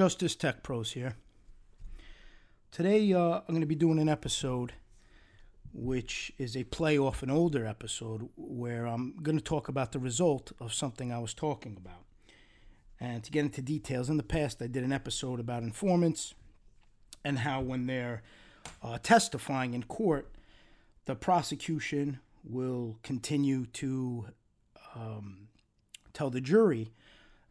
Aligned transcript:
Justice 0.00 0.34
Tech 0.34 0.62
Pros 0.62 0.92
here. 0.92 1.14
Today, 2.70 3.12
uh, 3.12 3.40
I'm 3.40 3.48
going 3.48 3.60
to 3.60 3.66
be 3.66 3.74
doing 3.74 3.98
an 3.98 4.08
episode 4.08 4.72
which 5.74 6.32
is 6.38 6.56
a 6.56 6.64
play 6.64 6.98
off 6.98 7.22
an 7.22 7.30
older 7.30 7.66
episode 7.66 8.30
where 8.34 8.86
I'm 8.86 9.14
going 9.22 9.36
to 9.36 9.44
talk 9.44 9.68
about 9.68 9.92
the 9.92 9.98
result 9.98 10.52
of 10.58 10.72
something 10.72 11.12
I 11.12 11.18
was 11.18 11.34
talking 11.34 11.76
about. 11.76 12.06
And 12.98 13.22
to 13.24 13.30
get 13.30 13.44
into 13.44 13.60
details, 13.60 14.08
in 14.08 14.16
the 14.16 14.22
past, 14.22 14.62
I 14.62 14.68
did 14.68 14.84
an 14.84 14.92
episode 14.94 15.38
about 15.38 15.64
informants 15.64 16.32
and 17.22 17.40
how, 17.40 17.60
when 17.60 17.84
they're 17.84 18.22
uh, 18.82 18.96
testifying 19.02 19.74
in 19.74 19.82
court, 19.82 20.32
the 21.04 21.14
prosecution 21.14 22.20
will 22.42 22.96
continue 23.02 23.66
to 23.66 24.28
um, 24.96 25.48
tell 26.14 26.30
the 26.30 26.40
jury 26.40 26.90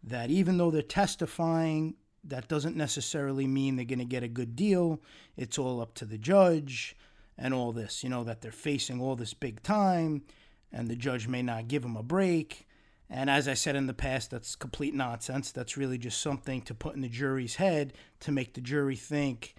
that 0.02 0.32
even 0.32 0.58
though 0.58 0.72
they're 0.72 0.82
testifying, 0.82 1.94
that 2.30 2.48
doesn't 2.48 2.76
necessarily 2.76 3.48
mean 3.48 3.76
they're 3.76 3.86
going 3.86 4.00
to 4.00 4.06
get 4.06 4.24
a 4.24 4.28
good 4.28 4.56
deal. 4.56 5.02
It's 5.38 5.58
all 5.58 5.82
up 5.82 5.94
to 5.96 6.06
the 6.06 6.18
judge 6.18 6.96
and 7.38 7.54
all 7.54 7.72
this, 7.72 8.04
you 8.04 8.10
know, 8.10 8.24
that 8.24 8.42
they're 8.42 8.52
facing 8.52 9.02
all 9.02 9.16
this 9.16 9.34
big 9.34 9.64
time 9.64 10.24
and 10.72 10.88
the 10.88 10.96
judge 10.96 11.28
may 11.28 11.42
not 11.42 11.68
give 11.68 11.82
them 11.82 11.96
a 11.96 12.04
break. 12.04 12.68
And 13.10 13.30
as 13.30 13.48
I 13.48 13.56
said 13.56 13.76
in 13.76 13.88
the 13.88 13.94
past, 13.94 14.32
that's 14.32 14.56
complete 14.56 14.94
nonsense. 14.94 15.52
That's 15.52 15.78
really 15.78 15.98
just 15.98 16.22
something 16.22 16.62
to 16.64 16.76
put 16.76 16.96
in 16.96 17.02
the 17.02 17.10
jury's 17.10 17.56
head 17.56 17.94
to 18.20 18.32
make 18.32 18.54
the 18.54 18.62
jury 18.62 18.96
think 18.96 19.56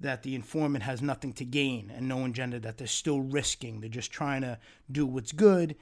that 0.00 0.22
the 0.22 0.34
informant 0.34 0.84
has 0.84 1.02
nothing 1.02 1.32
to 1.34 1.44
gain 1.44 1.92
and 1.94 2.08
no 2.08 2.24
agenda, 2.24 2.60
that 2.60 2.78
they're 2.78 2.86
still 2.86 3.20
risking. 3.20 3.80
They're 3.80 3.88
just 3.88 4.12
trying 4.12 4.42
to 4.42 4.58
do 4.90 5.06
what's 5.06 5.32
good 5.32 5.76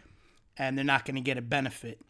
and 0.57 0.77
they're 0.77 0.85
not 0.85 1.05
going 1.05 1.17
to 1.17 1.21
get 1.21 1.39
a 1.39 1.43
benefit 1.43 2.01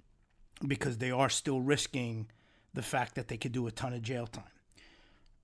because 0.66 0.98
they 0.98 1.10
are 1.10 1.30
still 1.30 1.60
risking 1.60 2.28
the 2.74 2.82
fact 2.82 3.14
that 3.14 3.28
they 3.28 3.36
could 3.36 3.52
do 3.52 3.66
a 3.66 3.72
ton 3.72 3.94
of 3.94 4.02
jail 4.02 4.26
time. 4.26 4.44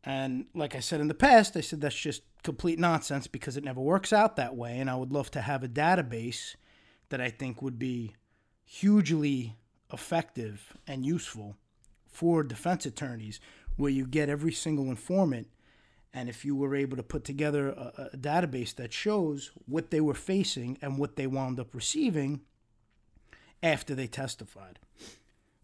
And 0.02 0.46
like 0.54 0.74
I 0.74 0.80
said 0.80 1.00
in 1.00 1.08
the 1.08 1.14
past, 1.14 1.56
I 1.56 1.60
said 1.60 1.80
that's 1.80 1.94
just 1.94 2.22
complete 2.42 2.78
nonsense 2.78 3.26
because 3.26 3.56
it 3.56 3.64
never 3.64 3.80
works 3.80 4.12
out 4.12 4.37
that 4.37 4.56
way. 4.56 4.78
And 4.78 4.90
I 4.90 4.96
would 4.96 5.12
love 5.12 5.30
to 5.32 5.40
have 5.40 5.62
a 5.62 5.68
database 5.68 6.56
that 7.10 7.20
I 7.20 7.28
think 7.28 7.60
would 7.60 7.78
be 7.78 8.14
hugely 8.64 9.56
effective 9.92 10.74
and 10.87 11.04
useful 11.04 11.56
for 12.06 12.42
defense 12.42 12.87
attorneys 12.87 13.40
where 13.76 13.90
you 13.90 14.06
get 14.06 14.28
every 14.28 14.52
single 14.52 14.87
informant. 14.87 15.48
And 16.12 16.28
if 16.28 16.44
you 16.44 16.56
were 16.56 16.74
able 16.74 16.96
to 16.96 17.02
put 17.02 17.24
together 17.24 17.68
a, 17.68 18.10
a 18.12 18.16
database 18.16 18.74
that 18.76 18.92
shows 18.92 19.50
what 19.66 19.90
they 19.90 20.00
were 20.00 20.15
facing 20.15 20.78
and 20.80 20.98
what 20.98 21.16
they 21.16 21.26
wound 21.26 21.60
up 21.60 21.74
receiving 21.74 22.40
after 23.62 23.94
they 23.94 24.06
testified 24.06 24.78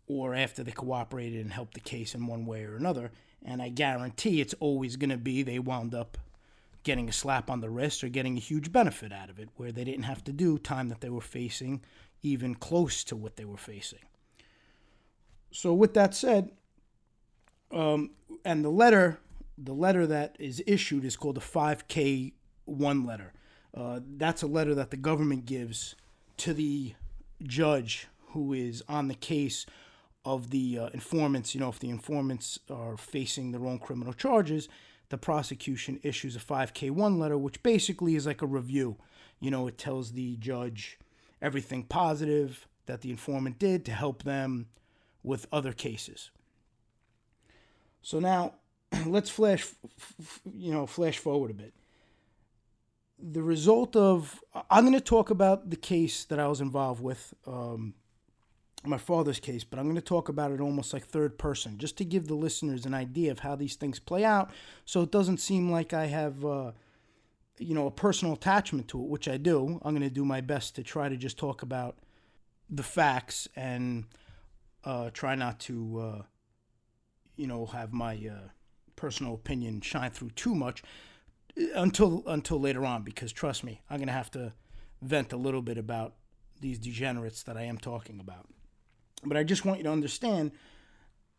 or 0.07 0.35
after 0.35 0.63
they 0.63 0.73
cooperated 0.73 1.41
and 1.41 1.53
helped 1.53 1.75
the 1.75 1.81
case 1.81 2.15
in 2.15 2.27
one 2.27 2.47
way 2.47 2.65
or 2.65 2.77
another. 2.77 3.11
And 3.45 3.61
I 3.61 3.69
guarantee 3.69 4.41
it's 4.41 4.55
always 4.61 4.97
going 4.97 5.11
to 5.11 5.17
be 5.17 5.43
they 5.43 5.59
wound 5.59 5.95
up 5.95 6.19
getting 6.83 7.09
a 7.09 7.13
slap 7.13 7.51
on 7.51 7.61
the 7.61 7.71
wrist 7.71 8.05
or 8.05 8.09
getting 8.09 8.37
a 8.37 8.41
huge 8.41 8.71
benefit 8.71 9.13
out 9.13 9.29
of 9.29 9.39
it, 9.39 9.49
where 9.57 9.73
they 9.73 9.85
didn't 9.85 10.05
have 10.05 10.23
to 10.25 10.33
do 10.33 10.59
time 10.59 10.89
that 10.89 11.01
they 11.01 11.11
were 11.11 11.21
facing 11.21 11.83
even 12.23 12.55
close 12.55 13.03
to 13.05 13.17
what 13.17 13.37
they 13.37 13.45
were 13.45 13.57
facing. 13.57 13.99
So, 15.51 15.75
with 15.75 15.95
that 15.95 16.15
said, 16.15 16.51
um, 17.73 18.11
and 18.45 18.65
the 18.65 18.71
letter, 18.71 19.19
the 19.59 19.73
letter 19.73 20.07
that 20.07 20.37
is 20.39 20.63
issued 20.67 21.05
is 21.05 21.17
called 21.17 21.39
a 21.39 21.41
5K 21.41 22.33
one 22.67 23.05
letter. 23.05 23.33
Uh, 23.75 24.01
that's 24.17 24.43
a 24.43 24.47
letter 24.47 24.75
that 24.75 24.91
the 24.91 24.97
government 24.97 25.47
gives 25.47 25.97
to 26.39 26.55
the 26.55 26.95
judge 27.43 28.07
who 28.29 28.53
is 28.53 28.83
on 28.89 29.09
the 29.09 29.15
case 29.15 29.67
of 30.27 30.51
the 30.51 30.79
uh, 30.79 30.87
informants, 30.89 31.55
you 31.55 31.61
know, 31.61 31.69
if 31.69 31.79
the 31.79 31.89
informants 31.89 32.59
are 32.69 32.97
facing 32.97 33.53
their 33.53 33.65
own 33.65 33.79
criminal 33.79 34.13
charges, 34.13 34.69
the 35.09 35.17
prosecution 35.17 36.01
issues 36.03 36.35
a 36.35 36.41
5K1 36.41 37.17
letter, 37.17 37.39
which 37.39 37.63
basically 37.63 38.17
is 38.17 38.27
like 38.27 38.43
a 38.43 38.47
review. 38.47 38.97
You 39.41 39.53
know, 39.53 39.69
it 39.69 39.79
tells 39.79 40.13
the 40.13 40.37
judge 40.37 40.99
everything 41.41 41.85
positive 41.85 42.67
that 42.87 43.03
the 43.03 43.11
informant 43.11 43.61
did 43.61 43.85
to 43.85 43.93
help 43.93 44.25
them 44.25 44.67
with 45.23 45.47
other 45.53 45.73
cases. 45.73 46.31
So 48.03 48.19
now, 48.19 48.55
let's 49.07 49.31
flash, 49.31 49.69
you 50.53 50.73
know, 50.73 50.87
flash 50.87 51.19
forward 51.19 51.53
a 51.53 51.55
bit. 51.55 51.73
The 53.23 53.43
result 53.43 53.95
of, 53.95 54.41
I'm 54.71 54.85
going 54.85 54.93
to 54.93 55.01
talk 55.01 55.31
about 55.31 55.71
the 55.71 55.77
case 55.77 56.25
that 56.25 56.41
I 56.41 56.49
was 56.49 56.61
involved 56.61 57.01
with. 57.01 57.33
Um, 57.47 57.95
my 58.89 58.99
father's 58.99 59.41
case, 59.41 59.65
but 59.65 59.79
I'm 59.79 59.87
going 59.87 59.97
to 59.97 60.01
talk 60.01 60.29
about 60.29 60.53
it 60.53 60.61
almost 60.61 60.93
like 60.93 61.07
third 61.07 61.39
person, 61.39 61.79
just 61.79 61.97
to 61.99 62.05
give 62.05 62.27
the 62.27 62.35
listeners 62.35 62.87
an 62.87 62.95
idea 62.95 63.31
of 63.31 63.41
how 63.41 63.57
these 63.57 63.75
things 63.75 63.99
play 63.99 64.25
out, 64.25 64.51
so 64.85 65.03
it 65.03 65.11
doesn't 65.11 65.39
seem 65.39 65.71
like 65.71 65.93
I 65.93 66.07
have, 66.07 66.45
uh, 66.45 66.73
you 67.59 67.75
know, 67.75 67.87
a 67.87 67.91
personal 67.91 68.35
attachment 68.35 68.89
to 68.89 69.03
it, 69.03 69.09
which 69.09 69.29
I 69.29 69.37
do. 69.37 69.81
I'm 69.83 69.95
going 69.95 70.09
to 70.09 70.15
do 70.15 70.25
my 70.25 70.41
best 70.41 70.77
to 70.77 70.83
try 70.83 71.09
to 71.09 71.17
just 71.17 71.39
talk 71.39 71.63
about 71.63 71.99
the 72.69 72.83
facts 72.83 73.49
and 73.57 74.05
uh, 74.85 75.11
try 75.11 75.35
not 75.35 75.61
to, 75.61 75.99
uh, 75.99 76.23
you 77.37 77.47
know, 77.47 77.67
have 77.67 77.93
my 77.93 78.15
uh, 78.15 78.49
personal 78.97 79.35
opinion 79.35 79.81
shine 79.81 80.11
through 80.11 80.31
too 80.31 80.55
much 80.55 80.83
until 81.75 82.23
until 82.27 82.61
later 82.61 82.85
on, 82.85 83.03
because 83.03 83.33
trust 83.33 83.65
me, 83.65 83.81
I'm 83.89 83.99
going 83.99 84.09
to 84.09 84.13
have 84.13 84.31
to 84.33 84.53
vent 85.01 85.33
a 85.33 85.37
little 85.37 85.63
bit 85.63 85.79
about 85.79 86.15
these 86.61 86.79
degenerates 86.79 87.43
that 87.45 87.57
I 87.57 87.63
am 87.63 87.79
talking 87.79 88.19
about. 88.21 88.49
But 89.25 89.37
I 89.37 89.45
just 89.45 89.65
want 89.65 89.79
you 89.79 89.85
to 89.85 89.93
understand 89.93 90.53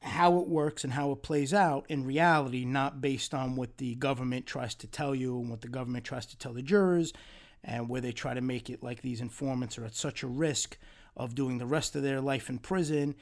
how 0.02 0.40
it 0.40 0.48
works 0.48 0.84
and 0.84 0.94
how 0.94 1.12
it 1.12 1.24
plays 1.24 1.54
out 1.54 1.86
in 1.90 2.06
reality, 2.06 2.66
not 2.66 3.02
based 3.02 3.34
on 3.34 3.56
what 3.56 3.78
the 3.78 3.96
government 3.96 4.46
tries 4.46 4.76
to 4.76 4.88
tell 4.88 5.16
you 5.16 5.40
and 5.40 5.50
what 5.50 5.62
the 5.62 5.68
government 5.68 6.06
tries 6.06 6.26
to 6.28 6.38
tell 6.38 6.54
the 6.54 6.62
jurors, 6.62 7.14
and 7.64 7.90
where 7.90 8.02
they 8.02 8.12
try 8.12 8.34
to 8.34 8.42
make 8.42 8.70
it 8.70 8.84
like 8.84 9.02
these 9.02 9.22
informants 9.22 9.78
are 9.78 9.86
at 9.86 9.96
such 9.96 10.24
a 10.24 10.28
risk 10.28 10.78
of 11.16 11.36
doing 11.36 11.58
the 11.58 11.66
rest 11.66 11.96
of 11.96 12.04
their 12.04 12.22
life 12.22 12.50
in 12.50 12.60
prison 12.60 13.16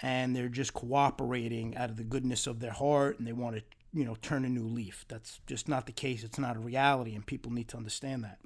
and 0.00 0.34
they're 0.34 0.48
just 0.48 0.74
cooperating 0.74 1.76
out 1.76 1.90
of 1.90 1.96
the 1.96 2.04
goodness 2.04 2.46
of 2.46 2.60
their 2.60 2.72
heart 2.72 3.18
and 3.18 3.28
they 3.28 3.32
want 3.32 3.56
to 3.56 3.62
you 3.92 4.04
know 4.04 4.16
turn 4.22 4.44
a 4.44 4.48
new 4.48 4.66
leaf. 4.66 5.04
That's 5.08 5.40
just 5.46 5.68
not 5.68 5.86
the 5.86 5.92
case. 5.92 6.24
It's 6.24 6.38
not 6.38 6.56
a 6.56 6.60
reality 6.60 7.14
and 7.14 7.24
people 7.24 7.52
need 7.52 7.68
to 7.68 7.76
understand 7.76 8.24
that. 8.24 8.38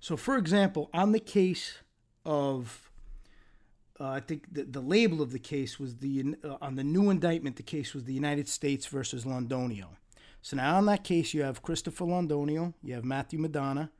So 0.00 0.16
for 0.16 0.36
example 0.38 0.88
on 0.94 1.12
the 1.12 1.20
case 1.20 1.78
of 2.24 2.90
uh, 4.00 4.08
I 4.08 4.20
think 4.20 4.52
the, 4.52 4.64
the 4.64 4.80
label 4.80 5.22
of 5.22 5.32
the 5.32 5.38
case 5.38 5.78
was 5.78 5.96
the 5.96 6.36
uh, 6.44 6.56
on 6.60 6.76
the 6.76 6.84
new 6.84 7.10
indictment. 7.10 7.56
The 7.56 7.62
case 7.62 7.94
was 7.94 8.04
the 8.04 8.12
United 8.12 8.48
States 8.48 8.86
versus 8.86 9.24
Londonio. 9.24 9.86
So 10.42 10.56
now 10.56 10.76
on 10.76 10.86
that 10.86 11.02
case, 11.02 11.34
you 11.34 11.42
have 11.42 11.62
Christopher 11.62 12.04
Londonio, 12.04 12.74
you 12.82 12.94
have 12.94 13.04
Matthew 13.04 13.38
Madonna, 13.38 13.90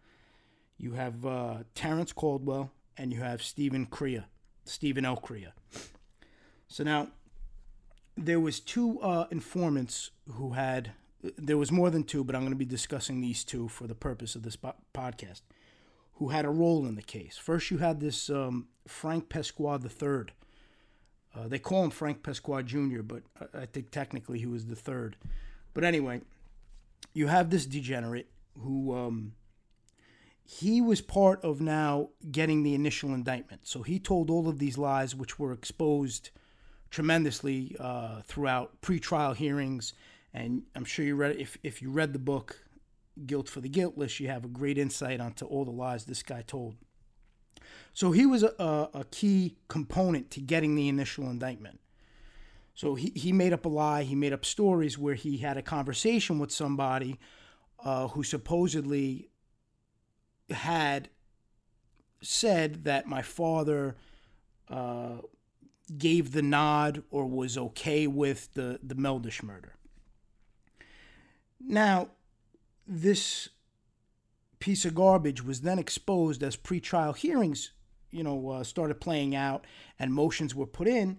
you 0.78 0.92
have 0.92 1.26
uh, 1.26 1.56
Terrence 1.74 2.12
Caldwell, 2.12 2.70
and 2.96 3.12
you 3.12 3.20
have 3.20 3.42
Stephen 3.42 3.86
Crea, 3.86 4.24
Stephen 4.64 5.04
L. 5.04 5.16
Crea. 5.16 5.48
So 6.68 6.84
now 6.84 7.08
there 8.16 8.40
was 8.40 8.60
two 8.60 9.00
uh, 9.00 9.26
informants 9.30 10.10
who 10.32 10.52
had. 10.52 10.92
There 11.36 11.58
was 11.58 11.72
more 11.72 11.90
than 11.90 12.04
two, 12.04 12.22
but 12.22 12.36
I'm 12.36 12.42
going 12.42 12.52
to 12.52 12.56
be 12.56 12.64
discussing 12.64 13.20
these 13.20 13.42
two 13.42 13.66
for 13.66 13.88
the 13.88 13.96
purpose 13.96 14.36
of 14.36 14.42
this 14.42 14.54
po- 14.54 14.76
podcast 14.94 15.40
who 16.16 16.28
had 16.28 16.44
a 16.44 16.50
role 16.50 16.86
in 16.86 16.96
the 16.96 17.02
case. 17.02 17.36
First, 17.36 17.70
you 17.70 17.78
had 17.78 18.00
this 18.00 18.30
um, 18.30 18.68
Frank 18.86 19.28
Pasqua 19.28 19.80
III. 19.82 20.32
Uh, 21.34 21.48
they 21.48 21.58
call 21.58 21.84
him 21.84 21.90
Frank 21.90 22.22
Pasqua 22.22 22.64
Jr., 22.64 23.02
but 23.02 23.22
I 23.54 23.66
think 23.66 23.90
technically 23.90 24.38
he 24.38 24.46
was 24.46 24.66
the 24.66 24.76
third. 24.76 25.16
But 25.74 25.84
anyway, 25.84 26.22
you 27.12 27.26
have 27.26 27.50
this 27.50 27.66
degenerate 27.66 28.30
who 28.58 28.94
um, 28.94 29.32
he 30.42 30.80
was 30.80 31.02
part 31.02 31.42
of 31.44 31.60
now 31.60 32.10
getting 32.30 32.62
the 32.62 32.74
initial 32.74 33.12
indictment. 33.12 33.66
So 33.66 33.82
he 33.82 33.98
told 33.98 34.30
all 34.30 34.48
of 34.48 34.58
these 34.58 34.78
lies, 34.78 35.14
which 35.14 35.38
were 35.38 35.52
exposed 35.52 36.30
tremendously 36.90 37.76
uh, 37.78 38.22
throughout 38.22 38.80
pretrial 38.80 39.36
hearings. 39.36 39.92
And 40.32 40.62
I'm 40.74 40.84
sure 40.84 41.04
you 41.04 41.16
read 41.16 41.36
if 41.36 41.58
if 41.62 41.82
you 41.82 41.90
read 41.90 42.14
the 42.14 42.18
book 42.18 42.65
Guilt 43.24 43.48
for 43.48 43.60
the 43.60 43.68
Guiltless, 43.68 44.20
you 44.20 44.28
have 44.28 44.44
a 44.44 44.48
great 44.48 44.78
insight 44.78 45.20
onto 45.20 45.44
all 45.46 45.64
the 45.64 45.70
lies 45.70 46.04
this 46.04 46.22
guy 46.22 46.42
told. 46.42 46.76
So 47.92 48.12
he 48.12 48.26
was 48.26 48.42
a, 48.42 48.90
a 48.92 49.06
key 49.10 49.56
component 49.68 50.30
to 50.32 50.40
getting 50.40 50.74
the 50.74 50.88
initial 50.88 51.30
indictment. 51.30 51.80
So 52.74 52.94
he, 52.94 53.10
he 53.14 53.32
made 53.32 53.54
up 53.54 53.64
a 53.64 53.70
lie, 53.70 54.02
he 54.02 54.14
made 54.14 54.34
up 54.34 54.44
stories 54.44 54.98
where 54.98 55.14
he 55.14 55.38
had 55.38 55.56
a 55.56 55.62
conversation 55.62 56.38
with 56.38 56.52
somebody 56.52 57.18
uh, 57.82 58.08
who 58.08 58.22
supposedly 58.22 59.30
had 60.50 61.08
said 62.20 62.84
that 62.84 63.06
my 63.06 63.22
father 63.22 63.96
uh, 64.68 65.18
gave 65.96 66.32
the 66.32 66.42
nod 66.42 67.02
or 67.10 67.26
was 67.26 67.56
okay 67.56 68.06
with 68.06 68.52
the, 68.54 68.78
the 68.82 68.94
Meldish 68.94 69.42
murder. 69.42 69.74
Now, 71.60 72.10
this 72.86 73.48
piece 74.58 74.84
of 74.84 74.94
garbage 74.94 75.44
was 75.44 75.60
then 75.60 75.78
exposed 75.78 76.42
as 76.42 76.56
pretrial 76.56 77.16
hearings, 77.16 77.72
you 78.10 78.22
know, 78.22 78.50
uh, 78.50 78.64
started 78.64 79.00
playing 79.00 79.34
out 79.34 79.64
and 79.98 80.12
motions 80.12 80.54
were 80.54 80.66
put 80.66 80.88
in, 80.88 81.18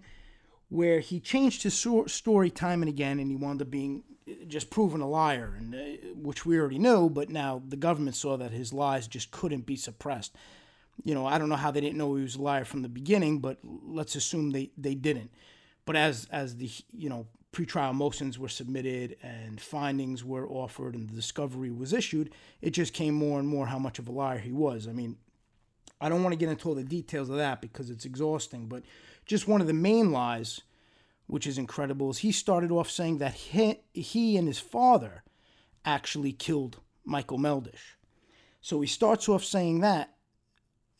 where 0.68 1.00
he 1.00 1.20
changed 1.20 1.62
his 1.62 1.86
story 2.06 2.50
time 2.50 2.82
and 2.82 2.88
again, 2.88 3.18
and 3.18 3.30
he 3.30 3.36
wound 3.36 3.62
up 3.62 3.70
being 3.70 4.02
just 4.46 4.70
proven 4.70 5.00
a 5.00 5.08
liar, 5.08 5.54
and 5.56 5.74
uh, 5.74 6.08
which 6.14 6.44
we 6.44 6.58
already 6.58 6.78
knew. 6.78 7.08
But 7.08 7.30
now 7.30 7.62
the 7.66 7.76
government 7.76 8.16
saw 8.16 8.36
that 8.36 8.50
his 8.50 8.72
lies 8.72 9.06
just 9.06 9.30
couldn't 9.30 9.66
be 9.66 9.76
suppressed. 9.76 10.34
You 11.04 11.14
know, 11.14 11.26
I 11.26 11.38
don't 11.38 11.48
know 11.48 11.56
how 11.56 11.70
they 11.70 11.80
didn't 11.80 11.96
know 11.96 12.14
he 12.16 12.22
was 12.22 12.36
a 12.36 12.42
liar 12.42 12.64
from 12.64 12.82
the 12.82 12.88
beginning, 12.88 13.38
but 13.38 13.58
let's 13.62 14.16
assume 14.16 14.50
they 14.50 14.70
they 14.76 14.94
didn't. 14.94 15.30
But 15.84 15.96
as 15.96 16.28
as 16.30 16.56
the 16.56 16.70
you 16.92 17.08
know 17.08 17.26
pretrial 17.52 17.94
motions 17.94 18.38
were 18.38 18.48
submitted 18.48 19.16
and 19.22 19.60
findings 19.60 20.24
were 20.24 20.48
offered 20.48 20.94
and 20.94 21.08
the 21.08 21.14
discovery 21.14 21.70
was 21.70 21.92
issued, 21.92 22.30
it 22.60 22.70
just 22.70 22.92
came 22.92 23.14
more 23.14 23.38
and 23.38 23.48
more 23.48 23.66
how 23.66 23.78
much 23.78 23.98
of 23.98 24.08
a 24.08 24.12
liar 24.12 24.38
he 24.38 24.52
was. 24.52 24.86
I 24.86 24.92
mean, 24.92 25.16
I 26.00 26.08
don't 26.08 26.22
want 26.22 26.32
to 26.32 26.38
get 26.38 26.48
into 26.48 26.68
all 26.68 26.74
the 26.74 26.84
details 26.84 27.30
of 27.30 27.36
that 27.36 27.60
because 27.60 27.90
it's 27.90 28.04
exhausting, 28.04 28.66
but 28.66 28.82
just 29.26 29.48
one 29.48 29.60
of 29.60 29.66
the 29.66 29.72
main 29.72 30.12
lies, 30.12 30.60
which 31.26 31.46
is 31.46 31.58
incredible, 31.58 32.10
is 32.10 32.18
he 32.18 32.32
started 32.32 32.70
off 32.70 32.90
saying 32.90 33.18
that 33.18 33.34
he, 33.34 33.80
he 33.92 34.36
and 34.36 34.46
his 34.46 34.60
father 34.60 35.22
actually 35.84 36.32
killed 36.32 36.80
Michael 37.04 37.38
Meldish. 37.38 37.96
So 38.60 38.80
he 38.80 38.86
starts 38.86 39.28
off 39.28 39.44
saying 39.44 39.80
that, 39.80 40.14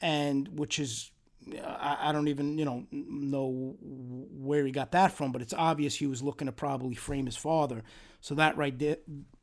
and 0.00 0.58
which 0.58 0.78
is 0.78 1.10
I, 1.56 2.08
I 2.08 2.12
don't 2.12 2.28
even 2.28 2.58
you 2.58 2.64
know 2.64 2.86
know 2.90 3.76
where 3.80 4.64
he 4.64 4.72
got 4.72 4.92
that 4.92 5.12
from, 5.12 5.32
but 5.32 5.42
it's 5.42 5.54
obvious 5.54 5.94
he 5.94 6.06
was 6.06 6.22
looking 6.22 6.46
to 6.46 6.52
probably 6.52 6.94
frame 6.94 7.26
his 7.26 7.36
father. 7.36 7.82
So 8.20 8.34
that 8.34 8.56
right 8.56 8.76
there, 8.78 8.96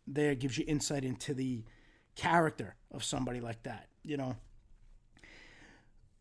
there 0.07 0.35
gives 0.35 0.57
you 0.57 0.65
insight 0.67 1.05
into 1.05 1.33
the 1.33 1.63
character 2.15 2.75
of 2.91 3.03
somebody 3.03 3.39
like 3.39 3.63
that, 3.63 3.87
you 4.03 4.17
know. 4.17 4.35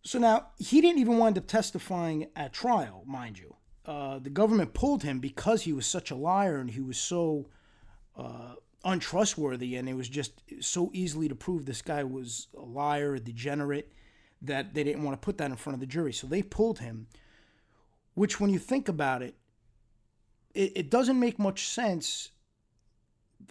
So 0.02 0.18
now 0.18 0.48
he 0.58 0.80
didn't 0.80 0.98
even 0.98 1.18
wind 1.18 1.38
up 1.38 1.46
testifying 1.46 2.26
at 2.36 2.52
trial, 2.52 3.04
mind 3.06 3.38
you. 3.38 3.56
Uh, 3.86 4.18
the 4.18 4.30
government 4.30 4.74
pulled 4.74 5.02
him 5.02 5.18
because 5.18 5.62
he 5.62 5.72
was 5.72 5.86
such 5.86 6.10
a 6.10 6.14
liar 6.14 6.56
and 6.56 6.70
he 6.70 6.80
was 6.80 6.98
so 6.98 7.48
uh, 8.16 8.54
untrustworthy, 8.84 9.76
and 9.76 9.88
it 9.88 9.94
was 9.94 10.08
just 10.08 10.42
so 10.60 10.90
easily 10.92 11.28
to 11.28 11.34
prove 11.34 11.64
this 11.64 11.82
guy 11.82 12.04
was 12.04 12.48
a 12.56 12.62
liar, 12.62 13.14
a 13.14 13.20
degenerate 13.20 13.92
that 14.46 14.74
they 14.74 14.84
didn't 14.84 15.02
want 15.02 15.20
to 15.20 15.24
put 15.24 15.38
that 15.38 15.50
in 15.50 15.56
front 15.56 15.74
of 15.74 15.80
the 15.80 15.86
jury. 15.86 16.12
So 16.12 16.26
they 16.26 16.42
pulled 16.42 16.78
him, 16.78 17.06
which, 18.14 18.40
when 18.40 18.50
you 18.50 18.58
think 18.58 18.88
about 18.88 19.22
it, 19.22 19.34
it, 20.54 20.72
it 20.76 20.90
doesn't 20.90 21.18
make 21.18 21.38
much 21.38 21.68
sense 21.68 22.30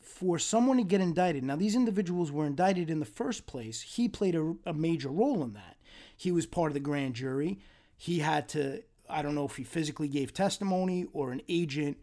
for 0.01 0.39
someone 0.39 0.77
to 0.77 0.83
get 0.83 1.01
indicted. 1.01 1.43
Now, 1.43 1.55
these 1.55 1.75
individuals 1.75 2.31
were 2.31 2.45
indicted 2.45 2.89
in 2.89 2.99
the 2.99 3.05
first 3.05 3.45
place. 3.45 3.81
He 3.81 4.07
played 4.07 4.35
a, 4.35 4.55
a 4.65 4.73
major 4.73 5.09
role 5.09 5.43
in 5.43 5.53
that. 5.53 5.77
He 6.15 6.31
was 6.31 6.45
part 6.45 6.69
of 6.69 6.73
the 6.73 6.79
grand 6.79 7.15
jury. 7.15 7.59
He 7.97 8.19
had 8.19 8.47
to, 8.49 8.83
I 9.09 9.21
don't 9.21 9.35
know 9.35 9.45
if 9.45 9.57
he 9.57 9.63
physically 9.63 10.07
gave 10.07 10.33
testimony 10.33 11.05
or 11.13 11.31
an 11.31 11.41
agent 11.49 11.97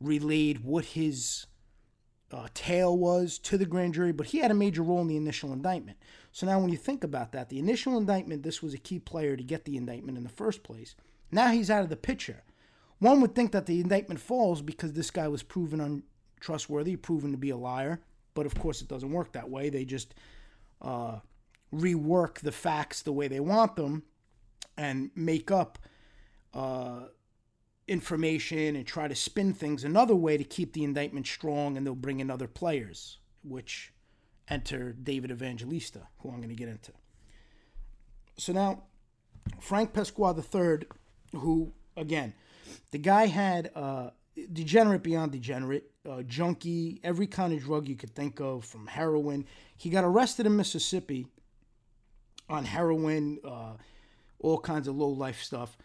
relayed 0.00 0.64
what 0.64 0.84
his 0.84 1.46
uh, 2.32 2.48
tale 2.54 2.96
was 2.96 3.38
to 3.38 3.56
the 3.58 3.66
grand 3.66 3.94
jury, 3.94 4.12
but 4.12 4.26
he 4.26 4.38
had 4.38 4.50
a 4.50 4.54
major 4.54 4.82
role 4.82 5.00
in 5.00 5.08
the 5.08 5.16
initial 5.16 5.52
indictment. 5.52 5.98
So 6.34 6.46
now, 6.46 6.58
when 6.58 6.70
you 6.70 6.76
think 6.76 7.04
about 7.04 7.30
that, 7.30 7.48
the 7.48 7.60
initial 7.60 7.96
indictment, 7.96 8.42
this 8.42 8.60
was 8.60 8.74
a 8.74 8.78
key 8.78 8.98
player 8.98 9.36
to 9.36 9.42
get 9.44 9.64
the 9.64 9.76
indictment 9.76 10.18
in 10.18 10.24
the 10.24 10.28
first 10.30 10.64
place. 10.64 10.96
Now 11.30 11.52
he's 11.52 11.70
out 11.70 11.84
of 11.84 11.90
the 11.90 11.96
picture. 11.96 12.42
One 12.98 13.20
would 13.20 13.36
think 13.36 13.52
that 13.52 13.66
the 13.66 13.80
indictment 13.80 14.18
falls 14.18 14.60
because 14.60 14.94
this 14.94 15.12
guy 15.12 15.28
was 15.28 15.44
proven 15.44 15.80
untrustworthy, 16.40 16.96
proven 16.96 17.30
to 17.30 17.38
be 17.38 17.50
a 17.50 17.56
liar. 17.56 18.00
But 18.34 18.46
of 18.46 18.58
course, 18.58 18.82
it 18.82 18.88
doesn't 18.88 19.12
work 19.12 19.30
that 19.34 19.48
way. 19.48 19.70
They 19.70 19.84
just 19.84 20.12
uh, 20.82 21.20
rework 21.72 22.40
the 22.40 22.50
facts 22.50 23.02
the 23.02 23.12
way 23.12 23.28
they 23.28 23.38
want 23.38 23.76
them 23.76 24.02
and 24.76 25.12
make 25.14 25.52
up 25.52 25.78
uh, 26.52 27.02
information 27.86 28.74
and 28.74 28.84
try 28.84 29.06
to 29.06 29.14
spin 29.14 29.54
things 29.54 29.84
another 29.84 30.16
way 30.16 30.36
to 30.36 30.42
keep 30.42 30.72
the 30.72 30.82
indictment 30.82 31.28
strong, 31.28 31.76
and 31.76 31.86
they'll 31.86 31.94
bring 31.94 32.18
in 32.18 32.28
other 32.28 32.48
players, 32.48 33.18
which 33.44 33.93
enter 34.48 34.92
David 34.92 35.30
Evangelista, 35.30 36.00
who 36.18 36.30
I'm 36.30 36.36
going 36.36 36.48
to 36.48 36.54
get 36.54 36.68
into. 36.68 36.92
So 38.36 38.52
now, 38.52 38.84
Frank 39.60 39.92
Pasqua 39.92 40.36
III, 40.36 40.86
who, 41.38 41.72
again, 41.96 42.34
the 42.90 42.98
guy 42.98 43.26
had 43.26 43.70
uh, 43.74 44.10
degenerate 44.52 45.02
beyond 45.02 45.32
degenerate, 45.32 45.90
uh, 46.08 46.22
junkie, 46.22 47.00
every 47.02 47.26
kind 47.26 47.52
of 47.52 47.62
drug 47.62 47.88
you 47.88 47.96
could 47.96 48.14
think 48.14 48.40
of, 48.40 48.64
from 48.64 48.86
heroin. 48.86 49.46
He 49.76 49.90
got 49.90 50.04
arrested 50.04 50.46
in 50.46 50.56
Mississippi 50.56 51.26
on 52.48 52.64
heroin, 52.64 53.38
uh, 53.44 53.74
all 54.40 54.58
kinds 54.58 54.88
of 54.88 54.96
low 54.96 55.08
life 55.08 55.42
stuff. 55.42 55.76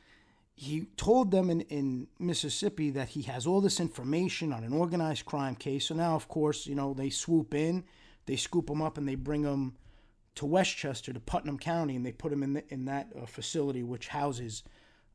He 0.56 0.88
told 0.98 1.32
them 1.32 1.50
in, 1.50 1.62
in 1.62 2.08
Mississippi 2.20 2.90
that 2.92 3.10
he 3.10 3.22
has 3.24 3.48
all 3.48 3.62
this 3.62 3.80
information 3.80 4.52
on 4.52 4.66
an 4.66 4.74
organized 4.74 5.26
crime 5.26 5.56
case. 5.56 5.86
So 5.86 5.96
now, 5.96 6.16
of 6.16 6.28
course, 6.28 6.68
you 6.68 6.76
know, 6.76 6.94
they 6.94 7.10
swoop 7.10 7.54
in 7.54 7.86
they 8.30 8.36
scoop 8.36 8.68
them 8.68 8.80
up 8.80 9.00
and 9.00 9.08
they 9.08 9.16
bring 9.16 9.42
them 9.42 9.76
to 10.36 10.46
Westchester, 10.46 11.12
to 11.12 11.20
Putnam 11.20 11.58
County, 11.58 11.96
and 11.96 12.06
they 12.06 12.12
put 12.12 12.30
them 12.30 12.44
in, 12.44 12.54
the, 12.54 12.64
in 12.72 12.86
that 12.86 13.10
uh, 13.20 13.26
facility 13.26 13.82
which 13.82 14.10
houses 14.10 14.62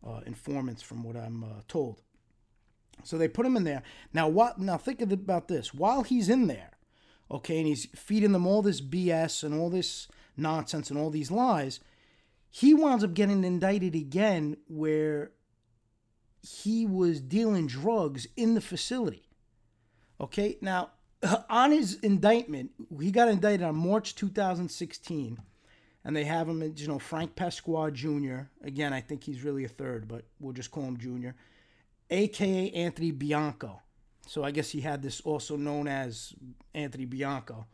uh, 0.05 0.21
informants, 0.27 0.83
from 0.83 1.05
what 1.05 1.17
I'm 1.17 1.45
uh, 1.45 1.61
told. 1.69 2.01
So 3.05 3.17
they 3.17 3.29
put 3.29 3.47
him 3.47 3.57
in 3.57 3.63
there. 3.63 3.85
Now, 4.13 4.27
what? 4.27 4.59
Now 4.59 4.79
think 4.79 5.01
about 5.01 5.47
this. 5.47 5.73
While 5.73 6.03
he's 6.03 6.29
in 6.29 6.49
there, 6.49 6.73
okay, 7.31 7.59
and 7.59 7.69
he's 7.69 7.87
feeding 7.95 8.33
them 8.33 8.49
all 8.49 8.63
this 8.63 8.81
BS 8.81 9.45
and 9.45 9.55
all 9.55 9.71
this 9.71 10.09
nonsense 10.37 10.91
and 10.91 10.99
all 10.99 11.11
these 11.11 11.31
lies, 11.31 11.79
he 12.51 12.75
winds 12.75 13.05
up 13.05 13.15
getting 13.15 13.45
indicted 13.45 13.95
again 13.95 14.57
where 14.67 15.31
he 16.43 16.85
was 16.85 17.21
dealing 17.21 17.69
drugs 17.69 18.27
in 18.37 18.55
the 18.55 18.61
facility. 18.61 19.31
Okay, 20.21 20.59
now 20.61 20.91
on 21.49 21.71
his 21.71 21.95
indictment, 22.01 22.71
he 23.01 23.11
got 23.11 23.29
indicted 23.29 23.63
on 23.63 23.77
March 23.77 24.15
2016, 24.15 25.39
and 26.05 26.17
they 26.17 26.25
have 26.25 26.49
him, 26.49 26.63
as 26.63 26.81
you 26.81 26.89
know, 26.89 26.99
Frank 26.99 27.35
Pasqua 27.35 27.93
Jr. 27.93 28.49
Again, 28.63 28.93
I 28.93 29.01
think 29.01 29.25
he's 29.25 29.43
really 29.43 29.65
a 29.65 29.69
third, 29.69 30.09
but 30.09 30.25
we'll 30.41 30.53
just 30.53 30.71
call 30.71 30.85
him 30.85 30.97
Jr. 30.97 31.31
AKA 32.11 32.71
Anthony 32.73 33.11
Bianco. 33.11 33.81
So 34.27 34.43
I 34.43 34.51
guess 34.51 34.71
he 34.71 34.81
had 34.81 35.03
this 35.03 35.21
also 35.21 35.57
known 35.57 35.89
as 35.89 36.35
Anthony 36.75 37.05
Bianco. 37.05 37.67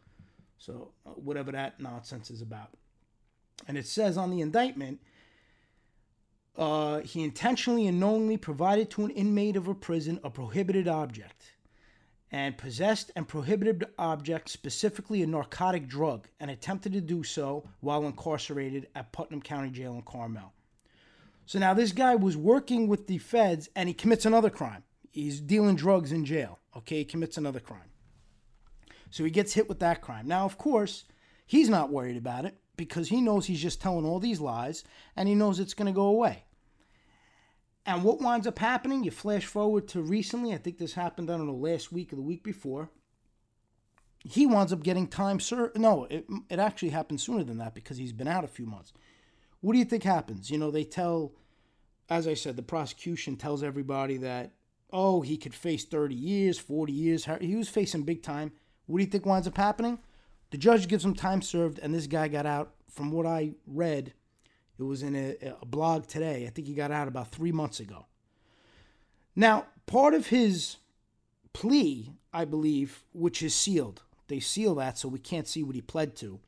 So 0.59 0.93
uh, 1.07 1.11
whatever 1.11 1.53
that 1.53 1.81
nonsense 1.81 2.31
is 2.31 2.43
about. 2.43 2.71
And 3.69 3.79
it 3.79 3.87
says 3.87 4.17
on 4.17 4.31
the 4.31 4.41
indictment, 4.41 5.01
uh, 6.57 7.01
he 7.01 7.23
intentionally 7.23 7.87
and 7.87 8.01
knowingly 8.01 8.37
provided 8.37 8.91
to 8.91 9.05
an 9.05 9.11
inmate 9.11 9.57
of 9.57 9.69
a 9.69 9.75
prison 9.75 10.21
a 10.25 10.31
prohibited 10.31 10.89
object 10.89 11.53
and 12.33 12.57
possessed 12.57 13.11
and 13.17 13.27
prohibited 13.27 13.85
objects, 13.99 14.53
specifically 14.53 15.23
a 15.23 15.27
narcotic 15.27 15.89
drug, 15.89 16.29
and 16.39 16.51
attempted 16.51 16.93
to 16.93 17.01
do 17.01 17.23
so 17.23 17.65
while 17.81 18.07
incarcerated 18.07 18.89
at 18.95 19.13
Putnam 19.13 19.43
County 19.43 19.71
Jail 19.71 19.95
in 19.95 20.03
Carmel. 20.03 20.53
So 21.47 21.59
now 21.59 21.75
this 21.75 21.91
guy 21.93 22.15
was 22.15 22.37
working 22.37 22.87
with 22.87 23.09
the 23.09 23.19
feds 23.19 23.69
and 23.75 23.89
he 23.89 23.95
commits 23.95 24.25
another 24.25 24.51
crime. 24.51 24.85
He's 25.11 25.41
dealing 25.41 25.75
drugs 25.75 26.13
in 26.13 26.25
jail. 26.25 26.61
Okay, 26.77 26.99
he 26.99 27.05
commits 27.05 27.37
another 27.37 27.59
crime. 27.59 27.91
So 29.11 29.25
he 29.25 29.31
gets 29.31 29.55
hit 29.55 29.69
with 29.69 29.81
that 29.81 30.01
crime. 30.01 30.29
Now, 30.29 30.45
of 30.45 30.57
course, 30.57 31.05
he's 31.47 31.69
not 31.69 31.91
worried 31.91 32.17
about 32.17 32.45
it 32.45 32.57
because 32.77 33.09
he 33.09 33.21
knows 33.21 33.47
he's 33.47 33.61
just 33.61 33.81
telling 33.81 34.07
all 34.07 34.21
these 34.21 34.41
lies 34.41 34.85
and 35.17 35.29
he 35.29 35.35
knows 35.35 35.59
it's 35.59 35.75
going 35.75 35.87
to 35.87 35.93
go 35.93 36.07
away. 36.07 36.45
And 37.91 38.05
what 38.05 38.21
winds 38.21 38.47
up 38.47 38.61
happening, 38.61 39.03
you 39.03 39.11
flash 39.11 39.45
forward 39.45 39.89
to 39.89 40.01
recently, 40.01 40.55
I 40.55 40.59
think 40.59 40.79
this 40.79 40.95
happened, 40.95 41.29
I 41.29 41.37
don't 41.37 41.49
know, 41.49 41.55
last 41.55 41.91
week 41.91 42.13
or 42.13 42.17
the 42.17 42.23
week 42.23 42.45
before. 42.45 42.89
He 44.23 44.47
winds 44.47 44.73
up 44.73 44.85
getting 44.85 45.09
time 45.09 45.41
served. 45.41 45.77
No, 45.77 46.05
it, 46.05 46.25
it 46.49 46.61
actually 46.61 46.91
happened 46.91 47.21
sooner 47.21 47.43
than 47.43 47.59
that 47.59 47.75
because 47.75 47.97
he's 47.97 48.13
been 48.13 48.29
out 48.29 48.45
a 48.45 48.49
few 48.49 48.65
months. 48.65 48.93
What 49.61 49.73
do 49.73 49.81
you 49.81 49.85
think 49.85 50.05
happens? 50.05 50.53
You 50.53 50.59
know, 50.59 50.71
they 50.71 50.85
tell, 50.85 51.33
as 52.09 52.29
I 52.29 52.35
said, 52.35 52.55
the 52.55 52.63
prosecution 52.63 53.35
tells 53.35 53.65
everybody 53.65 54.19
that, 54.19 54.53
oh, 54.93 55.23
he 55.23 55.37
could 55.37 55.55
face 55.55 55.85
30 55.85 56.15
years, 56.15 56.61
40 56.61 56.93
years. 56.93 57.27
He 57.41 57.57
was 57.57 57.69
facing 57.69 58.05
big 58.05 58.23
time. 58.23 58.53
What 58.87 58.99
do 58.99 59.05
you 59.05 59.11
think 59.11 59.27
winds 59.27 59.49
up 59.49 59.57
happening? 59.57 59.99
The 60.51 60.59
judge 60.59 60.87
gives 60.87 61.05
him 61.05 61.15
time 61.15 61.43
served, 61.43 61.81
and 61.81 61.93
this 61.93 62.07
guy 62.07 62.29
got 62.29 62.47
out, 62.47 62.75
from 62.89 63.11
what 63.11 63.27
I 63.27 63.55
read, 63.67 64.13
it 64.81 64.85
was 64.85 65.03
in 65.03 65.15
a, 65.15 65.37
a 65.61 65.67
blog 65.67 66.07
today. 66.07 66.47
I 66.47 66.51
think 66.51 66.67
he 66.67 66.75
got 66.75 66.91
out 66.91 67.09
about 67.09 67.31
three 67.31 67.53
months 67.53 67.81
ago. 67.81 68.07
Now, 69.37 69.67
part 69.87 70.15
of 70.15 70.29
his 70.29 70.77
plea, 71.53 72.13
I 72.33 72.45
believe, 72.45 73.03
which 73.13 73.43
is 73.43 73.55
sealed, 73.55 74.03
they 74.29 74.41
seal 74.41 74.75
that 74.77 74.99
so 74.99 75.09
we 75.09 75.19
can't 75.19 75.49
see 75.49 75.63
what 75.63 75.75
he 75.75 75.81
pled 75.81 76.17
to. 76.17 76.41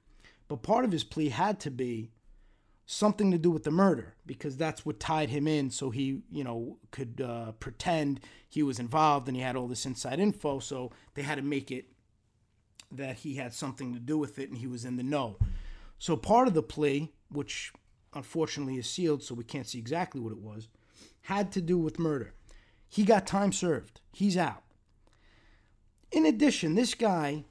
But 0.48 0.62
part 0.62 0.84
of 0.84 0.92
his 0.92 1.04
plea 1.04 1.28
had 1.28 1.60
to 1.60 1.70
be 1.70 2.10
something 2.86 3.30
to 3.30 3.38
do 3.38 3.50
with 3.50 3.64
the 3.64 3.70
murder 3.70 4.14
because 4.26 4.56
that's 4.56 4.84
what 4.84 5.00
tied 5.00 5.30
him 5.30 5.46
in 5.46 5.70
so 5.70 5.90
he, 5.90 6.20
you 6.30 6.44
know, 6.44 6.76
could 6.90 7.20
uh, 7.20 7.52
pretend 7.52 8.20
he 8.48 8.62
was 8.62 8.78
involved 8.78 9.28
and 9.28 9.36
he 9.36 9.42
had 9.42 9.56
all 9.56 9.68
this 9.68 9.86
inside 9.86 10.20
info. 10.20 10.58
So 10.58 10.90
they 11.14 11.22
had 11.22 11.36
to 11.36 11.42
make 11.42 11.70
it 11.70 11.86
that 12.90 13.16
he 13.16 13.34
had 13.34 13.54
something 13.54 13.94
to 13.94 14.00
do 14.00 14.18
with 14.18 14.38
it 14.38 14.50
and 14.50 14.58
he 14.58 14.66
was 14.66 14.84
in 14.84 14.96
the 14.96 15.02
know. 15.02 15.36
So 15.98 16.16
part 16.16 16.48
of 16.48 16.54
the 16.54 16.62
plea, 16.62 17.12
which 17.30 17.72
unfortunately 18.14 18.76
is 18.76 18.88
sealed, 18.88 19.22
so 19.22 19.34
we 19.34 19.44
can't 19.44 19.66
see 19.66 19.78
exactly 19.78 20.20
what 20.20 20.32
it 20.32 20.38
was, 20.38 20.68
had 21.22 21.52
to 21.52 21.60
do 21.60 21.78
with 21.78 21.98
murder. 21.98 22.34
He 22.88 23.04
got 23.04 23.26
time 23.26 23.52
served. 23.52 24.00
He's 24.12 24.36
out. 24.36 24.62
In 26.10 26.26
addition, 26.26 26.74
this 26.74 26.94
guy, 26.94 27.44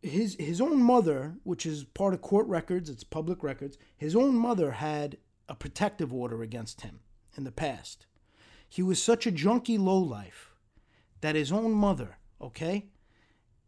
his 0.00 0.36
his 0.38 0.60
own 0.60 0.80
mother, 0.80 1.34
which 1.42 1.66
is 1.66 1.84
part 1.84 2.14
of 2.14 2.22
court 2.22 2.46
records, 2.46 2.88
it's 2.88 3.02
public 3.02 3.42
records, 3.42 3.78
his 3.96 4.14
own 4.14 4.36
mother 4.36 4.72
had 4.72 5.16
a 5.48 5.54
protective 5.54 6.14
order 6.14 6.42
against 6.42 6.82
him 6.82 7.00
in 7.36 7.44
the 7.44 7.50
past. 7.50 8.06
He 8.68 8.82
was 8.82 9.02
such 9.02 9.26
a 9.26 9.32
junky 9.32 9.78
lowlife 9.78 10.52
that 11.20 11.34
his 11.34 11.50
own 11.50 11.72
mother, 11.72 12.18
okay, 12.40 12.86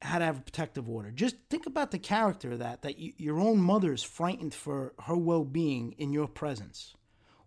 had 0.02 0.20
to 0.20 0.24
have 0.24 0.38
a 0.38 0.42
protective 0.42 0.88
order. 0.88 1.10
Just 1.10 1.36
think 1.50 1.66
about 1.66 1.90
the 1.90 1.98
character 1.98 2.52
of 2.52 2.58
that, 2.58 2.82
that 2.82 2.98
you, 2.98 3.12
your 3.16 3.38
own 3.38 3.58
mother's 3.58 4.02
frightened 4.02 4.54
for 4.54 4.94
her 5.04 5.16
well 5.16 5.44
being 5.44 5.94
in 5.98 6.12
your 6.12 6.28
presence. 6.28 6.94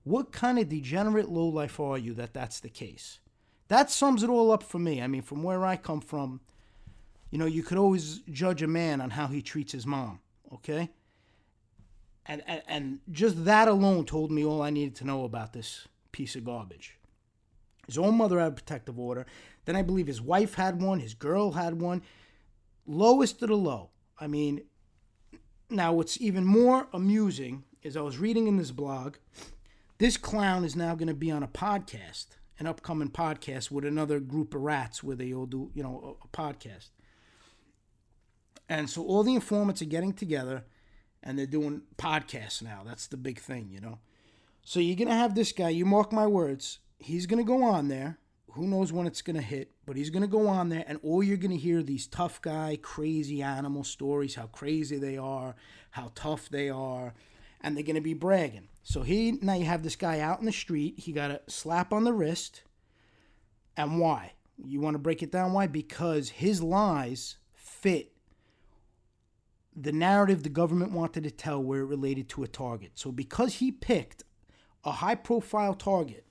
What 0.04 0.32
kind 0.32 0.60
of 0.60 0.70
degenerate 0.70 1.30
lowlife 1.30 1.80
are 1.80 1.98
you 1.98 2.14
that 2.16 2.34
that's 2.34 2.60
the 2.60 2.70
case? 2.70 3.20
That 3.70 3.90
sums 3.90 4.22
it 4.22 4.30
all 4.30 4.52
up 4.52 4.62
for 4.62 4.78
me. 4.78 5.02
I 5.02 5.08
mean, 5.08 5.22
from 5.22 5.42
where 5.42 5.66
I 5.66 5.78
come 5.78 6.02
from, 6.02 6.42
you 7.32 7.40
know, 7.40 7.46
you 7.46 7.64
could 7.64 7.78
always 7.78 8.20
judge 8.32 8.62
a 8.62 8.68
man 8.68 9.02
on 9.02 9.12
how 9.12 9.28
he 9.28 9.42
treats 9.42 9.72
his 9.72 9.88
mom, 9.88 10.20
okay? 10.54 10.92
And, 12.26 12.44
and, 12.46 12.62
and 12.68 13.00
just 13.12 13.46
that 13.46 13.68
alone 13.68 14.06
told 14.06 14.32
me 14.32 14.46
all 14.46 14.62
I 14.62 14.70
needed 14.70 14.96
to 14.98 15.06
know 15.06 15.24
about 15.24 15.54
this 15.54 15.88
piece 16.12 16.36
of 16.36 16.44
garbage. 16.44 17.00
His 17.88 17.98
own 17.98 18.16
mother 18.16 18.40
had 18.40 18.50
a 18.50 18.56
protective 18.56 19.00
order. 19.00 19.26
Then 19.66 19.76
I 19.76 19.82
believe 19.82 20.08
his 20.08 20.22
wife 20.22 20.54
had 20.54 20.82
one, 20.82 21.00
his 21.00 21.14
girl 21.14 21.54
had 21.54 21.82
one. 21.82 22.04
Lowest 22.86 23.42
of 23.42 23.50
the 23.50 23.56
low. 23.56 23.92
I 24.20 24.28
mean, 24.28 24.62
now 25.70 25.94
what's 25.94 26.20
even 26.20 26.46
more 26.46 26.88
amusing 26.94 27.64
is 27.82 27.98
I 27.98 28.02
was 28.02 28.18
reading 28.18 28.48
in 28.48 28.58
this 28.58 28.72
blog, 28.72 29.16
this 29.98 30.18
clown 30.18 30.64
is 30.64 30.76
now 30.76 30.96
going 30.96 31.08
to 31.08 31.14
be 31.14 31.32
on 31.32 31.44
a 31.44 31.48
podcast, 31.48 32.28
an 32.60 32.68
upcoming 32.68 33.10
podcast 33.10 33.72
with 33.72 33.86
another 33.86 34.20
group 34.20 34.54
of 34.54 34.62
rats 34.62 35.04
where 35.04 35.16
they 35.16 35.34
all 35.34 35.46
do, 35.46 35.72
you 35.74 35.84
know, 35.84 36.18
a, 36.22 36.26
a 36.26 36.30
podcast. 36.30 36.90
And 38.70 38.90
so 38.90 39.04
all 39.04 39.24
the 39.24 39.36
informants 39.36 39.82
are 39.82 39.86
getting 39.86 40.14
together 40.14 40.64
and 41.22 41.38
they're 41.38 41.46
doing 41.46 41.82
podcasts 41.98 42.62
now. 42.62 42.82
That's 42.86 43.08
the 43.08 43.18
big 43.18 43.40
thing, 43.40 43.70
you 43.70 43.80
know. 43.80 44.00
So 44.64 44.80
you're 44.80 44.96
going 44.96 45.10
to 45.10 45.14
have 45.14 45.36
this 45.36 45.52
guy, 45.52 45.70
you 45.70 45.86
mark 45.86 46.12
my 46.12 46.28
words, 46.28 46.80
he's 46.98 47.26
going 47.26 47.44
to 47.44 47.48
go 47.48 47.64
on 47.64 47.88
there. 47.88 48.18
Who 48.54 48.68
knows 48.68 48.94
when 48.94 49.08
it's 49.08 49.22
going 49.22 49.36
to 49.36 49.42
hit, 49.42 49.72
but 49.86 49.96
he's 49.96 50.10
going 50.10 50.22
to 50.22 50.28
go 50.28 50.48
on 50.48 50.70
there, 50.70 50.84
and 50.88 51.00
all 51.02 51.24
you're 51.24 51.38
going 51.38 51.52
to 51.52 51.58
hear 51.58 51.82
these 51.82 52.06
tough 52.06 52.42
guy, 52.42 52.78
crazy 52.82 53.42
animal 53.42 53.84
stories, 53.84 54.36
how 54.36 54.48
crazy 54.48 54.98
they 54.98 55.18
are, 55.18 55.56
how 55.92 56.12
tough 56.14 56.50
they 56.50 56.70
are, 56.70 57.14
and 57.62 57.76
they're 57.76 57.84
going 57.84 57.96
to 57.96 58.02
be 58.02 58.14
bragging. 58.14 58.68
So 58.84 59.02
he 59.02 59.40
now 59.42 59.54
you 59.54 59.66
have 59.66 59.84
this 59.84 59.96
guy 59.96 60.20
out 60.20 60.40
in 60.40 60.46
the 60.46 60.52
street. 60.52 61.00
He 61.00 61.14
got 61.14 61.32
a 61.32 61.42
slap 61.48 61.92
on 61.92 62.04
the 62.04 62.14
wrist, 62.14 62.64
and 63.76 64.00
why? 64.00 64.34
You 64.64 64.82
want 64.82 64.94
to 64.94 65.00
break 65.00 65.24
it 65.24 65.32
down? 65.32 65.54
Why? 65.54 65.66
Because 65.68 66.30
his 66.30 66.62
lies 66.62 67.38
fit 67.54 68.14
the 69.76 69.92
narrative 69.92 70.44
the 70.44 70.50
government 70.50 70.92
wanted 70.92 71.24
to 71.24 71.32
tell 71.32 71.62
where 71.62 71.82
it 71.82 71.86
related 71.86 72.30
to 72.30 72.44
a 72.44 72.48
target. 72.48 72.92
So 72.96 73.12
because 73.12 73.56
he 73.56 73.72
picked 73.72 74.24
a 74.84 74.92
high 74.92 75.16
profile 75.16 75.74
target 75.74 76.26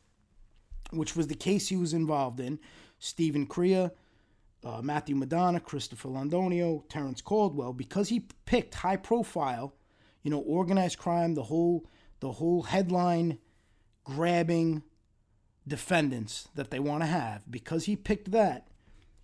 which 0.92 1.16
was 1.16 1.26
the 1.26 1.34
case 1.34 1.68
he 1.68 1.76
was 1.76 1.92
involved 1.92 2.40
in. 2.40 2.58
Stephen 2.98 3.46
Crea, 3.46 3.90
uh, 4.64 4.80
Matthew 4.82 5.16
Madonna, 5.16 5.60
Christopher 5.60 6.08
Londonio, 6.08 6.84
Terrence 6.88 7.20
Caldwell, 7.20 7.72
because 7.72 8.08
he 8.08 8.28
picked 8.44 8.74
high 8.76 8.96
profile, 8.96 9.74
you 10.22 10.30
know, 10.30 10.38
organized 10.38 10.98
crime, 10.98 11.34
the 11.34 11.44
whole 11.44 11.86
the 12.20 12.32
whole 12.32 12.62
headline 12.62 13.38
grabbing 14.04 14.82
defendants 15.66 16.48
that 16.54 16.70
they 16.70 16.78
want 16.78 17.02
to 17.02 17.06
have, 17.06 17.42
because 17.50 17.84
he 17.84 17.96
picked 17.96 18.30
that, 18.30 18.68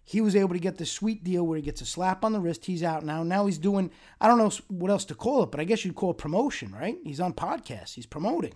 he 0.05 0.21
was 0.21 0.35
able 0.35 0.55
to 0.55 0.59
get 0.59 0.79
the 0.79 0.87
sweet 0.87 1.23
deal 1.23 1.47
where 1.47 1.57
he 1.57 1.63
gets 1.63 1.81
a 1.81 1.87
slap 1.87 2.25
on 2.25 2.33
the 2.33 2.41
wrist. 2.41 2.65
He's 2.65 2.83
out 2.83 3.05
now. 3.05 3.23
Now 3.23 3.47
he's 3.47 3.59
doing, 3.59 3.91
I 4.21 4.27
don't 4.27 4.39
know 4.39 4.51
what 4.69 4.91
else 4.91 5.05
to 5.07 5.15
call 5.15 5.43
it, 5.45 5.51
but 5.51 5.61
I 5.61 5.65
guess 5.65 5.85
you'd 5.85 5.95
call 5.95 6.13
it 6.13 6.19
promotion, 6.19 6.73
right? 6.73 6.97
He's 7.05 7.21
on 7.21 7.35
podcasts, 7.35 7.95
he's 7.95 8.07
promoting. 8.07 8.55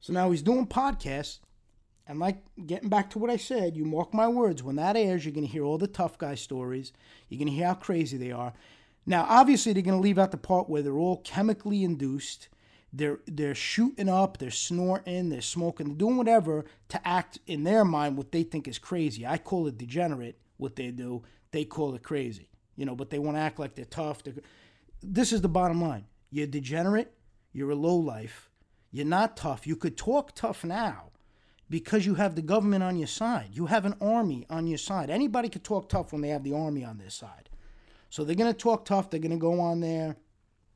So 0.00 0.12
now 0.12 0.30
he's 0.30 0.42
doing 0.42 0.66
podcasts. 0.66 1.38
And 2.10 2.18
like 2.18 2.38
getting 2.66 2.88
back 2.88 3.08
to 3.10 3.20
what 3.20 3.30
I 3.30 3.36
said, 3.36 3.76
you 3.76 3.84
mark 3.84 4.12
my 4.12 4.26
words, 4.26 4.64
when 4.64 4.74
that 4.74 4.96
airs, 4.96 5.24
you're 5.24 5.32
going 5.32 5.46
to 5.46 5.52
hear 5.52 5.62
all 5.62 5.78
the 5.78 5.86
tough 5.86 6.18
guy 6.18 6.34
stories. 6.34 6.92
You're 7.28 7.38
going 7.38 7.46
to 7.46 7.54
hear 7.54 7.68
how 7.68 7.74
crazy 7.74 8.16
they 8.16 8.32
are. 8.32 8.52
Now, 9.06 9.26
obviously, 9.28 9.72
they're 9.72 9.84
going 9.84 9.96
to 9.96 10.02
leave 10.02 10.18
out 10.18 10.32
the 10.32 10.36
part 10.36 10.68
where 10.68 10.82
they're 10.82 10.98
all 10.98 11.18
chemically 11.18 11.84
induced. 11.84 12.48
They're 12.92 13.20
they're 13.28 13.54
shooting 13.54 14.08
up, 14.08 14.38
they're 14.38 14.50
snorting, 14.50 15.28
they're 15.28 15.40
smoking, 15.40 15.86
they're 15.86 15.98
doing 15.98 16.16
whatever 16.16 16.64
to 16.88 17.06
act 17.06 17.38
in 17.46 17.62
their 17.62 17.84
mind 17.84 18.16
what 18.16 18.32
they 18.32 18.42
think 18.42 18.66
is 18.66 18.80
crazy. 18.80 19.24
I 19.24 19.38
call 19.38 19.68
it 19.68 19.78
degenerate 19.78 20.36
what 20.56 20.74
they 20.74 20.90
do. 20.90 21.22
They 21.52 21.64
call 21.64 21.94
it 21.94 22.02
crazy, 22.02 22.48
you 22.74 22.86
know. 22.86 22.96
But 22.96 23.10
they 23.10 23.20
want 23.20 23.36
to 23.36 23.40
act 23.40 23.60
like 23.60 23.76
they're 23.76 23.84
tough. 23.84 24.24
They're, 24.24 24.34
this 25.00 25.32
is 25.32 25.42
the 25.42 25.48
bottom 25.48 25.80
line. 25.80 26.06
You're 26.32 26.48
degenerate. 26.48 27.12
You're 27.52 27.70
a 27.70 27.76
low 27.76 27.94
life. 27.94 28.50
You're 28.90 29.06
not 29.06 29.36
tough. 29.36 29.64
You 29.64 29.76
could 29.76 29.96
talk 29.96 30.34
tough 30.34 30.64
now 30.64 31.09
because 31.70 32.04
you 32.04 32.16
have 32.16 32.34
the 32.34 32.42
government 32.42 32.82
on 32.82 32.96
your 32.96 33.06
side. 33.06 33.50
You 33.52 33.66
have 33.66 33.84
an 33.84 33.94
army 34.00 34.44
on 34.50 34.66
your 34.66 34.76
side. 34.76 35.08
Anybody 35.08 35.48
can 35.48 35.62
talk 35.62 35.88
tough 35.88 36.12
when 36.12 36.20
they 36.20 36.28
have 36.28 36.42
the 36.42 36.52
army 36.52 36.84
on 36.84 36.98
their 36.98 37.10
side. 37.10 37.48
So 38.10 38.24
they're 38.24 38.34
going 38.34 38.52
to 38.52 38.58
talk 38.58 38.84
tough. 38.84 39.08
They're 39.08 39.20
going 39.20 39.30
to 39.30 39.38
go 39.38 39.60
on 39.60 39.80
there. 39.80 40.16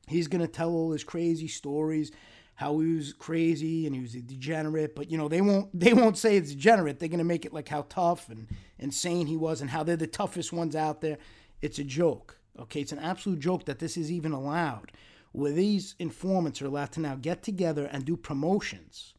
He's 0.07 0.27
going 0.27 0.41
to 0.41 0.47
tell 0.47 0.71
all 0.71 0.93
his 0.93 1.03
crazy 1.03 1.49
stories, 1.49 2.11
how 2.55 2.79
he 2.79 2.95
was 2.95 3.11
crazy 3.11 3.85
and 3.85 3.93
he 3.93 4.01
was 4.01 4.15
a 4.15 4.21
degenerate. 4.21 4.95
But 4.95 5.11
you 5.11 5.17
know 5.17 5.27
they 5.27 5.41
won't 5.41 5.77
they 5.77 5.93
won't 5.93 6.17
say 6.17 6.37
it's 6.37 6.51
degenerate. 6.51 6.99
They're 6.99 7.09
going 7.09 7.17
to 7.17 7.25
make 7.25 7.45
it 7.45 7.53
like 7.53 7.67
how 7.67 7.85
tough 7.89 8.29
and 8.29 8.47
insane 8.79 9.27
he 9.27 9.35
was 9.35 9.59
and 9.59 9.69
how 9.69 9.83
they're 9.83 9.97
the 9.97 10.07
toughest 10.07 10.53
ones 10.53 10.75
out 10.75 11.01
there. 11.01 11.17
It's 11.61 11.79
a 11.79 11.83
joke. 11.83 12.39
Okay, 12.57 12.79
it's 12.79 12.93
an 12.93 12.99
absolute 12.99 13.39
joke 13.39 13.65
that 13.65 13.79
this 13.79 13.97
is 13.97 14.09
even 14.09 14.31
allowed. 14.31 14.93
Where 15.33 15.51
these 15.51 15.95
informants 15.99 16.61
are 16.61 16.67
allowed 16.67 16.93
to 16.93 17.01
now 17.01 17.15
get 17.15 17.43
together 17.43 17.89
and 17.91 18.05
do 18.05 18.15
promotions 18.15 19.14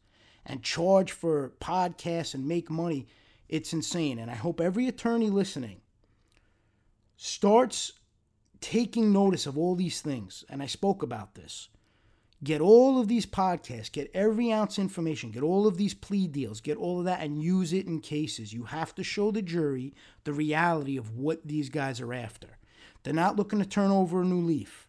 and 0.47 0.63
charge 0.63 1.11
for 1.11 1.53
podcasts 1.59 2.33
and 2.33 2.47
make 2.47 2.71
money. 2.71 3.05
It's 3.49 3.73
insane. 3.73 4.17
And 4.17 4.31
I 4.31 4.35
hope 4.35 4.59
every 4.59 4.87
attorney 4.87 5.29
listening 5.29 5.81
starts 7.17 7.91
taking 8.61 9.11
notice 9.11 9.45
of 9.45 9.57
all 9.57 9.75
these 9.75 10.01
things. 10.01 10.43
And 10.49 10.63
I 10.63 10.65
spoke 10.65 11.03
about 11.03 11.35
this. 11.35 11.69
Get 12.43 12.61
all 12.61 12.99
of 12.99 13.07
these 13.07 13.25
podcasts, 13.25 13.91
get 13.91 14.11
every 14.13 14.51
ounce 14.51 14.77
of 14.77 14.83
information, 14.83 15.31
get 15.31 15.41
all 15.41 15.65
of 15.65 15.77
these 15.77 15.95
plea 15.95 16.27
deals, 16.27 16.61
get 16.61 16.77
all 16.77 16.99
of 16.99 17.05
that, 17.05 17.21
and 17.21 17.41
use 17.41 17.73
it 17.73 17.87
in 17.87 17.99
cases. 17.99 18.53
You 18.53 18.65
have 18.65 18.93
to 18.95 19.03
show 19.03 19.31
the 19.31 19.41
jury 19.41 19.95
the 20.23 20.33
reality 20.33 20.97
of 20.97 21.17
what 21.17 21.47
these 21.47 21.69
guys 21.69 21.99
are 21.99 22.13
after. 22.13 22.59
They're 23.01 23.13
not 23.13 23.37
looking 23.37 23.57
to 23.57 23.65
turn 23.65 23.89
over 23.89 24.21
a 24.21 24.25
new 24.25 24.45
leaf 24.45 24.86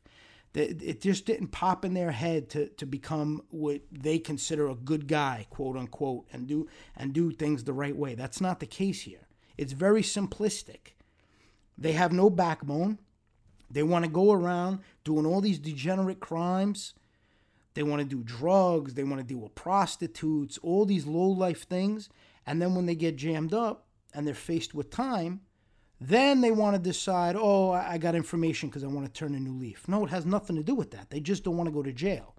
it 0.54 1.00
just 1.00 1.26
didn't 1.26 1.48
pop 1.48 1.84
in 1.84 1.94
their 1.94 2.10
head 2.10 2.48
to, 2.50 2.68
to 2.68 2.86
become 2.86 3.42
what 3.50 3.82
they 3.92 4.18
consider 4.18 4.68
a 4.68 4.74
good 4.74 5.06
guy, 5.06 5.46
quote 5.50 5.76
unquote, 5.76 6.26
and 6.32 6.46
do 6.46 6.68
and 6.96 7.12
do 7.12 7.30
things 7.30 7.64
the 7.64 7.72
right 7.72 7.96
way. 7.96 8.14
That's 8.14 8.40
not 8.40 8.60
the 8.60 8.66
case 8.66 9.02
here. 9.02 9.28
It's 9.56 9.72
very 9.72 10.02
simplistic. 10.02 10.94
They 11.76 11.92
have 11.92 12.12
no 12.12 12.30
backbone. 12.30 12.98
They 13.70 13.82
want 13.82 14.04
to 14.04 14.10
go 14.10 14.32
around 14.32 14.80
doing 15.04 15.26
all 15.26 15.40
these 15.40 15.58
degenerate 15.58 16.20
crimes. 16.20 16.94
They 17.74 17.82
want 17.82 18.00
to 18.00 18.08
do 18.08 18.22
drugs. 18.22 18.94
They 18.94 19.04
want 19.04 19.20
to 19.20 19.26
deal 19.26 19.38
with 19.38 19.54
prostitutes, 19.54 20.58
all 20.58 20.86
these 20.86 21.06
low 21.06 21.28
life 21.28 21.68
things. 21.68 22.08
And 22.46 22.62
then 22.62 22.74
when 22.74 22.86
they 22.86 22.94
get 22.94 23.16
jammed 23.16 23.52
up 23.52 23.86
and 24.14 24.26
they're 24.26 24.34
faced 24.34 24.74
with 24.74 24.90
time, 24.90 25.42
then 26.00 26.40
they 26.40 26.52
want 26.52 26.76
to 26.76 26.82
decide, 26.82 27.34
oh, 27.36 27.72
I 27.72 27.98
got 27.98 28.14
information 28.14 28.68
because 28.68 28.84
I 28.84 28.88
want 28.88 29.06
to 29.06 29.12
turn 29.12 29.34
a 29.34 29.40
new 29.40 29.58
leaf. 29.58 29.88
No, 29.88 30.04
it 30.04 30.10
has 30.10 30.24
nothing 30.24 30.56
to 30.56 30.62
do 30.62 30.74
with 30.74 30.92
that. 30.92 31.10
They 31.10 31.20
just 31.20 31.42
don't 31.42 31.56
want 31.56 31.66
to 31.66 31.74
go 31.74 31.82
to 31.82 31.92
jail. 31.92 32.34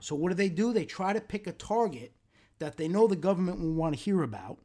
So 0.00 0.14
what 0.14 0.28
do 0.28 0.34
they 0.34 0.48
do? 0.48 0.72
They 0.72 0.84
try 0.84 1.12
to 1.12 1.20
pick 1.20 1.46
a 1.46 1.52
target 1.52 2.12
that 2.58 2.76
they 2.76 2.88
know 2.88 3.06
the 3.06 3.16
government 3.16 3.60
will 3.60 3.72
want 3.72 3.96
to 3.96 4.00
hear 4.00 4.22
about, 4.22 4.58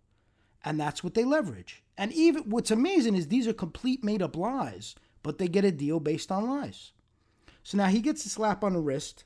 and 0.64 0.80
that's 0.80 1.04
what 1.04 1.14
they 1.14 1.24
leverage. 1.24 1.84
And 1.98 2.12
even 2.12 2.44
what's 2.50 2.72
amazing 2.72 3.16
is 3.16 3.28
these 3.28 3.48
are 3.48 3.54
complete 3.54 4.04
made 4.04 4.22
up 4.22 4.36
lies, 4.36 4.96
but 5.22 5.38
they 5.38 5.48
get 5.48 5.66
a 5.66 5.72
deal 5.72 6.00
based 6.00 6.32
on 6.32 6.50
lies. 6.50 6.92
So 7.64 7.78
now 7.78 7.88
he 7.88 8.02
gets 8.02 8.26
a 8.26 8.30
slap 8.30 8.64
on 8.64 8.74
the 8.74 8.80
wrist. 8.80 9.24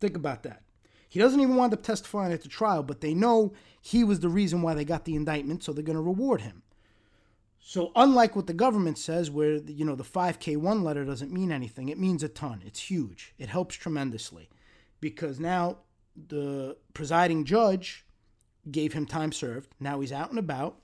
Think 0.00 0.16
about 0.16 0.42
that. 0.44 0.62
He 1.08 1.18
doesn't 1.18 1.40
even 1.40 1.56
wind 1.56 1.74
up 1.74 1.82
testifying 1.82 2.32
at 2.32 2.42
the 2.42 2.48
trial, 2.48 2.82
but 2.82 3.02
they 3.02 3.12
know 3.12 3.52
he 3.82 4.02
was 4.02 4.20
the 4.20 4.30
reason 4.30 4.62
why 4.62 4.72
they 4.74 4.84
got 4.84 5.04
the 5.04 5.14
indictment, 5.14 5.62
so 5.62 5.72
they're 5.72 5.84
going 5.84 5.96
to 5.96 6.02
reward 6.02 6.40
him. 6.40 6.62
So 7.64 7.92
unlike 7.94 8.34
what 8.34 8.48
the 8.48 8.52
government 8.52 8.98
says, 8.98 9.30
where 9.30 9.54
you 9.54 9.84
know 9.84 9.94
the 9.94 10.02
5K1 10.02 10.82
letter 10.82 11.04
doesn't 11.04 11.30
mean 11.30 11.52
anything, 11.52 11.88
it 11.88 11.98
means 11.98 12.24
a 12.24 12.28
ton. 12.28 12.60
It's 12.66 12.80
huge. 12.80 13.34
It 13.38 13.48
helps 13.48 13.76
tremendously, 13.76 14.50
because 15.00 15.38
now 15.38 15.78
the 16.28 16.76
presiding 16.92 17.44
judge 17.44 18.04
gave 18.70 18.92
him 18.92 19.06
time 19.06 19.30
served. 19.30 19.74
Now 19.78 20.00
he's 20.00 20.10
out 20.10 20.30
and 20.30 20.40
about, 20.40 20.78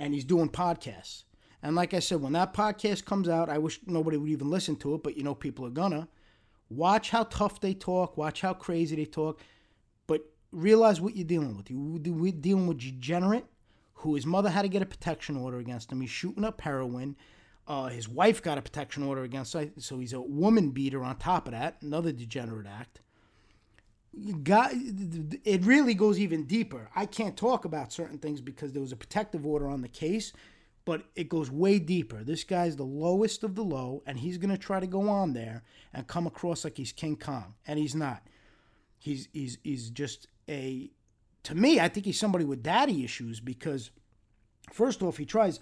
and 0.00 0.12
he's 0.12 0.24
doing 0.24 0.48
podcasts. 0.48 1.22
And 1.62 1.76
like 1.76 1.94
I 1.94 2.00
said, 2.00 2.20
when 2.20 2.32
that 2.32 2.52
podcast 2.52 3.04
comes 3.04 3.28
out, 3.28 3.48
I 3.48 3.58
wish 3.58 3.78
nobody 3.86 4.16
would 4.16 4.30
even 4.30 4.50
listen 4.50 4.74
to 4.76 4.94
it, 4.94 5.04
but 5.04 5.16
you 5.16 5.22
know 5.22 5.34
people 5.34 5.64
are 5.64 5.70
gonna. 5.70 6.08
Watch 6.68 7.10
how 7.10 7.22
tough 7.22 7.60
they 7.60 7.72
talk. 7.72 8.16
Watch 8.16 8.40
how 8.40 8.52
crazy 8.52 8.96
they 8.96 9.04
talk. 9.04 9.40
But 10.08 10.22
realize 10.50 11.00
what 11.00 11.14
you're 11.14 11.24
dealing 11.24 11.56
with. 11.56 11.70
You're 11.70 12.32
dealing 12.32 12.66
with 12.66 12.78
degenerate 12.78 13.46
who 13.96 14.14
his 14.14 14.26
mother 14.26 14.50
had 14.50 14.62
to 14.62 14.68
get 14.68 14.82
a 14.82 14.86
protection 14.86 15.36
order 15.36 15.58
against 15.58 15.90
him. 15.90 16.00
He's 16.00 16.10
shooting 16.10 16.44
up 16.44 16.60
heroin. 16.60 17.16
Uh, 17.66 17.86
his 17.86 18.08
wife 18.08 18.42
got 18.42 18.58
a 18.58 18.62
protection 18.62 19.02
order 19.02 19.22
against 19.22 19.54
him, 19.54 19.72
so 19.78 19.98
he's 19.98 20.12
a 20.12 20.20
woman 20.20 20.70
beater 20.70 21.02
on 21.02 21.16
top 21.16 21.46
of 21.46 21.52
that. 21.52 21.80
Another 21.82 22.12
degenerate 22.12 22.66
act. 22.66 23.00
Got, 24.42 24.70
it 24.74 25.64
really 25.64 25.94
goes 25.94 26.18
even 26.18 26.44
deeper. 26.44 26.90
I 26.94 27.06
can't 27.06 27.36
talk 27.36 27.64
about 27.64 27.92
certain 27.92 28.18
things 28.18 28.40
because 28.40 28.72
there 28.72 28.82
was 28.82 28.92
a 28.92 28.96
protective 28.96 29.44
order 29.44 29.68
on 29.68 29.82
the 29.82 29.88
case, 29.88 30.32
but 30.84 31.04
it 31.16 31.28
goes 31.28 31.50
way 31.50 31.78
deeper. 31.78 32.22
This 32.22 32.44
guy's 32.44 32.76
the 32.76 32.84
lowest 32.84 33.42
of 33.44 33.54
the 33.54 33.64
low, 33.64 34.02
and 34.06 34.18
he's 34.18 34.38
going 34.38 34.50
to 34.50 34.58
try 34.58 34.78
to 34.78 34.86
go 34.86 35.08
on 35.08 35.32
there 35.32 35.64
and 35.92 36.06
come 36.06 36.26
across 36.26 36.64
like 36.64 36.76
he's 36.76 36.92
King 36.92 37.16
Kong, 37.16 37.54
and 37.66 37.78
he's 37.78 37.94
not. 37.94 38.22
He's 38.98 39.28
he's 39.32 39.58
he's 39.62 39.90
just 39.90 40.28
a 40.48 40.90
to 41.46 41.54
me, 41.54 41.78
I 41.78 41.86
think 41.86 42.06
he's 42.06 42.18
somebody 42.18 42.44
with 42.44 42.64
daddy 42.64 43.04
issues 43.04 43.38
because, 43.38 43.92
first 44.72 45.00
off, 45.00 45.16
he 45.16 45.24
tries 45.24 45.60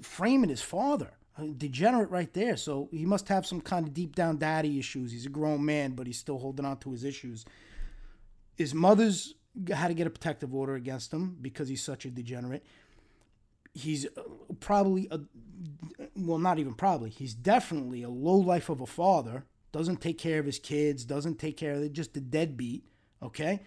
framing 0.00 0.48
his 0.48 0.62
father, 0.62 1.12
a 1.36 1.48
degenerate 1.48 2.08
right 2.08 2.32
there. 2.32 2.56
So 2.56 2.88
he 2.90 3.04
must 3.04 3.28
have 3.28 3.44
some 3.44 3.60
kind 3.60 3.86
of 3.86 3.92
deep 3.92 4.16
down 4.16 4.38
daddy 4.38 4.78
issues. 4.78 5.12
He's 5.12 5.26
a 5.26 5.30
grown 5.30 5.62
man, 5.62 5.90
but 5.90 6.06
he's 6.06 6.18
still 6.18 6.38
holding 6.38 6.64
on 6.64 6.78
to 6.78 6.92
his 6.92 7.04
issues. 7.04 7.44
His 8.56 8.72
mother's 8.72 9.34
had 9.70 9.88
to 9.88 9.94
get 9.94 10.06
a 10.06 10.10
protective 10.10 10.54
order 10.54 10.74
against 10.74 11.12
him 11.12 11.36
because 11.42 11.68
he's 11.68 11.84
such 11.84 12.06
a 12.06 12.10
degenerate. 12.10 12.64
He's 13.74 14.06
uh, 14.06 14.22
probably 14.58 15.06
a, 15.10 15.20
well, 16.16 16.38
not 16.38 16.58
even 16.58 16.72
probably. 16.72 17.10
He's 17.10 17.34
definitely 17.34 18.02
a 18.04 18.08
low 18.08 18.36
life 18.36 18.70
of 18.70 18.80
a 18.80 18.86
father. 18.86 19.44
Doesn't 19.70 20.00
take 20.00 20.16
care 20.16 20.38
of 20.38 20.46
his 20.46 20.58
kids. 20.58 21.04
Doesn't 21.04 21.38
take 21.38 21.58
care 21.58 21.74
of. 21.74 21.92
Just 21.92 22.16
a 22.16 22.20
deadbeat. 22.20 22.84
Okay. 23.22 23.60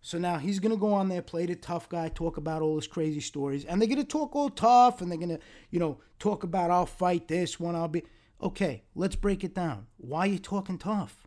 So 0.00 0.18
now 0.18 0.38
he's 0.38 0.60
going 0.60 0.72
to 0.72 0.78
go 0.78 0.94
on 0.94 1.08
there, 1.08 1.22
play 1.22 1.46
the 1.46 1.56
tough 1.56 1.88
guy, 1.88 2.08
talk 2.08 2.36
about 2.36 2.62
all 2.62 2.76
his 2.76 2.86
crazy 2.86 3.20
stories. 3.20 3.64
And 3.64 3.80
they're 3.80 3.88
going 3.88 3.98
to 3.98 4.04
talk 4.04 4.34
all 4.34 4.50
tough 4.50 5.00
and 5.00 5.10
they're 5.10 5.18
going 5.18 5.30
to, 5.30 5.40
you 5.70 5.80
know, 5.80 5.98
talk 6.18 6.44
about 6.44 6.70
I'll 6.70 6.86
fight 6.86 7.28
this 7.28 7.58
one, 7.58 7.74
I'll 7.74 7.88
be. 7.88 8.04
Okay, 8.40 8.84
let's 8.94 9.16
break 9.16 9.42
it 9.42 9.54
down. 9.54 9.86
Why 9.96 10.20
are 10.20 10.30
you 10.30 10.38
talking 10.38 10.78
tough? 10.78 11.26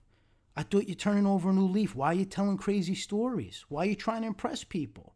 I 0.55 0.63
thought 0.63 0.87
you're 0.87 0.95
turning 0.95 1.25
over 1.25 1.49
a 1.49 1.53
new 1.53 1.67
leaf. 1.67 1.95
Why 1.95 2.07
are 2.07 2.13
you 2.13 2.25
telling 2.25 2.57
crazy 2.57 2.95
stories? 2.95 3.65
Why 3.69 3.83
are 3.83 3.89
you 3.89 3.95
trying 3.95 4.21
to 4.21 4.27
impress 4.27 4.63
people? 4.63 5.10